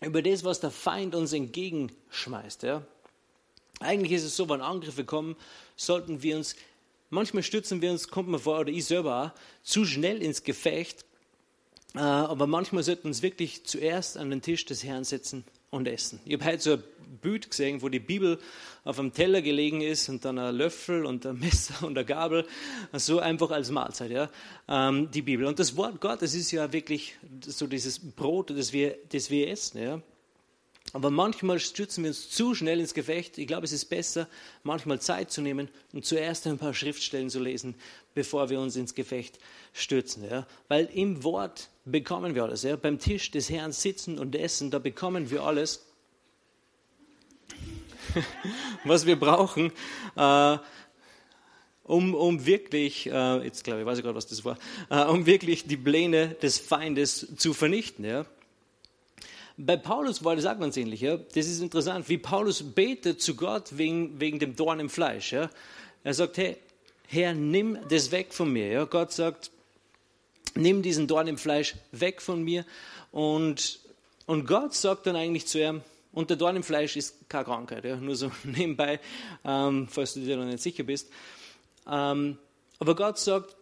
über 0.00 0.22
das, 0.22 0.44
was 0.44 0.60
der 0.60 0.70
Feind 0.70 1.14
uns 1.14 1.32
entgegenschmeißt. 1.32 2.62
Ja? 2.64 2.82
Eigentlich 3.80 4.12
ist 4.12 4.24
es 4.24 4.36
so, 4.36 4.48
wenn 4.48 4.60
Angriffe 4.60 5.04
kommen, 5.04 5.36
sollten 5.76 6.22
wir 6.22 6.36
uns, 6.36 6.56
manchmal 7.10 7.42
stürzen 7.42 7.82
wir 7.82 7.90
uns, 7.90 8.08
kommt 8.08 8.28
mir 8.28 8.38
vor, 8.38 8.60
oder 8.60 8.70
ich 8.70 8.84
selber 8.84 9.32
auch, 9.34 9.62
zu 9.62 9.84
schnell 9.84 10.22
ins 10.22 10.44
Gefecht. 10.44 11.04
Äh, 11.94 11.98
aber 11.98 12.46
manchmal 12.46 12.82
sollten 12.82 13.04
wir 13.04 13.08
uns 13.08 13.22
wirklich 13.22 13.64
zuerst 13.64 14.16
an 14.16 14.30
den 14.30 14.42
Tisch 14.42 14.64
des 14.64 14.84
Herrn 14.84 15.04
setzen 15.04 15.44
und 15.72 15.88
essen. 15.88 16.20
Ich 16.24 16.34
habe 16.34 16.44
heute 16.44 16.62
so 16.62 16.72
ein 16.74 16.82
Bild 17.20 17.50
gesehen, 17.50 17.82
wo 17.82 17.88
die 17.88 17.98
Bibel 17.98 18.38
auf 18.84 18.98
einem 18.98 19.12
Teller 19.12 19.42
gelegen 19.42 19.80
ist 19.80 20.08
und 20.08 20.24
dann 20.24 20.38
ein 20.38 20.54
Löffel 20.54 21.06
und 21.06 21.26
ein 21.26 21.38
Messer 21.40 21.84
und 21.84 21.96
eine 21.96 22.04
Gabel, 22.04 22.46
so 22.92 23.18
einfach 23.18 23.50
als 23.50 23.70
Mahlzeit, 23.70 24.10
ja, 24.10 24.30
ähm, 24.68 25.10
die 25.10 25.22
Bibel. 25.22 25.46
Und 25.46 25.58
das 25.58 25.76
Wort 25.76 26.00
Gottes 26.00 26.34
ist 26.34 26.52
ja 26.52 26.72
wirklich 26.72 27.16
so 27.40 27.66
dieses 27.66 27.98
Brot, 27.98 28.50
das 28.50 28.72
wir, 28.72 28.98
das 29.10 29.30
wir 29.30 29.48
essen, 29.48 29.82
ja. 29.82 30.02
Aber 30.92 31.10
manchmal 31.10 31.58
stürzen 31.58 32.04
wir 32.04 32.10
uns 32.10 32.28
zu 32.28 32.54
schnell 32.54 32.78
ins 32.78 32.92
Gefecht. 32.92 33.38
Ich 33.38 33.46
glaube, 33.46 33.64
es 33.64 33.72
ist 33.72 33.86
besser, 33.86 34.28
manchmal 34.62 35.00
Zeit 35.00 35.30
zu 35.30 35.40
nehmen 35.40 35.68
und 35.92 36.04
zuerst 36.04 36.46
ein 36.46 36.58
paar 36.58 36.74
Schriftstellen 36.74 37.30
zu 37.30 37.40
lesen, 37.40 37.74
bevor 38.14 38.50
wir 38.50 38.60
uns 38.60 38.76
ins 38.76 38.94
Gefecht 38.94 39.38
stürzen. 39.72 40.24
Ja? 40.28 40.46
Weil 40.68 40.90
im 40.92 41.24
Wort 41.24 41.70
bekommen 41.86 42.34
wir 42.34 42.44
alles. 42.44 42.62
Ja? 42.62 42.76
Beim 42.76 42.98
Tisch 42.98 43.30
des 43.30 43.48
Herrn 43.48 43.72
sitzen 43.72 44.18
und 44.18 44.34
essen, 44.36 44.70
da 44.70 44.78
bekommen 44.78 45.30
wir 45.30 45.44
alles, 45.44 45.86
was 48.84 49.06
wir 49.06 49.18
brauchen, 49.18 49.72
äh, 50.16 50.58
um, 51.84 52.14
um 52.14 52.44
wirklich, 52.44 53.06
äh, 53.06 53.44
jetzt 53.44 53.64
glaube 53.64 53.80
ich, 53.80 53.86
weiß 53.86 53.98
ich 53.98 54.04
gerade, 54.04 54.16
was 54.16 54.26
das 54.26 54.44
war, 54.44 54.58
äh, 54.90 55.04
um 55.04 55.24
wirklich 55.24 55.66
die 55.66 55.78
Pläne 55.78 56.28
des 56.42 56.58
Feindes 56.58 57.34
zu 57.36 57.54
vernichten. 57.54 58.04
Ja? 58.04 58.26
Bei 59.56 59.76
Paulus 59.76 60.24
war 60.24 60.36
das 60.36 60.46
auch 60.46 60.58
ganz 60.58 60.76
ähnlich. 60.76 61.00
Ja? 61.00 61.16
Das 61.16 61.46
ist 61.46 61.60
interessant, 61.60 62.08
wie 62.08 62.18
Paulus 62.18 62.62
betet 62.62 63.20
zu 63.20 63.34
Gott 63.34 63.76
wegen, 63.76 64.20
wegen 64.20 64.38
dem 64.38 64.56
Dorn 64.56 64.80
im 64.80 64.90
Fleisch. 64.90 65.32
Ja? 65.32 65.50
Er 66.04 66.14
sagt, 66.14 66.38
hey, 66.38 66.56
Herr, 67.06 67.34
nimm 67.34 67.78
das 67.88 68.10
weg 68.10 68.32
von 68.32 68.52
mir. 68.52 68.68
Ja? 68.68 68.84
Gott 68.84 69.12
sagt, 69.12 69.50
nimm 70.54 70.82
diesen 70.82 71.06
Dorn 71.06 71.28
im 71.28 71.38
Fleisch 71.38 71.74
weg 71.92 72.22
von 72.22 72.42
mir. 72.42 72.64
Und, 73.10 73.80
und 74.26 74.46
Gott 74.46 74.74
sagt 74.74 75.06
dann 75.06 75.16
eigentlich 75.16 75.46
zu 75.46 75.60
ihm, 75.60 75.82
und 76.12 76.28
der 76.28 76.36
Dorn 76.36 76.56
im 76.56 76.62
Fleisch 76.62 76.96
ist 76.96 77.28
keine 77.28 77.44
Krankheit, 77.44 77.84
ja? 77.84 77.96
nur 77.96 78.16
so 78.16 78.30
nebenbei, 78.44 79.00
ähm, 79.44 79.88
falls 79.90 80.14
du 80.14 80.20
dir 80.20 80.36
noch 80.36 80.44
nicht 80.44 80.62
sicher 80.62 80.82
bist. 80.82 81.10
Ähm, 81.90 82.38
aber 82.78 82.94
Gott 82.94 83.18
sagt, 83.18 83.56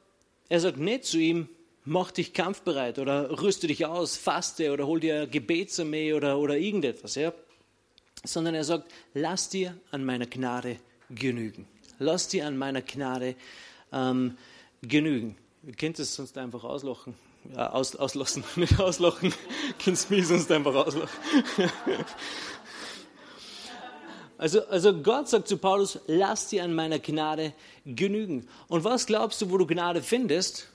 er 0.49 0.61
sagt 0.61 0.79
nicht 0.79 1.05
zu 1.05 1.19
ihm, 1.19 1.49
mach 1.91 2.13
dich 2.13 2.33
kampfbereit 2.33 3.01
oder 3.01 3.43
rüste 3.43 3.67
dich 3.67 3.85
aus, 3.85 4.17
faste 4.17 4.73
oder 4.73 4.87
hol 4.87 5.01
dir 5.01 5.27
Gebetsarmee 5.27 6.13
oder, 6.13 6.39
oder 6.39 6.57
irgendetwas, 6.57 7.17
ja? 7.17 7.33
sondern 8.23 8.55
er 8.55 8.63
sagt, 8.63 8.93
lass 9.13 9.49
dir 9.49 9.77
an 9.91 10.05
meiner 10.05 10.27
Gnade 10.27 10.77
genügen. 11.11 11.67
Lass 11.99 12.29
dir 12.29 12.47
an 12.47 12.57
meiner 12.57 12.83
Gnade 12.83 13.35
ähm, 13.93 14.39
genügen. 14.83 15.37
Ihr 15.65 15.75
könnt 15.75 15.99
es 15.99 16.15
sonst 16.15 16.39
einfach 16.39 16.63
auslachen. 16.63 17.15
Ja, 17.57 17.73
aus, 17.73 17.97
auslassen, 17.97 18.45
nicht 18.57 18.79
auslachen. 18.79 19.35
Könnt 19.83 19.97
es 19.97 20.09
mich 20.11 20.29
sonst 20.29 20.51
einfach 20.53 20.75
auslachen. 20.75 21.11
Also, 24.39 24.65
also 24.69 24.95
Gott 25.03 25.29
sagt 25.29 25.49
zu 25.49 25.59
Paulus, 25.59 25.99
lass 26.07 26.49
dir 26.49 26.65
an 26.65 26.73
meiner 26.73 26.99
Gnade 26.99 27.53
genügen. 27.85 28.49
Und 28.69 28.85
was 28.85 29.05
glaubst 29.05 29.43
du, 29.43 29.51
wo 29.51 29.59
du 29.59 29.67
Gnade 29.67 30.01
findest? 30.01 30.70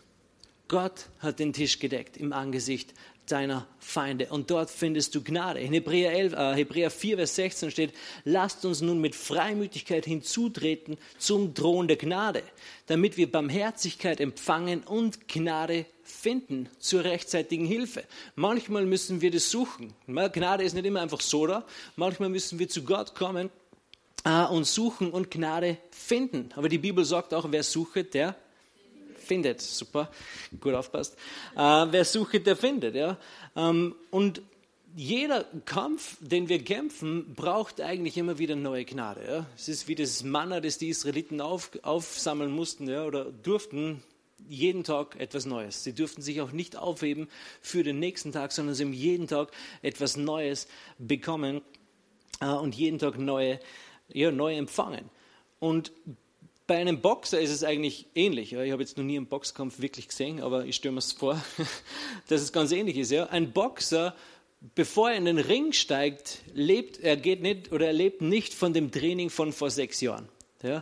Gott 0.68 1.08
hat 1.20 1.40
den 1.40 1.54
Tisch 1.54 1.80
gedeckt 1.80 2.18
im 2.18 2.34
Angesicht 2.34 2.94
deiner 3.28 3.68
Feinde. 3.80 4.28
Und 4.28 4.52
dort 4.52 4.70
findest 4.70 5.16
du 5.16 5.24
Gnade. 5.24 5.60
In 5.60 5.74
Hebräer, 5.74 6.12
11, 6.14 6.34
äh, 6.34 6.56
Hebräer 6.56 6.92
4, 6.92 7.18
Vers 7.18 7.36
16 7.36 7.72
steht, 7.72 7.94
lasst 8.24 8.66
uns 8.66 8.82
nun 8.82 9.00
mit 9.02 9.16
Freimütigkeit 9.16 10.06
hinzutreten 10.06 10.98
zum 11.18 11.54
Thron 11.54 11.88
der 11.88 11.98
Gnade, 11.98 12.44
damit 12.88 13.18
wir 13.18 13.32
Barmherzigkeit 13.32 14.20
empfangen 14.20 14.84
und 14.84 15.28
Gnade 15.28 15.86
finden 16.04 16.70
zur 16.80 17.04
rechtzeitigen 17.04 17.66
Hilfe. 17.66 18.04
Manchmal 18.36 18.86
müssen 18.86 19.22
wir 19.22 19.32
das 19.32 19.50
suchen. 19.50 19.94
Gnade 20.06 20.64
ist 20.64 20.74
nicht 20.74 20.86
immer 20.86 21.02
einfach 21.02 21.22
so 21.22 21.48
da. 21.48 21.66
Manchmal 21.96 22.30
müssen 22.30 22.60
wir 22.60 22.70
zu 22.70 22.84
Gott 22.84 23.16
kommen 23.16 23.50
äh, 24.24 24.46
und 24.46 24.66
suchen 24.66 25.12
und 25.12 25.32
Gnade 25.32 25.78
finden. 25.90 26.50
Aber 26.56 26.70
die 26.70 26.78
Bibel 26.78 27.06
sagt 27.06 27.34
auch, 27.34 27.48
wer 27.50 27.64
sucht, 27.64 28.14
der 28.14 28.36
findet. 29.26 29.62
Super, 29.62 30.10
gut 30.60 30.74
aufpasst. 30.74 31.16
Äh, 31.56 31.60
wer 31.60 32.06
sucht, 32.06 32.46
der 32.46 32.56
findet. 32.56 32.96
Ja? 32.96 33.18
Ähm, 33.56 33.96
und 34.12 34.42
jeder 34.96 35.44
Kampf, 35.66 36.18
den 36.22 36.48
wir 36.48 36.64
kämpfen, 36.64 37.34
braucht 37.36 37.82
eigentlich 37.82 38.18
immer 38.18 38.40
wieder 38.40 38.56
neue 38.56 38.86
Gnade. 38.86 39.26
Ja? 39.28 39.46
Es 39.56 39.68
ist 39.68 39.88
wie 39.88 39.96
das 39.96 40.24
Manna, 40.24 40.62
das 40.62 40.78
die 40.78 40.90
Israeliten 40.90 41.42
auf, 41.42 41.72
aufsammeln 41.84 42.52
mussten 42.52 42.88
ja, 42.88 43.04
oder 43.04 43.26
durften. 43.26 44.04
Jeden 44.48 44.84
Tag 44.84 45.20
etwas 45.20 45.46
Neues. 45.46 45.84
Sie 45.84 45.94
durften 45.94 46.22
sich 46.22 46.40
auch 46.40 46.52
nicht 46.52 46.78
aufheben 46.78 47.28
für 47.62 47.84
den 47.84 48.00
nächsten 48.00 48.32
Tag, 48.32 48.52
sondern 48.52 48.76
sie 48.76 48.84
haben 48.84 48.94
jeden 48.94 49.28
Tag 49.28 49.52
etwas 49.82 50.18
Neues 50.18 50.68
bekommen 51.00 51.62
äh, 52.40 52.46
und 52.46 52.76
jeden 52.76 53.00
Tag 53.00 53.18
neue, 53.18 53.60
ja, 54.08 54.32
neu 54.32 54.56
empfangen. 54.56 55.10
Und 55.60 55.92
bei 56.68 56.78
einem 56.78 57.02
Boxer 57.02 57.40
ist 57.40 57.52
es 57.52 57.64
eigentlich 57.64 58.08
ähnlich. 58.16 58.54
Ich 58.54 58.72
habe 58.72 58.82
jetzt 58.82 58.98
noch 58.98 59.04
nie 59.04 59.18
einen 59.18 59.28
Boxkampf 59.28 59.80
wirklich 59.80 60.08
gesehen, 60.08 60.42
aber 60.42 60.66
ich 60.66 60.76
stelle 60.76 60.94
mir 60.94 61.00
es 61.00 61.12
vor, 61.12 61.44
dass 62.28 62.42
es 62.42 62.52
ganz 62.52 62.72
ähnlich 62.72 62.98
ist. 62.98 63.14
ein 63.14 63.52
Boxer, 63.52 64.16
bevor 64.74 65.12
er 65.12 65.18
in 65.18 65.26
den 65.26 65.38
Ring 65.38 65.74
steigt, 65.74 66.40
lebt, 66.54 67.00
er 67.00 67.18
geht 67.18 67.42
nicht 67.42 67.72
oder 67.72 67.88
er 67.88 67.94
lebt 67.94 68.22
nicht 68.22 68.54
von 68.54 68.74
dem 68.74 68.92
Training 68.92 69.30
von 69.30 69.54
vor 69.54 69.70
sechs 69.70 70.02
Jahren. 70.02 70.28
Ja, 70.64 70.82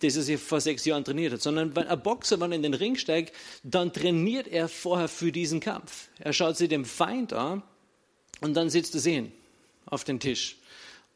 das 0.00 0.16
er 0.16 0.22
sich 0.22 0.40
vor 0.40 0.60
sechs 0.60 0.84
Jahren 0.84 1.04
trainiert 1.04 1.34
hat, 1.34 1.42
sondern 1.42 1.76
wenn 1.76 1.86
ein 1.86 2.02
Boxer, 2.02 2.40
wenn 2.40 2.50
er 2.50 2.56
in 2.56 2.62
den 2.62 2.74
Ring 2.74 2.96
steigt, 2.96 3.34
dann 3.62 3.92
trainiert 3.92 4.48
er 4.48 4.68
vorher 4.68 5.08
für 5.08 5.30
diesen 5.30 5.60
Kampf. 5.60 6.08
Er 6.18 6.32
schaut 6.32 6.56
sich 6.56 6.68
den 6.68 6.84
Feind 6.84 7.32
an 7.32 7.62
und 8.40 8.54
dann 8.54 8.70
sitzt 8.70 8.94
er 8.94 9.00
sehen 9.00 9.32
auf 9.86 10.02
den 10.02 10.18
Tisch 10.18 10.56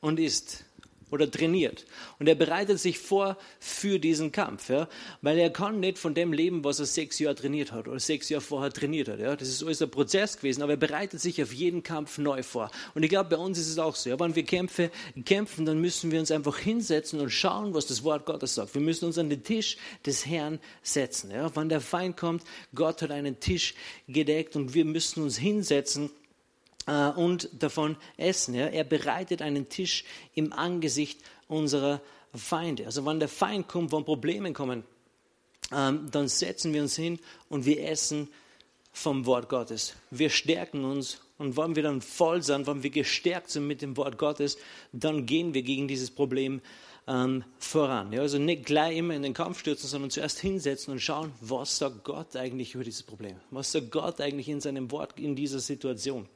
und 0.01 0.21
isst 0.21 0.65
oder 1.11 1.31
trainiert. 1.31 1.85
Und 2.19 2.29
er 2.29 2.35
bereitet 2.35 2.79
sich 2.79 2.99
vor 2.99 3.37
für 3.59 3.99
diesen 3.99 4.33
Kampf, 4.33 4.69
ja? 4.69 4.89
weil 5.23 5.39
er 5.39 5.51
kann 5.51 5.81
nicht 5.81 5.99
von 5.99 6.15
dem 6.15 6.33
leben, 6.33 6.65
was 6.65 6.81
er 6.81 6.87
sechs 6.87 7.19
Jahre 7.19 7.35
trainiert 7.35 7.73
hat 7.73 7.89
oder 7.89 7.99
sechs 7.99 8.29
Jahre 8.29 8.43
vorher 8.43 8.73
trainiert 8.73 9.09
hat. 9.09 9.21
Ja? 9.21 9.37
Das 9.37 9.49
ist 9.49 9.63
alles 9.63 9.83
ein 9.83 9.91
Prozess 9.91 10.37
gewesen, 10.37 10.63
aber 10.63 10.73
er 10.73 10.79
bereitet 10.79 11.21
sich 11.21 11.43
auf 11.43 11.53
jeden 11.53 11.83
Kampf 11.83 12.19
neu 12.19 12.43
vor. 12.43 12.71
Und 12.95 13.03
ich 13.03 13.11
glaube, 13.11 13.31
bei 13.31 13.37
uns 13.37 13.59
ist 13.59 13.69
es 13.69 13.79
auch 13.79 13.95
so. 13.95 14.11
Ja? 14.11 14.21
Wenn 14.21 14.35
wir 14.35 14.45
Kämpfe 14.45 14.91
kämpfen, 15.25 15.65
dann 15.67 15.81
müssen 15.81 16.11
wir 16.11 16.21
uns 16.21 16.31
einfach 16.31 16.59
hinsetzen 16.59 17.21
und 17.21 17.31
schauen, 17.31 17.75
was 17.75 17.87
das 17.87 18.05
Wort 18.05 18.27
Gottes 18.27 18.55
sagt. 18.55 18.75
Wir 18.75 18.83
müssen 18.83 19.07
uns 19.07 19.19
an 19.19 19.31
den 19.31 19.43
Tisch 19.43 19.77
des 20.05 20.27
Herrn 20.27 20.59
setzen. 20.83 21.31
Ja? 21.31 21.55
Wenn 21.55 21.69
der 21.69 21.81
Feind 21.81 22.17
kommt, 22.17 22.45
Gott 22.75 23.03
hat 23.03 23.11
einen 23.11 23.41
Tisch 23.41 23.75
gedeckt 24.07 24.57
und 24.57 24.75
wir 24.75 24.85
müssen 24.85 25.23
uns 25.23 25.39
hinsetzen 25.39 26.11
äh, 26.89 27.11
und 27.11 27.51
davon 27.63 27.97
essen. 28.17 28.55
Ja? 28.55 28.67
Er 28.67 28.85
bereitet 28.85 29.43
einen 29.43 29.69
Tisch 29.69 30.05
im 30.35 30.53
Angesicht 30.53 31.21
unserer 31.47 32.01
Feinde. 32.35 32.87
Also 32.87 33.05
wenn 33.07 33.21
der 33.21 33.29
Feind 33.29 33.69
kommt, 33.69 33.93
wenn 33.93 34.05
Probleme 34.05 34.53
kommen, 34.53 34.85
ähm, 35.71 36.09
dann 36.11 36.29
setzen 36.29 36.73
wir 36.73 36.83
uns 36.83 36.97
hin 36.97 37.19
und 37.49 37.67
wir 37.67 37.87
essen 37.89 38.29
vom 38.93 39.27
Wort 39.27 39.49
Gottes. 39.49 39.95
Wir 40.11 40.31
stärken 40.31 40.85
uns 40.85 41.21
und 41.37 41.57
wenn 41.57 41.77
wir 41.77 41.83
dann 41.83 42.01
voll 42.01 42.43
sind, 42.43 42.67
wenn 42.67 42.83
wir 42.83 42.91
gestärkt 42.91 43.51
sind 43.51 43.67
mit 43.67 43.83
dem 43.83 43.97
Wort 43.97 44.19
Gottes, 44.19 44.59
dann 44.93 45.27
gehen 45.27 45.55
wir 45.55 45.63
gegen 45.63 45.89
dieses 45.89 46.11
Problem 46.11 46.61
ähm, 47.07 47.45
voran. 47.59 48.13
Ja, 48.13 48.23
also 48.23 48.39
nicht 48.39 48.65
gleich 48.65 48.97
immer 48.97 49.15
in 49.15 49.23
den 49.23 49.35
Kampf 49.35 49.61
stürzen, 49.61 49.89
sondern 49.89 50.11
zuerst 50.11 50.41
hinsetzen 50.41 50.93
und 50.93 51.01
schauen, 51.01 51.33
was 51.41 51.79
sagt 51.79 52.05
Gott 52.05 52.35
eigentlich 52.35 52.75
über 52.75 52.85
dieses 52.85 53.03
Problem? 53.03 53.37
Was 53.51 53.73
sagt 53.73 53.91
Gott 53.91 54.21
eigentlich 54.21 54.49
in 54.49 54.61
seinem 54.61 54.91
Wort 54.91 55.19
in 55.19 55.37
dieser 55.37 55.61
Situation? 55.61 56.29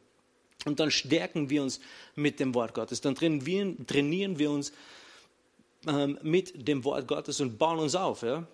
Und 0.64 0.80
dann 0.80 0.90
stärken 0.90 1.50
wir 1.50 1.62
uns 1.62 1.80
mit 2.14 2.38
dem 2.40 2.54
Wort 2.54 2.74
Gottes. 2.74 3.00
Dann 3.00 3.14
trainieren, 3.14 4.38
wir 4.38 4.50
uns 4.50 4.72
ähm, 5.86 6.18
mit 6.22 6.68
dem 6.68 6.84
Wort 6.84 7.08
Gottes 7.08 7.40
und 7.40 7.58
bauen 7.58 7.78
uns 7.78 7.94
auf. 7.94 8.22
Ja? 8.22 8.46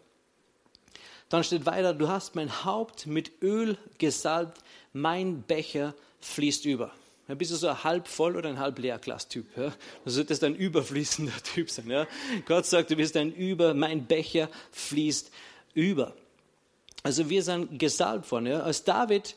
Dann 1.29 1.45
steht 1.45 1.67
weiter, 1.67 1.93
du 1.93 2.09
hast 2.09 2.35
mein 2.35 2.65
Haupt 2.65 3.07
mit 3.07 3.43
Öl 3.43 3.77
gesalbt, 3.99 4.63
mein 4.93 5.43
Becher 5.43 5.95
fließt 6.21 6.65
über. 6.65 6.93
Ja, 7.29 7.35
bist 7.35 7.51
du 7.51 7.57
so 7.57 7.69
ein 7.69 7.85
halb 7.85 8.09
voll 8.09 8.37
oder 8.37 8.49
ein 8.49 8.59
halb 8.59 8.79
leer 8.79 8.99
Glas-Typ? 8.99 9.45
Ja? 9.55 9.75
Du 10.05 10.11
solltest 10.11 10.43
ein 10.45 10.55
überfließender 10.55 11.43
Typ 11.55 11.71
sein. 11.71 11.91
Ja? 11.91 12.07
Gott 12.47 12.65
sagt, 12.65 12.91
du 12.91 12.97
bist 12.97 13.17
ein 13.19 13.33
Über, 13.33 13.75
mein 13.75 14.07
Becher 14.07 14.49
fließt 14.73 15.31
über. 15.75 16.15
Also 17.03 17.29
wir 17.29 17.43
sind 17.43 17.79
gesalbt 17.79 18.31
worden. 18.33 18.47
Ja? 18.47 18.61
Als 18.61 18.85
David 18.85 19.37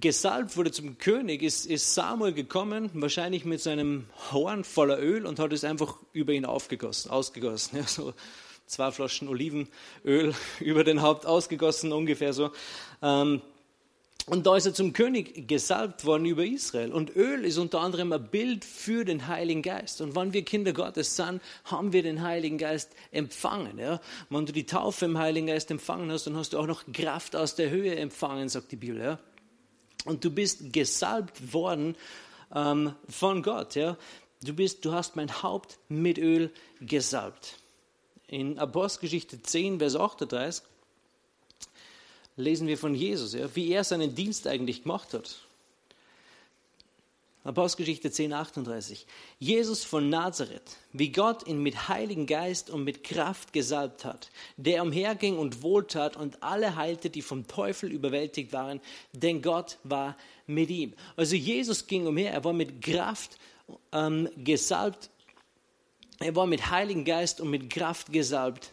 gesalbt 0.00 0.56
wurde 0.56 0.72
zum 0.72 0.98
König, 0.98 1.42
ist, 1.42 1.66
ist 1.66 1.94
Samuel 1.94 2.32
gekommen, 2.32 2.90
wahrscheinlich 2.94 3.44
mit 3.44 3.60
seinem 3.60 4.06
Horn 4.30 4.64
voller 4.64 4.98
Öl 4.98 5.26
und 5.26 5.38
hat 5.38 5.52
es 5.52 5.64
einfach 5.64 5.96
über 6.12 6.32
ihn 6.32 6.44
aufgegossen, 6.44 7.10
ausgegossen. 7.10 7.78
Ja? 7.82 7.86
So 7.86 8.14
zwei 8.66 8.90
Flaschen 8.90 9.28
Olivenöl 9.28 10.34
über 10.60 10.84
den 10.84 11.02
Haupt 11.02 11.26
ausgegossen, 11.26 11.92
ungefähr 11.92 12.32
so. 12.32 12.50
Ähm, 13.02 13.42
und 14.26 14.46
da 14.46 14.56
ist 14.56 14.66
er 14.66 14.72
zum 14.72 14.92
König 14.92 15.48
gesalbt 15.48 16.04
worden 16.04 16.26
über 16.26 16.44
Israel. 16.44 16.92
Und 16.92 17.16
Öl 17.16 17.44
ist 17.44 17.58
unter 17.58 17.80
anderem 17.80 18.12
ein 18.12 18.28
Bild 18.28 18.64
für 18.64 19.04
den 19.04 19.26
Heiligen 19.26 19.62
Geist. 19.62 20.00
Und 20.00 20.14
wenn 20.14 20.32
wir 20.32 20.44
Kinder 20.44 20.72
Gottes 20.72 21.16
sind, 21.16 21.42
haben 21.64 21.92
wir 21.92 22.04
den 22.04 22.22
Heiligen 22.22 22.56
Geist 22.56 22.92
empfangen. 23.10 23.78
Ja? 23.78 24.00
Wenn 24.30 24.46
du 24.46 24.52
die 24.52 24.64
Taufe 24.64 25.06
im 25.06 25.18
Heiligen 25.18 25.48
Geist 25.48 25.72
empfangen 25.72 26.10
hast, 26.12 26.28
dann 26.28 26.36
hast 26.36 26.52
du 26.52 26.58
auch 26.58 26.68
noch 26.68 26.84
Kraft 26.92 27.34
aus 27.34 27.56
der 27.56 27.70
Höhe 27.70 27.96
empfangen, 27.96 28.48
sagt 28.48 28.70
die 28.70 28.76
Bibel. 28.76 29.00
Ja? 29.00 29.18
Und 30.04 30.24
du 30.24 30.30
bist 30.30 30.72
gesalbt 30.72 31.52
worden 31.52 31.96
ähm, 32.54 32.94
von 33.08 33.42
Gott. 33.42 33.74
Ja? 33.74 33.96
Du, 34.42 34.54
bist, 34.54 34.84
du 34.84 34.92
hast 34.92 35.16
mein 35.16 35.42
Haupt 35.42 35.78
mit 35.88 36.18
Öl 36.18 36.50
gesalbt. 36.80 37.58
In 38.26 38.58
Apostelgeschichte 38.58 39.42
10, 39.42 39.78
Vers 39.78 39.94
38 39.94 40.64
lesen 42.36 42.66
wir 42.66 42.78
von 42.78 42.94
Jesus, 42.94 43.34
ja, 43.34 43.54
wie 43.54 43.70
er 43.72 43.84
seinen 43.84 44.14
Dienst 44.14 44.46
eigentlich 44.46 44.82
gemacht 44.82 45.12
hat. 45.12 45.42
Apostelgeschichte 47.44 48.12
10, 48.12 48.32
38. 48.32 49.06
Jesus 49.40 49.82
von 49.82 50.08
Nazareth, 50.08 50.76
wie 50.92 51.10
Gott 51.10 51.46
ihn 51.48 51.60
mit 51.60 51.88
Heiligen 51.88 52.26
Geist 52.26 52.70
und 52.70 52.84
mit 52.84 53.02
Kraft 53.02 53.52
gesalbt 53.52 54.04
hat, 54.04 54.30
der 54.56 54.82
umherging 54.82 55.36
und 55.36 55.62
wohltat 55.62 56.16
und 56.16 56.40
alle 56.42 56.76
heilte, 56.76 57.10
die 57.10 57.22
vom 57.22 57.48
Teufel 57.48 57.90
überwältigt 57.90 58.52
waren, 58.52 58.80
denn 59.12 59.42
Gott 59.42 59.78
war 59.82 60.16
mit 60.46 60.70
ihm. 60.70 60.94
Also 61.16 61.34
Jesus 61.34 61.88
ging 61.88 62.06
umher, 62.06 62.32
er 62.32 62.44
war 62.44 62.52
mit 62.52 62.80
Kraft 62.80 63.38
ähm, 63.90 64.28
gesalbt, 64.36 65.10
er 66.20 66.36
war 66.36 66.46
mit 66.46 66.70
Heiligen 66.70 67.04
Geist 67.04 67.40
und 67.40 67.50
mit 67.50 67.70
Kraft 67.70 68.12
gesalbt 68.12 68.72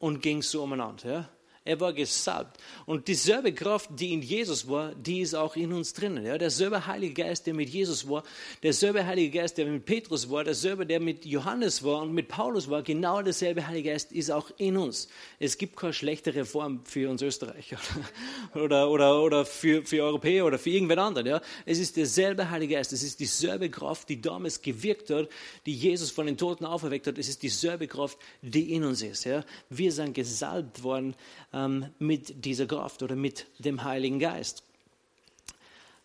und 0.00 0.22
ging 0.22 0.42
so 0.42 0.64
umeinander. 0.64 1.08
Ja? 1.08 1.28
Er 1.64 1.78
war 1.78 1.92
gesalbt. 1.92 2.58
Und 2.86 3.06
dieselbe 3.06 3.52
Kraft, 3.52 3.90
die 3.92 4.12
in 4.12 4.20
Jesus 4.20 4.68
war, 4.68 4.96
die 4.96 5.20
ist 5.20 5.34
auch 5.34 5.54
in 5.54 5.72
uns 5.72 5.92
drinnen. 5.92 6.26
Ja, 6.26 6.36
derselbe 6.36 6.88
Heilige 6.88 7.22
Geist, 7.22 7.46
der 7.46 7.54
mit 7.54 7.68
Jesus 7.68 8.08
war, 8.08 8.24
derselbe 8.64 9.06
Heilige 9.06 9.38
Geist, 9.38 9.58
der 9.58 9.66
mit 9.66 9.84
Petrus 9.84 10.28
war, 10.28 10.42
derselbe, 10.42 10.86
der 10.86 10.98
mit 10.98 11.24
Johannes 11.24 11.84
war 11.84 12.02
und 12.02 12.14
mit 12.14 12.26
Paulus 12.26 12.68
war, 12.68 12.82
genau 12.82 13.22
derselbe 13.22 13.64
Heilige 13.64 13.90
Geist 13.90 14.10
ist 14.10 14.32
auch 14.32 14.50
in 14.56 14.76
uns. 14.76 15.06
Es 15.38 15.56
gibt 15.56 15.76
keine 15.76 15.92
schlechtere 15.92 16.44
Form 16.44 16.84
für 16.84 17.08
uns 17.08 17.22
Österreicher 17.22 17.78
oder, 18.56 18.90
oder, 18.90 19.22
oder 19.22 19.44
für, 19.44 19.84
für 19.84 20.02
Europäer 20.02 20.44
oder 20.44 20.58
für 20.58 20.70
irgendwen 20.70 20.98
anderen. 20.98 21.28
Ja. 21.28 21.40
Es 21.64 21.78
ist 21.78 21.96
derselbe 21.96 22.50
Heilige 22.50 22.74
Geist. 22.74 22.92
Es 22.92 23.04
ist 23.04 23.20
dieselbe 23.20 23.70
Kraft, 23.70 24.08
die 24.08 24.20
damals 24.20 24.62
gewirkt 24.62 25.10
hat, 25.10 25.28
die 25.66 25.74
Jesus 25.74 26.10
von 26.10 26.26
den 26.26 26.36
Toten 26.36 26.64
auferweckt 26.64 27.06
hat. 27.06 27.18
Es 27.18 27.28
ist 27.28 27.40
dieselbe 27.40 27.86
Kraft, 27.86 28.18
die 28.40 28.72
in 28.72 28.82
uns 28.82 29.00
ist. 29.00 29.24
Ja. 29.24 29.44
Wir 29.70 29.92
sind 29.92 30.14
gesalbt 30.14 30.82
worden 30.82 31.14
ähm, 31.52 31.86
mit 31.98 32.44
dieser 32.44 32.66
Kraft 32.66 33.02
oder 33.02 33.16
mit 33.16 33.46
dem 33.58 33.84
Heiligen 33.84 34.18
Geist. 34.18 34.62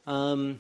Ähm, 0.05 0.59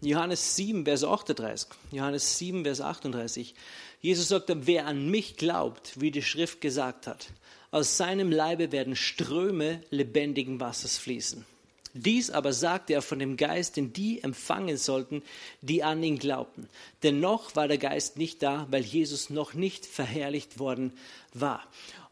Johannes 0.00 0.56
7, 0.56 0.84
Vers 0.84 1.04
38. 1.04 1.68
Johannes 1.92 2.38
7, 2.38 2.64
Vers 2.64 2.80
38. 2.80 3.54
Jesus 4.00 4.28
sagt, 4.28 4.50
wer 4.66 4.86
an 4.86 5.08
mich 5.08 5.36
glaubt, 5.36 6.00
wie 6.00 6.10
die 6.10 6.22
Schrift 6.22 6.60
gesagt 6.60 7.06
hat, 7.06 7.28
aus 7.70 7.96
seinem 7.96 8.32
Leibe 8.32 8.72
werden 8.72 8.96
Ströme 8.96 9.80
lebendigen 9.90 10.60
Wassers 10.60 10.98
fließen. 10.98 11.46
Dies 11.94 12.30
aber 12.30 12.52
sagte 12.52 12.94
er 12.94 13.02
von 13.02 13.18
dem 13.18 13.36
Geist, 13.36 13.76
den 13.76 13.92
die 13.92 14.22
empfangen 14.22 14.78
sollten, 14.78 15.22
die 15.60 15.82
an 15.82 16.02
ihn 16.02 16.18
glaubten. 16.18 16.68
Denn 17.02 17.20
noch 17.20 17.54
war 17.54 17.68
der 17.68 17.78
Geist 17.78 18.16
nicht 18.16 18.42
da, 18.42 18.66
weil 18.70 18.82
Jesus 18.82 19.30
noch 19.30 19.52
nicht 19.52 19.84
verherrlicht 19.84 20.58
worden 20.58 20.92
war. 21.34 21.62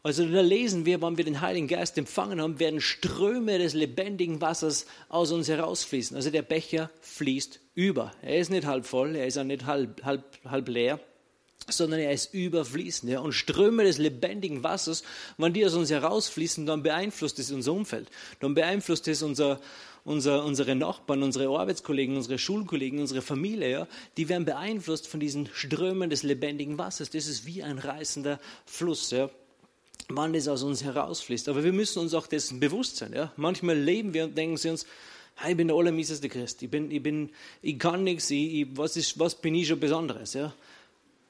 Also 0.03 0.25
da 0.25 0.41
lesen 0.41 0.85
wir, 0.85 0.99
wenn 1.01 1.17
wir 1.17 1.25
den 1.25 1.41
Heiligen 1.41 1.67
Geist 1.67 1.95
empfangen 1.97 2.41
haben, 2.41 2.59
werden 2.59 2.81
Ströme 2.81 3.59
des 3.59 3.75
lebendigen 3.75 4.41
Wassers 4.41 4.87
aus 5.09 5.31
uns 5.31 5.47
herausfließen. 5.47 6.15
Also 6.15 6.31
der 6.31 6.41
Becher 6.41 6.89
fließt 7.01 7.59
über. 7.75 8.11
Er 8.23 8.37
ist 8.37 8.49
nicht 8.49 8.65
halb 8.65 8.87
voll, 8.87 9.15
er 9.15 9.27
ist 9.27 9.37
auch 9.37 9.43
nicht 9.43 9.65
halb, 9.67 10.03
halb, 10.03 10.23
halb 10.43 10.67
leer, 10.69 10.99
sondern 11.69 11.99
er 11.99 12.11
ist 12.13 12.33
überfließend. 12.33 13.11
Ja? 13.11 13.19
Und 13.19 13.33
Ströme 13.33 13.83
des 13.83 13.99
lebendigen 13.99 14.63
Wassers, 14.63 15.03
wenn 15.37 15.53
die 15.53 15.63
aus 15.63 15.75
uns 15.75 15.91
herausfließen, 15.91 16.65
dann 16.65 16.81
beeinflusst 16.81 17.37
es 17.37 17.51
unser 17.51 17.73
Umfeld. 17.73 18.09
Dann 18.39 18.55
beeinflusst 18.55 19.07
es 19.07 19.21
unser, 19.21 19.59
unser, 20.03 20.43
unsere 20.43 20.73
Nachbarn, 20.73 21.21
unsere 21.21 21.47
Arbeitskollegen, 21.55 22.17
unsere 22.17 22.39
Schulkollegen, 22.39 22.99
unsere 22.99 23.21
Familie. 23.21 23.69
Ja? 23.69 23.87
Die 24.17 24.29
werden 24.29 24.45
beeinflusst 24.45 25.07
von 25.07 25.19
diesen 25.19 25.47
Strömen 25.53 26.09
des 26.09 26.23
lebendigen 26.23 26.79
Wassers. 26.79 27.11
Das 27.11 27.27
ist 27.27 27.45
wie 27.45 27.61
ein 27.61 27.77
reißender 27.77 28.39
Fluss. 28.65 29.11
Ja? 29.11 29.29
Wann 30.09 30.33
das 30.33 30.47
aus 30.47 30.63
uns 30.63 30.83
herausfließt. 30.83 31.49
Aber 31.49 31.63
wir 31.63 31.73
müssen 31.73 31.99
uns 31.99 32.13
auch 32.13 32.27
dessen 32.27 32.59
bewusst 32.59 32.97
sein. 32.97 33.13
Ja? 33.13 33.31
Manchmal 33.37 33.77
leben 33.77 34.13
wir 34.13 34.25
und 34.25 34.37
denken 34.37 34.57
sie 34.57 34.69
uns, 34.69 34.85
hey, 35.35 35.51
ich 35.51 35.57
bin 35.57 35.67
der 35.67 35.77
allermieseste 35.77 36.29
Christ, 36.29 36.61
ich, 36.61 36.69
bin, 36.69 36.91
ich, 36.91 37.01
bin, 37.01 37.29
ich 37.61 37.79
kann 37.79 38.03
nichts, 38.03 38.29
ich, 38.29 38.53
ich, 38.53 38.67
was, 38.77 38.97
ist, 38.97 39.17
was 39.19 39.35
bin 39.35 39.55
ich 39.55 39.67
schon 39.67 39.79
Besonderes? 39.79 40.33
Ja? 40.33 40.53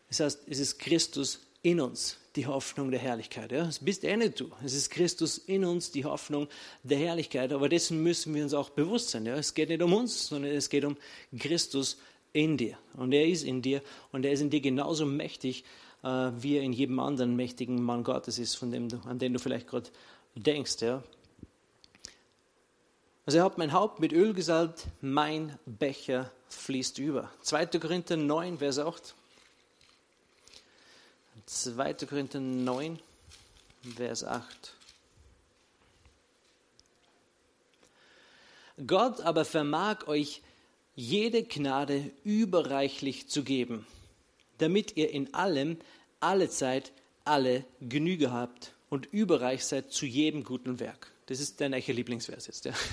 Das 0.09 0.19
heißt, 0.19 0.39
es 0.47 0.59
ist 0.59 0.79
Christus 0.79 1.39
in 1.61 1.79
uns, 1.79 2.17
die 2.35 2.47
Hoffnung 2.47 2.91
der 2.91 2.99
Herrlichkeit. 2.99 3.51
Ja? 3.51 3.65
Das 3.65 3.79
bist 3.79 4.03
eh 4.03 4.17
nicht 4.17 4.39
du. 4.39 4.51
Es 4.63 4.73
ist 4.73 4.89
Christus 4.89 5.37
in 5.37 5.63
uns, 5.63 5.91
die 5.91 6.05
Hoffnung 6.05 6.47
der 6.83 6.97
Herrlichkeit. 6.97 7.53
Aber 7.53 7.69
dessen 7.69 8.01
müssen 8.01 8.33
wir 8.33 8.43
uns 8.43 8.53
auch 8.53 8.71
bewusst 8.71 9.09
sein. 9.11 9.25
Ja? 9.25 9.35
Es 9.35 9.53
geht 9.53 9.69
nicht 9.69 9.81
um 9.81 9.93
uns, 9.93 10.27
sondern 10.27 10.51
es 10.51 10.69
geht 10.69 10.85
um 10.85 10.97
Christus 11.37 11.97
in 12.33 12.57
dir. 12.57 12.77
Und 12.95 13.13
er 13.13 13.27
ist 13.27 13.43
in 13.43 13.61
dir 13.61 13.81
und 14.11 14.25
er 14.25 14.31
ist 14.31 14.41
in 14.41 14.49
dir 14.49 14.61
genauso 14.61 15.05
mächtig 15.05 15.63
äh, 16.03 16.31
wie 16.37 16.57
er 16.57 16.63
in 16.63 16.73
jedem 16.73 16.99
anderen 16.99 17.35
mächtigen 17.35 17.81
Mann 17.81 18.03
Gottes 18.03 18.39
ist, 18.39 18.55
von 18.55 18.71
dem 18.71 18.89
du, 18.89 18.99
an 19.05 19.19
den 19.19 19.33
du 19.33 19.39
vielleicht 19.39 19.67
gerade 19.67 19.89
denkst. 20.35 20.81
Ja? 20.81 21.03
Also 23.25 23.39
er 23.39 23.45
hat 23.45 23.57
mein 23.57 23.73
Haupt 23.73 23.99
mit 23.99 24.13
Öl 24.13 24.33
gesalbt, 24.33 24.87
mein 25.01 25.57
Becher 25.65 26.31
fließt 26.49 26.97
über. 26.97 27.31
2. 27.41 27.67
Korinther 27.67 28.17
9, 28.17 28.57
Vers 28.57 28.79
8. 28.79 29.15
2. 31.45 31.93
Korinther 31.93 32.39
9, 32.39 32.99
Vers 33.95 34.23
8. 34.23 34.73
Gott 38.87 39.21
aber 39.21 39.45
vermag 39.45 40.07
euch 40.07 40.41
jede 40.95 41.43
Gnade 41.43 42.11
überreichlich 42.23 43.29
zu 43.29 43.43
geben 43.43 43.85
damit 44.61 44.97
ihr 44.97 45.11
in 45.11 45.33
allem, 45.33 45.77
alle 46.19 46.49
Zeit, 46.49 46.91
alle 47.25 47.65
Genüge 47.81 48.31
habt 48.31 48.73
und 48.89 49.07
überreich 49.11 49.63
seid 49.65 49.91
zu 49.91 50.05
jedem 50.05 50.43
guten 50.43 50.79
Werk. 50.79 51.11
Das 51.27 51.39
ist 51.39 51.61
dein 51.61 51.73
eicher 51.73 51.93
Lieblingsvers 51.93 52.47
jetzt. 52.47 52.65
Ja. 52.65 52.73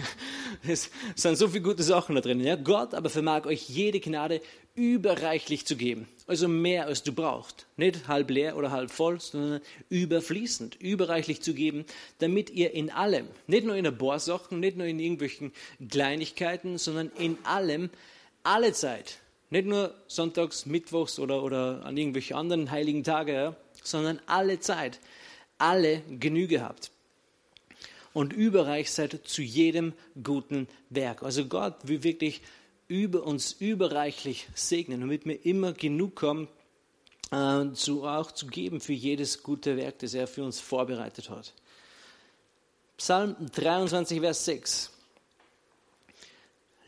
Es 0.66 0.90
sind 1.16 1.36
so 1.36 1.48
viele 1.48 1.62
gute 1.62 1.82
Sachen 1.82 2.14
da 2.14 2.20
drin. 2.20 2.40
Ja. 2.40 2.54
Gott 2.54 2.94
aber 2.94 3.10
vermag 3.10 3.46
euch 3.46 3.68
jede 3.68 3.98
Gnade 4.00 4.40
überreichlich 4.76 5.66
zu 5.66 5.76
geben. 5.76 6.08
Also 6.28 6.46
mehr 6.46 6.86
als 6.86 7.02
du 7.02 7.12
brauchst. 7.12 7.66
Nicht 7.76 8.06
halb 8.06 8.30
leer 8.30 8.56
oder 8.56 8.70
halb 8.70 8.90
voll, 8.90 9.20
sondern 9.20 9.60
überfließend, 9.88 10.76
überreichlich 10.76 11.42
zu 11.42 11.52
geben, 11.52 11.84
damit 12.18 12.50
ihr 12.50 12.74
in 12.74 12.90
allem, 12.90 13.26
nicht 13.48 13.66
nur 13.66 13.74
in 13.74 13.86
ein 13.86 13.98
paar 13.98 14.20
Sachen, 14.20 14.60
nicht 14.60 14.76
nur 14.76 14.86
in 14.86 15.00
irgendwelchen 15.00 15.52
Kleinigkeiten, 15.90 16.78
sondern 16.78 17.10
in 17.18 17.38
allem, 17.44 17.90
alle 18.44 18.72
Zeit, 18.72 19.18
nicht 19.50 19.66
nur 19.66 19.94
sonntags, 20.06 20.66
mittwochs 20.66 21.18
oder, 21.18 21.42
oder 21.42 21.84
an 21.84 21.96
irgendwelche 21.96 22.36
anderen 22.36 22.70
heiligen 22.70 23.04
Tage, 23.04 23.32
ja, 23.32 23.56
sondern 23.82 24.20
alle 24.26 24.60
Zeit, 24.60 25.00
alle 25.56 26.02
Genüge 26.08 26.62
habt. 26.62 26.90
Und 28.12 28.32
überreich 28.32 28.90
seid 28.90 29.20
zu 29.24 29.42
jedem 29.42 29.92
guten 30.22 30.66
Werk. 30.90 31.22
Also 31.22 31.46
Gott 31.46 31.76
will 31.86 32.02
wirklich 32.02 32.40
über 32.88 33.24
uns 33.24 33.52
überreichlich 33.52 34.48
segnen, 34.54 35.00
damit 35.00 35.26
wir 35.26 35.44
immer 35.44 35.72
genug 35.72 36.22
haben, 36.22 36.48
äh, 37.30 37.72
zu, 37.74 38.04
auch 38.04 38.32
zu 38.32 38.46
geben 38.46 38.80
für 38.80 38.94
jedes 38.94 39.42
gute 39.42 39.76
Werk, 39.76 39.98
das 39.98 40.14
er 40.14 40.26
für 40.26 40.42
uns 40.42 40.58
vorbereitet 40.58 41.28
hat. 41.28 41.52
Psalm 42.96 43.36
23, 43.54 44.20
Vers 44.20 44.44
6. 44.46 44.90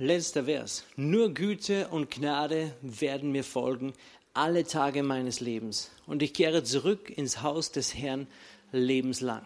Letzter 0.02 0.44
Vers. 0.44 0.84
Nur 0.96 1.34
Güte 1.34 1.88
und 1.88 2.10
Gnade 2.10 2.72
werden 2.80 3.32
mir 3.32 3.44
folgen 3.44 3.92
alle 4.32 4.64
Tage 4.64 5.02
meines 5.02 5.40
Lebens. 5.40 5.90
Und 6.06 6.22
ich 6.22 6.32
kehre 6.32 6.64
zurück 6.64 7.10
ins 7.10 7.42
Haus 7.42 7.70
des 7.70 7.94
Herrn 7.94 8.26
lebenslang. 8.72 9.44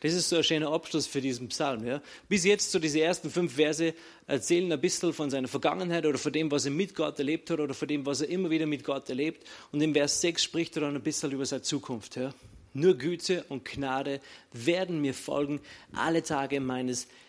Das 0.00 0.14
ist 0.14 0.30
so 0.30 0.36
ein 0.36 0.44
schöner 0.44 0.72
Abschluss 0.72 1.06
für 1.06 1.20
diesen 1.20 1.48
Psalm. 1.48 1.86
Ja. 1.86 2.00
Bis 2.26 2.46
jetzt, 2.46 2.72
so 2.72 2.78
diese 2.78 3.02
ersten 3.02 3.28
fünf 3.28 3.56
Verse, 3.56 3.92
erzählen 4.26 4.72
ein 4.72 4.80
bisschen 4.80 5.12
von 5.12 5.28
seiner 5.28 5.46
Vergangenheit 5.46 6.06
oder 6.06 6.16
von 6.16 6.32
dem, 6.32 6.50
was 6.50 6.64
er 6.64 6.70
mit 6.70 6.94
Gott 6.94 7.18
erlebt 7.18 7.50
hat 7.50 7.60
oder 7.60 7.74
von 7.74 7.86
dem, 7.86 8.06
was 8.06 8.22
er 8.22 8.30
immer 8.30 8.48
wieder 8.48 8.64
mit 8.64 8.82
Gott 8.82 9.10
erlebt. 9.10 9.46
Und 9.72 9.82
im 9.82 9.92
Vers 9.92 10.22
6 10.22 10.42
spricht 10.42 10.76
er 10.78 10.82
dann 10.82 10.94
ein 10.94 11.02
bisschen 11.02 11.32
über 11.32 11.44
seine 11.44 11.60
Zukunft. 11.60 12.16
Ja. 12.16 12.32
Nur 12.72 12.94
Güte 12.94 13.44
und 13.50 13.66
Gnade 13.66 14.22
werden 14.54 15.02
mir 15.02 15.12
folgen 15.12 15.60
alle 15.92 16.22
Tage 16.22 16.60
meines 16.60 17.04
Lebens 17.04 17.25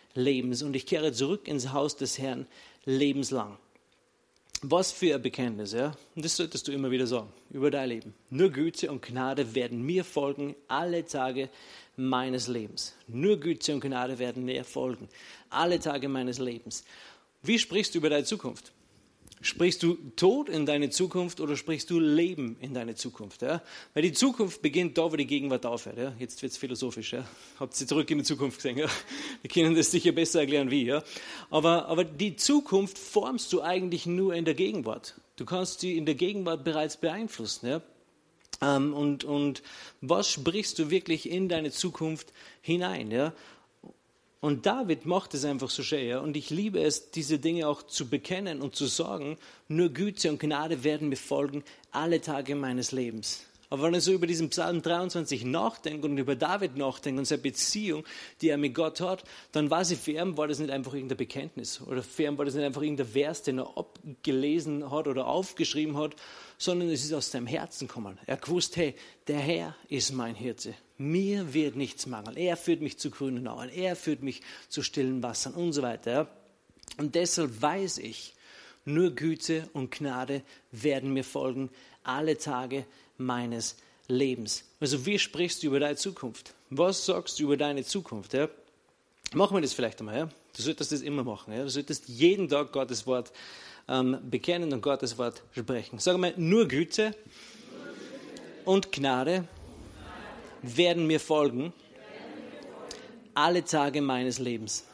und 0.62 0.74
ich 0.74 0.86
kehre 0.86 1.12
zurück 1.12 1.46
ins 1.48 1.72
Haus 1.72 1.96
des 1.96 2.18
Herrn 2.18 2.46
lebenslang. 2.84 3.56
Was 4.62 4.90
für 4.90 5.14
ein 5.14 5.22
Bekenntnis, 5.22 5.72
ja? 5.72 5.92
Das 6.16 6.36
solltest 6.36 6.66
du 6.66 6.72
immer 6.72 6.90
wieder 6.90 7.06
sagen 7.06 7.32
über 7.50 7.70
dein 7.70 7.90
Leben. 7.90 8.14
Nur 8.28 8.50
Güte 8.50 8.90
und 8.90 9.02
Gnade 9.02 9.54
werden 9.54 9.82
mir 9.82 10.04
folgen 10.04 10.56
alle 10.66 11.06
Tage 11.06 11.48
meines 11.96 12.48
Lebens. 12.48 12.94
Nur 13.06 13.38
Güte 13.38 13.72
und 13.72 13.80
Gnade 13.80 14.18
werden 14.18 14.44
mir 14.44 14.64
folgen 14.64 15.08
alle 15.50 15.78
Tage 15.78 16.08
meines 16.08 16.40
Lebens. 16.40 16.84
Wie 17.42 17.58
sprichst 17.58 17.94
du 17.94 17.98
über 17.98 18.10
deine 18.10 18.24
Zukunft? 18.24 18.72
Sprichst 19.40 19.82
du 19.82 19.94
Tod 20.16 20.48
in 20.48 20.66
deine 20.66 20.90
Zukunft 20.90 21.40
oder 21.40 21.56
sprichst 21.56 21.90
du 21.90 22.00
Leben 22.00 22.56
in 22.60 22.74
deine 22.74 22.94
Zukunft? 22.94 23.42
Ja? 23.42 23.62
Weil 23.94 24.02
die 24.02 24.12
Zukunft 24.12 24.62
beginnt 24.62 24.98
da, 24.98 25.12
wo 25.12 25.16
die 25.16 25.26
Gegenwart 25.26 25.64
aufhört. 25.64 25.98
Ja? 25.98 26.12
Jetzt 26.18 26.42
wird 26.42 26.52
es 26.52 26.58
philosophisch. 26.58 27.12
Ja? 27.12 27.24
Habt 27.60 27.80
ihr 27.80 27.86
zurück 27.86 28.10
in 28.10 28.18
die 28.18 28.24
Zukunft 28.24 28.56
gesehen? 28.56 28.78
Ja? 28.78 28.88
Wir 29.42 29.50
können 29.50 29.74
das 29.74 29.90
sicher 29.90 30.12
besser 30.12 30.40
erklären, 30.40 30.70
wie. 30.70 30.84
Ja? 30.84 31.02
Aber, 31.50 31.86
aber 31.86 32.04
die 32.04 32.36
Zukunft 32.36 32.98
formst 32.98 33.52
du 33.52 33.62
eigentlich 33.62 34.06
nur 34.06 34.34
in 34.34 34.44
der 34.44 34.54
Gegenwart. 34.54 35.14
Du 35.36 35.44
kannst 35.44 35.80
sie 35.80 35.96
in 35.96 36.04
der 36.06 36.16
Gegenwart 36.16 36.64
bereits 36.64 36.96
beeinflussen. 36.96 37.68
Ja? 37.68 37.82
Ähm, 38.60 38.92
und, 38.92 39.24
und 39.24 39.62
was 40.00 40.30
sprichst 40.30 40.78
du 40.78 40.90
wirklich 40.90 41.30
in 41.30 41.48
deine 41.48 41.70
Zukunft 41.70 42.32
hinein? 42.60 43.10
Ja? 43.10 43.32
Und 44.40 44.66
David 44.66 45.04
macht 45.04 45.34
es 45.34 45.44
einfach 45.44 45.68
so. 45.68 45.82
Ja? 45.96 46.20
Und 46.20 46.36
ich 46.36 46.50
liebe 46.50 46.80
es, 46.80 47.10
diese 47.10 47.38
Dinge 47.38 47.66
auch 47.66 47.82
zu 47.82 48.08
bekennen 48.08 48.60
und 48.60 48.76
zu 48.76 48.86
sagen, 48.86 49.36
nur 49.66 49.88
Güte 49.88 50.30
und 50.30 50.38
Gnade 50.38 50.84
werden 50.84 51.08
mir 51.08 51.16
folgen 51.16 51.64
alle 51.90 52.20
Tage 52.20 52.54
meines 52.54 52.92
Lebens. 52.92 53.44
Aber 53.70 53.82
wenn 53.82 53.94
ich 53.94 54.04
so 54.04 54.12
über 54.12 54.26
diesen 54.26 54.48
Psalm 54.48 54.80
23 54.80 55.44
nachdenke 55.44 56.06
und 56.06 56.16
über 56.16 56.36
David 56.36 56.76
nachdenke 56.76 57.18
und 57.18 57.26
seine 57.26 57.42
Beziehung, 57.42 58.04
die 58.40 58.48
er 58.48 58.56
mit 58.56 58.74
Gott 58.74 59.00
hat, 59.00 59.24
dann 59.52 59.70
weiß 59.70 59.90
ich, 59.90 59.98
für 59.98 60.12
ihn 60.12 60.36
war 60.38 60.48
das 60.48 60.58
nicht 60.58 60.70
einfach 60.70 60.94
irgendein 60.94 61.18
Bekenntnis 61.18 61.80
oder 61.82 62.02
für 62.02 62.24
ihn 62.24 62.38
war 62.38 62.46
das 62.46 62.54
nicht 62.54 62.64
einfach 62.64 62.82
irgendein 62.82 63.08
Vers, 63.08 63.42
den 63.42 63.58
er 63.58 63.76
abgelesen 63.76 64.90
hat 64.90 65.06
oder 65.06 65.26
aufgeschrieben 65.26 65.98
hat, 65.98 66.16
sondern 66.56 66.88
es 66.88 67.04
ist 67.04 67.12
aus 67.12 67.30
seinem 67.30 67.46
Herzen 67.46 67.88
gekommen. 67.88 68.18
Er 68.26 68.38
gewusst, 68.38 68.76
hey, 68.76 68.94
der 69.26 69.38
Herr 69.38 69.76
ist 69.88 70.12
mein 70.12 70.34
Hirte. 70.34 70.74
Mir 70.96 71.52
wird 71.52 71.76
nichts 71.76 72.06
mangeln. 72.06 72.36
Er 72.36 72.56
führt 72.56 72.80
mich 72.80 72.98
zu 72.98 73.10
grünen 73.10 73.46
Auen. 73.46 73.68
Er 73.68 73.96
führt 73.96 74.22
mich 74.22 74.40
zu 74.68 74.82
stillen 74.82 75.22
Wassern 75.22 75.54
und 75.54 75.72
so 75.72 75.82
weiter. 75.82 76.28
Und 76.96 77.14
deshalb 77.14 77.60
weiß 77.60 77.98
ich, 77.98 78.34
nur 78.84 79.10
Güte 79.10 79.68
und 79.74 79.90
Gnade 79.90 80.42
werden 80.72 81.12
mir 81.12 81.24
folgen 81.24 81.70
alle 82.02 82.38
Tage 82.38 82.86
meines 83.18 83.76
Lebens. 84.08 84.64
Also 84.80 85.04
wie 85.04 85.18
sprichst 85.18 85.62
du 85.62 85.68
über 85.68 85.80
deine 85.80 85.96
Zukunft? 85.96 86.54
Was 86.70 87.04
sagst 87.04 87.38
du 87.38 87.44
über 87.44 87.56
deine 87.56 87.84
Zukunft? 87.84 88.32
Ja? 88.32 88.48
Machen 89.34 89.56
wir 89.56 89.60
das 89.60 89.74
vielleicht 89.74 90.00
einmal. 90.00 90.16
Ja? 90.16 90.28
Du 90.56 90.62
solltest 90.62 90.92
das 90.92 91.02
immer 91.02 91.24
machen. 91.24 91.52
Ja? 91.52 91.62
Du 91.62 91.70
solltest 91.70 92.08
jeden 92.08 92.48
Tag 92.48 92.72
Gottes 92.72 93.06
Wort 93.06 93.32
ähm, 93.88 94.18
bekennen 94.30 94.72
und 94.72 94.80
Gottes 94.80 95.18
Wort 95.18 95.42
sprechen. 95.52 95.98
Sag 95.98 96.16
mal, 96.16 96.32
nur 96.36 96.66
Güte 96.66 97.14
und 98.64 98.92
Gnade 98.92 99.46
werden 100.62 101.06
mir 101.06 101.20
folgen 101.20 101.72
alle 103.34 103.64
Tage 103.64 104.02
meines 104.02 104.38
Lebens. 104.38 104.84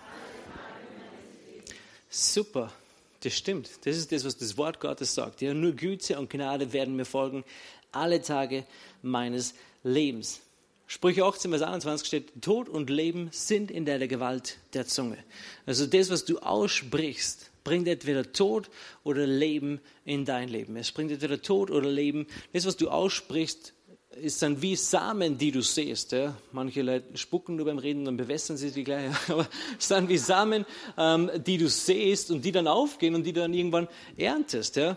Super. 2.10 2.72
Das 3.20 3.32
stimmt. 3.32 3.70
Das 3.86 3.96
ist 3.96 4.12
das, 4.12 4.24
was 4.24 4.36
das 4.36 4.56
Wort 4.58 4.80
Gottes 4.80 5.14
sagt. 5.14 5.40
Ja, 5.40 5.54
nur 5.54 5.72
Güte 5.72 6.18
und 6.18 6.28
Gnade 6.28 6.72
werden 6.74 6.94
mir 6.94 7.06
folgen 7.06 7.42
alle 7.96 8.22
Tage 8.22 8.64
meines 9.02 9.54
Lebens. 9.82 10.40
Sprüche 10.86 11.24
18, 11.24 11.50
Vers 11.50 11.62
21 11.62 12.06
steht, 12.06 12.42
Tod 12.42 12.68
und 12.68 12.90
Leben 12.90 13.28
sind 13.32 13.70
in 13.70 13.84
der 13.84 14.06
Gewalt 14.06 14.58
der 14.74 14.86
Zunge. 14.86 15.18
Also 15.66 15.86
das, 15.86 16.10
was 16.10 16.24
du 16.24 16.38
aussprichst, 16.38 17.50
bringt 17.64 17.88
entweder 17.88 18.32
Tod 18.32 18.70
oder 19.02 19.26
Leben 19.26 19.80
in 20.04 20.24
dein 20.24 20.48
Leben. 20.48 20.76
Es 20.76 20.92
bringt 20.92 21.10
entweder 21.10 21.40
Tod 21.40 21.70
oder 21.70 21.88
Leben. 21.88 22.26
Das, 22.52 22.66
was 22.66 22.76
du 22.76 22.90
aussprichst, 22.90 23.72
ist 24.20 24.42
dann 24.42 24.62
wie 24.62 24.76
Samen, 24.76 25.38
die 25.38 25.50
du 25.50 25.62
siehst. 25.62 26.12
Ja. 26.12 26.36
Manche 26.52 26.82
Leute 26.82 27.16
spucken 27.16 27.56
nur 27.56 27.66
beim 27.66 27.78
Reden, 27.78 28.04
dann 28.04 28.16
bewässern 28.16 28.56
sie 28.56 28.70
die 28.70 28.84
gleich. 28.84 29.10
Aber 29.28 29.48
es 29.78 29.88
dann 29.88 30.08
wie 30.08 30.18
Samen, 30.18 30.66
ähm, 30.96 31.30
die 31.44 31.58
du 31.58 31.68
siehst 31.68 32.30
und 32.30 32.44
die 32.44 32.52
dann 32.52 32.68
aufgehen 32.68 33.14
und 33.14 33.24
die 33.24 33.32
du 33.32 33.40
dann 33.40 33.54
irgendwann 33.54 33.88
erntest. 34.16 34.76
Ja. 34.76 34.96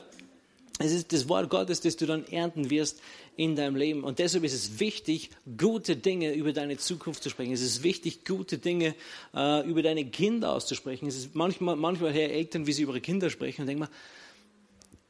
Es 0.79 0.91
ist 0.91 1.11
das 1.11 1.27
Wort 1.27 1.49
Gottes, 1.49 1.81
das 1.81 1.97
du 1.97 2.05
dann 2.05 2.25
ernten 2.25 2.69
wirst 2.69 3.01
in 3.35 3.55
deinem 3.55 3.75
Leben. 3.75 4.03
Und 4.03 4.19
deshalb 4.19 4.43
ist 4.43 4.53
es 4.53 4.79
wichtig, 4.79 5.31
gute 5.57 5.95
Dinge 5.95 6.33
über 6.33 6.53
deine 6.53 6.77
Zukunft 6.77 7.23
zu 7.23 7.31
sprechen. 7.31 7.51
Es 7.51 7.61
ist 7.61 7.81
wichtig, 7.81 8.25
gute 8.25 8.59
Dinge 8.59 8.93
äh, 9.33 9.67
über 9.67 9.81
deine 9.81 10.05
Kinder 10.05 10.53
auszusprechen. 10.53 11.07
Es 11.07 11.15
ist 11.15 11.33
manchmal, 11.33 11.75
manchmal 11.75 12.13
her 12.13 12.31
Eltern, 12.31 12.67
wie 12.67 12.73
sie 12.73 12.83
über 12.83 12.93
ihre 12.93 13.01
Kinder 13.01 13.31
sprechen 13.31 13.61
und 13.61 13.67
denken 13.67 13.81
mal, 13.81 13.89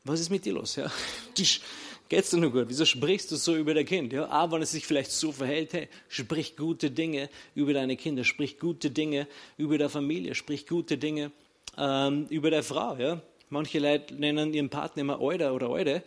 was 0.06 0.22
ist 0.22 0.30
mit 0.30 0.46
dir 0.46 0.54
los? 0.54 0.78
Ja? 0.78 0.90
Geht's 2.10 2.30
dir 2.30 2.38
nur 2.38 2.52
gut? 2.52 2.70
Wieso 2.70 2.86
sprichst 2.86 3.30
du 3.32 3.36
so 3.36 3.58
über 3.58 3.74
dein 3.74 3.86
Kind? 3.86 4.14
Ja, 4.14 4.30
aber 4.30 4.54
wenn 4.54 4.62
es 4.62 4.72
sich 4.72 4.86
vielleicht 4.86 5.12
so 5.12 5.34
verhält, 5.34 5.74
hey, 5.74 5.90
sprich 6.08 6.56
gute 6.56 6.90
Dinge 6.92 7.30
über 7.54 7.74
deine 7.74 7.98
Kinder, 7.98 8.24
sprich 8.24 8.58
gute 8.58 8.90
Dinge 8.90 9.28
über 9.58 9.78
deine 9.78 9.90
Familie, 9.90 10.34
sprich 10.34 10.66
gute 10.66 10.98
Dinge 10.98 11.34
ähm, 11.78 12.26
über 12.30 12.50
deine 12.50 12.64
Frau. 12.64 12.96
Ja? 12.96 13.22
Manche 13.50 13.80
Leute 13.80 14.14
nennen 14.16 14.54
ihren 14.54 14.70
Partner 14.70 15.02
immer 15.02 15.22
Alter 15.22 15.54
oder 15.54 15.70
Alte 15.70 16.04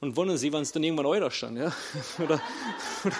und 0.00 0.16
wundern 0.16 0.36
sich, 0.36 0.52
wenn 0.52 0.62
es 0.62 0.72
dann 0.72 0.82
irgendwann 0.84 1.06
Alter 1.06 1.30
schon. 1.30 1.56
Ja? 1.56 1.72
Oder, 2.18 2.40
oder 3.04 3.16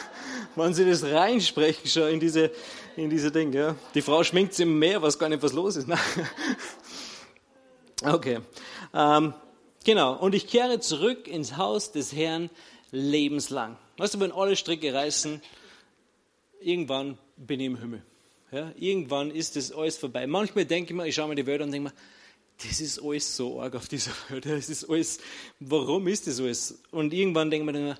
wenn 0.57 0.75
sie 0.75 0.89
das 0.89 1.03
reinsprechen 1.03 1.89
schon 1.89 2.09
in 2.11 2.20
diese, 2.20 2.51
in 2.97 3.11
diese 3.11 3.33
Dinge. 3.33 3.57
Ja? 3.57 3.77
Die 3.95 4.03
Frau 4.03 4.22
schminkt 4.22 4.55
sich 4.55 4.66
mehr, 4.66 5.03
was 5.03 5.18
gar 5.18 5.29
nicht 5.29 5.43
was 5.43 5.53
los 5.53 5.77
ist. 5.77 5.89
Okay. 8.03 8.41
Ähm, 8.93 9.33
Genau, 9.85 10.14
und 10.14 10.35
ich 10.35 10.47
kehre 10.47 10.81
zurück 10.81 11.29
ins 11.29 11.59
Haus 11.59 11.93
des 11.93 12.14
Herrn 12.14 12.49
lebenslang. 12.91 13.77
Weißt 13.99 14.14
du, 14.14 14.20
wenn 14.20 14.33
alle 14.33 14.57
Stricke 14.57 14.95
reißen, 14.95 15.43
irgendwann 16.61 17.18
bin 17.37 17.61
ich 17.61 17.66
im 17.66 17.77
Himmel. 17.77 18.03
Ja, 18.51 18.72
irgendwann 18.79 19.31
ist 19.31 19.57
das 19.57 19.72
alles 19.72 19.99
vorbei. 19.99 20.27
Manchmal 20.27 20.64
denke 20.64 20.93
ich 20.93 20.97
mir, 20.97 21.07
ich 21.07 21.14
schaue 21.14 21.29
mir 21.29 21.35
die 21.35 21.45
Welt 21.45 21.61
an 21.61 21.68
und 21.68 21.72
denke 21.72 21.91
mir, 21.91 21.95
das 22.62 22.80
ist 22.80 23.02
alles 23.02 23.36
so 23.36 23.61
arg 23.61 23.74
auf 23.74 23.88
dieser 23.88 24.12
Welt. 24.28 24.46
Das 24.46 24.68
ist 24.68 24.88
alles, 24.88 25.18
warum 25.61 26.07
ist 26.09 26.26
das 26.26 26.40
alles? 26.40 26.82
Und 26.90 27.12
irgendwann 27.12 27.50
denke 27.50 27.70
ich 27.70 27.76
mir, 27.76 27.98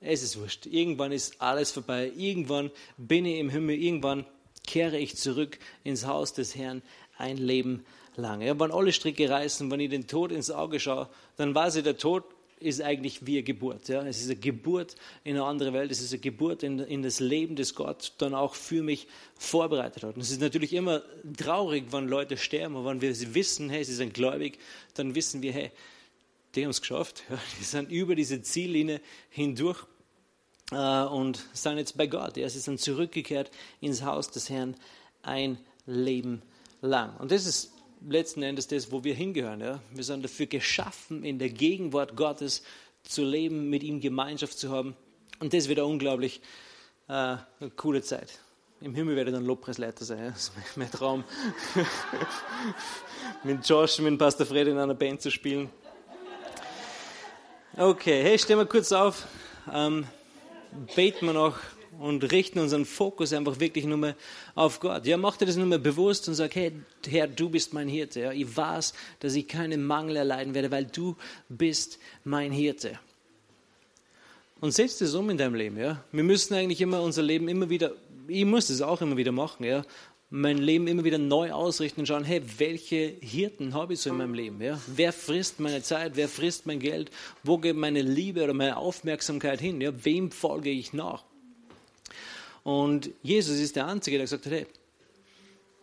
es 0.00 0.22
ist 0.22 0.38
wurscht. 0.38 0.66
Irgendwann 0.66 1.12
ist 1.12 1.40
alles 1.40 1.70
vorbei. 1.70 2.10
Irgendwann 2.16 2.70
bin 2.96 3.26
ich 3.26 3.38
im 3.38 3.50
Himmel. 3.50 3.76
Irgendwann 3.76 4.24
kehre 4.66 4.98
ich 4.98 5.16
zurück 5.16 5.58
ins 5.84 6.06
Haus 6.06 6.32
des 6.32 6.56
Herrn 6.56 6.82
ein 7.18 7.36
Leben 7.36 7.76
lang 7.76 7.84
lang. 8.20 8.40
Ja, 8.42 8.58
wenn 8.58 8.70
alle 8.70 8.92
Stricke 8.92 9.28
reißen, 9.28 9.70
wenn 9.70 9.80
ich 9.80 9.90
den 9.90 10.06
Tod 10.06 10.32
ins 10.32 10.50
Auge 10.50 10.80
schaue, 10.80 11.08
dann 11.36 11.54
weiß 11.54 11.76
ich, 11.76 11.84
der 11.84 11.96
Tod 11.96 12.24
ist 12.60 12.82
eigentlich 12.82 13.26
wie 13.26 13.38
eine 13.38 13.42
Geburt. 13.42 13.88
Ja? 13.88 14.02
Es 14.06 14.18
ist 14.20 14.26
eine 14.26 14.36
Geburt 14.36 14.94
in 15.24 15.36
eine 15.36 15.44
andere 15.44 15.72
Welt, 15.72 15.90
es 15.90 16.00
ist 16.00 16.12
eine 16.12 16.20
Geburt 16.20 16.62
in, 16.62 16.78
in 16.78 17.02
das 17.02 17.18
Leben, 17.18 17.56
das 17.56 17.74
Gott 17.74 18.12
dann 18.18 18.34
auch 18.34 18.54
für 18.54 18.82
mich 18.82 19.08
vorbereitet 19.36 20.02
hat. 20.02 20.14
Und 20.14 20.20
es 20.20 20.30
ist 20.30 20.40
natürlich 20.40 20.72
immer 20.74 21.02
traurig, 21.36 21.86
wenn 21.90 22.06
Leute 22.06 22.36
sterben, 22.36 22.76
aber 22.76 22.90
wenn 22.90 23.00
wir 23.00 23.34
wissen, 23.34 23.70
hey, 23.70 23.82
sie 23.82 23.94
sind 23.94 24.14
gläubig, 24.14 24.58
dann 24.94 25.14
wissen 25.14 25.42
wir, 25.42 25.52
hey, 25.52 25.70
die 26.54 26.64
haben 26.64 26.70
es 26.70 26.80
geschafft. 26.80 27.24
Ja? 27.30 27.38
Die 27.58 27.64
sind 27.64 27.90
über 27.90 28.14
diese 28.14 28.42
Ziellinie 28.42 29.00
hindurch 29.30 29.84
äh, 30.70 31.02
und 31.04 31.44
sind 31.52 31.78
jetzt 31.78 31.96
bei 31.96 32.06
Gott. 32.06 32.36
Ja? 32.36 32.48
Sie 32.48 32.60
sind 32.60 32.80
zurückgekehrt 32.80 33.50
ins 33.80 34.02
Haus 34.02 34.30
des 34.30 34.50
Herrn 34.50 34.76
ein 35.22 35.58
Leben 35.86 36.42
lang. 36.82 37.16
Und 37.16 37.30
das 37.30 37.46
ist 37.46 37.72
letzten 38.08 38.42
Endes 38.42 38.66
das, 38.66 38.90
wo 38.92 39.04
wir 39.04 39.14
hingehören. 39.14 39.60
Ja? 39.60 39.80
Wir 39.92 40.04
sind 40.04 40.24
dafür 40.24 40.46
geschaffen, 40.46 41.24
in 41.24 41.38
der 41.38 41.50
Gegenwart 41.50 42.16
Gottes 42.16 42.62
zu 43.02 43.24
leben, 43.24 43.70
mit 43.70 43.82
ihm 43.82 44.00
Gemeinschaft 44.00 44.58
zu 44.58 44.70
haben. 44.70 44.96
Und 45.38 45.52
das 45.54 45.68
wird 45.68 45.78
eine 45.78 45.88
unglaublich 45.88 46.40
äh, 47.08 47.12
eine 47.12 47.70
coole 47.76 48.02
Zeit. 48.02 48.38
Im 48.80 48.94
Himmel 48.94 49.16
werde 49.16 49.30
ich 49.30 49.36
dann 49.36 49.44
Lobpreisleiter 49.44 50.04
sein. 50.04 50.18
Ja? 50.18 50.30
Das 50.30 50.52
ist 50.66 50.76
mein, 50.76 50.90
Traum. 50.90 51.24
mit 53.44 53.68
Josh, 53.68 53.98
mit 53.98 54.18
Pastor 54.18 54.46
Fred 54.46 54.68
in 54.68 54.78
einer 54.78 54.94
Band 54.94 55.20
zu 55.20 55.30
spielen. 55.30 55.68
Okay, 57.76 58.22
hey, 58.22 58.38
stehen 58.38 58.58
wir 58.58 58.66
kurz 58.66 58.92
auf. 58.92 59.26
Ähm, 59.72 60.06
beten 60.94 61.26
wir 61.26 61.32
noch 61.32 61.58
und 62.00 62.32
richten 62.32 62.58
unseren 62.58 62.84
Fokus 62.84 63.32
einfach 63.32 63.60
wirklich 63.60 63.84
nur 63.84 63.98
mehr 63.98 64.16
auf 64.54 64.80
Gott. 64.80 65.06
Ja, 65.06 65.16
mach 65.16 65.36
dir 65.36 65.46
das 65.46 65.56
nur 65.56 65.66
mehr 65.66 65.78
bewusst 65.78 66.28
und 66.28 66.34
sag, 66.34 66.54
hey, 66.54 66.72
Herr, 67.06 67.28
du 67.28 67.48
bist 67.48 67.72
mein 67.72 67.88
Hirte. 67.88 68.20
Ja, 68.20 68.32
ich 68.32 68.56
weiß, 68.56 68.92
dass 69.20 69.34
ich 69.34 69.46
keinen 69.46 69.84
Mangel 69.84 70.16
erleiden 70.16 70.54
werde, 70.54 70.70
weil 70.70 70.86
du 70.86 71.16
bist 71.48 71.98
mein 72.24 72.52
Hirte. 72.52 72.98
Und 74.60 74.72
setz 74.72 74.98
das 74.98 75.14
um 75.14 75.30
in 75.30 75.38
deinem 75.38 75.54
Leben. 75.54 75.78
Ja? 75.78 76.04
Wir 76.12 76.24
müssen 76.24 76.54
eigentlich 76.54 76.80
immer 76.80 77.00
unser 77.02 77.22
Leben 77.22 77.48
immer 77.48 77.70
wieder 77.70 77.92
ich 78.30 78.44
muss 78.44 78.68
das 78.68 78.80
auch 78.80 79.00
immer 79.00 79.16
wieder 79.16 79.32
machen, 79.32 79.64
ja. 79.64 79.82
Mein 80.32 80.58
Leben 80.58 80.86
immer 80.86 81.02
wieder 81.02 81.18
neu 81.18 81.50
ausrichten 81.50 82.00
und 82.00 82.06
schauen, 82.06 82.22
hey, 82.22 82.40
welche 82.58 83.16
Hirten 83.20 83.74
habe 83.74 83.94
ich 83.94 84.00
so 84.00 84.10
in 84.10 84.16
meinem 84.16 84.34
Leben? 84.34 84.62
Ja? 84.62 84.80
Wer 84.86 85.12
frisst 85.12 85.58
meine 85.58 85.82
Zeit? 85.82 86.12
Wer 86.14 86.28
frisst 86.28 86.66
mein 86.66 86.78
Geld? 86.78 87.10
Wo 87.42 87.58
geht 87.58 87.74
meine 87.74 88.00
Liebe 88.00 88.44
oder 88.44 88.54
meine 88.54 88.76
Aufmerksamkeit 88.76 89.60
hin? 89.60 89.80
Ja? 89.80 89.92
Wem 90.04 90.30
folge 90.30 90.70
ich 90.70 90.92
nach? 90.92 91.24
Und 92.62 93.10
Jesus 93.22 93.58
ist 93.58 93.76
der 93.76 93.86
Einzige, 93.86 94.16
der 94.16 94.24
gesagt 94.24 94.46
hat, 94.46 94.52
hey, 94.52 94.66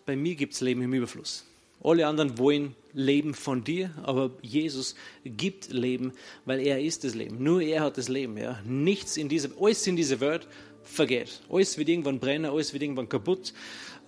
bei 0.05 0.15
mir 0.15 0.35
gibt 0.35 0.53
es 0.53 0.61
Leben 0.61 0.81
im 0.81 0.93
Überfluss. 0.93 1.45
Alle 1.83 2.07
anderen 2.07 2.37
wollen 2.37 2.75
Leben 2.93 3.33
von 3.33 3.63
dir, 3.63 3.91
aber 4.03 4.31
Jesus 4.41 4.95
gibt 5.23 5.71
Leben, 5.71 6.11
weil 6.45 6.59
er 6.65 6.81
ist 6.81 7.03
das 7.03 7.13
Leben. 7.13 7.43
Nur 7.43 7.61
er 7.61 7.81
hat 7.81 7.97
das 7.97 8.09
Leben. 8.09 8.37
Ja. 8.37 8.59
Nichts 8.65 9.17
in 9.17 9.29
dieser, 9.29 9.49
alles 9.59 9.85
in 9.85 9.95
dieser 9.95 10.19
Welt 10.19 10.47
vergeht. 10.83 11.41
Alles 11.49 11.77
wird 11.77 11.89
irgendwann 11.89 12.19
brennen, 12.19 12.45
alles 12.45 12.73
wird 12.73 12.81
irgendwann 12.81 13.09
kaputt. 13.09 13.53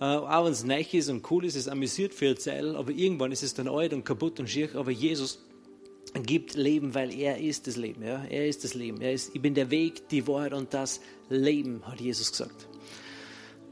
Äh, 0.00 0.04
auch 0.04 0.46
wenn 0.46 0.52
es 0.52 0.64
neu 0.64 0.84
ist 0.92 1.10
und 1.10 1.30
cool 1.30 1.44
ist, 1.44 1.54
ist 1.54 1.68
amüsiert 1.68 2.12
für 2.12 2.26
eine 2.26 2.36
Zeit, 2.36 2.64
aber 2.64 2.90
irgendwann 2.90 3.30
ist 3.30 3.42
es 3.42 3.54
dann 3.54 3.68
alt 3.68 3.92
und 3.92 4.04
kaputt 4.04 4.40
und 4.40 4.48
schier. 4.48 4.70
Aber 4.74 4.90
Jesus 4.90 5.44
gibt 6.24 6.54
Leben, 6.54 6.94
weil 6.94 7.14
er 7.14 7.38
ist 7.38 7.66
das 7.66 7.76
Leben. 7.76 8.02
Ja. 8.02 8.24
Er 8.24 8.48
ist 8.48 8.64
das 8.64 8.74
Leben. 8.74 9.00
Er 9.00 9.12
ist, 9.12 9.34
ich 9.34 9.40
bin 9.40 9.54
der 9.54 9.70
Weg, 9.70 10.08
die 10.08 10.26
Wahrheit 10.26 10.54
und 10.54 10.74
das 10.74 11.00
Leben, 11.30 11.82
hat 11.86 12.00
Jesus 12.00 12.30
gesagt. 12.30 12.66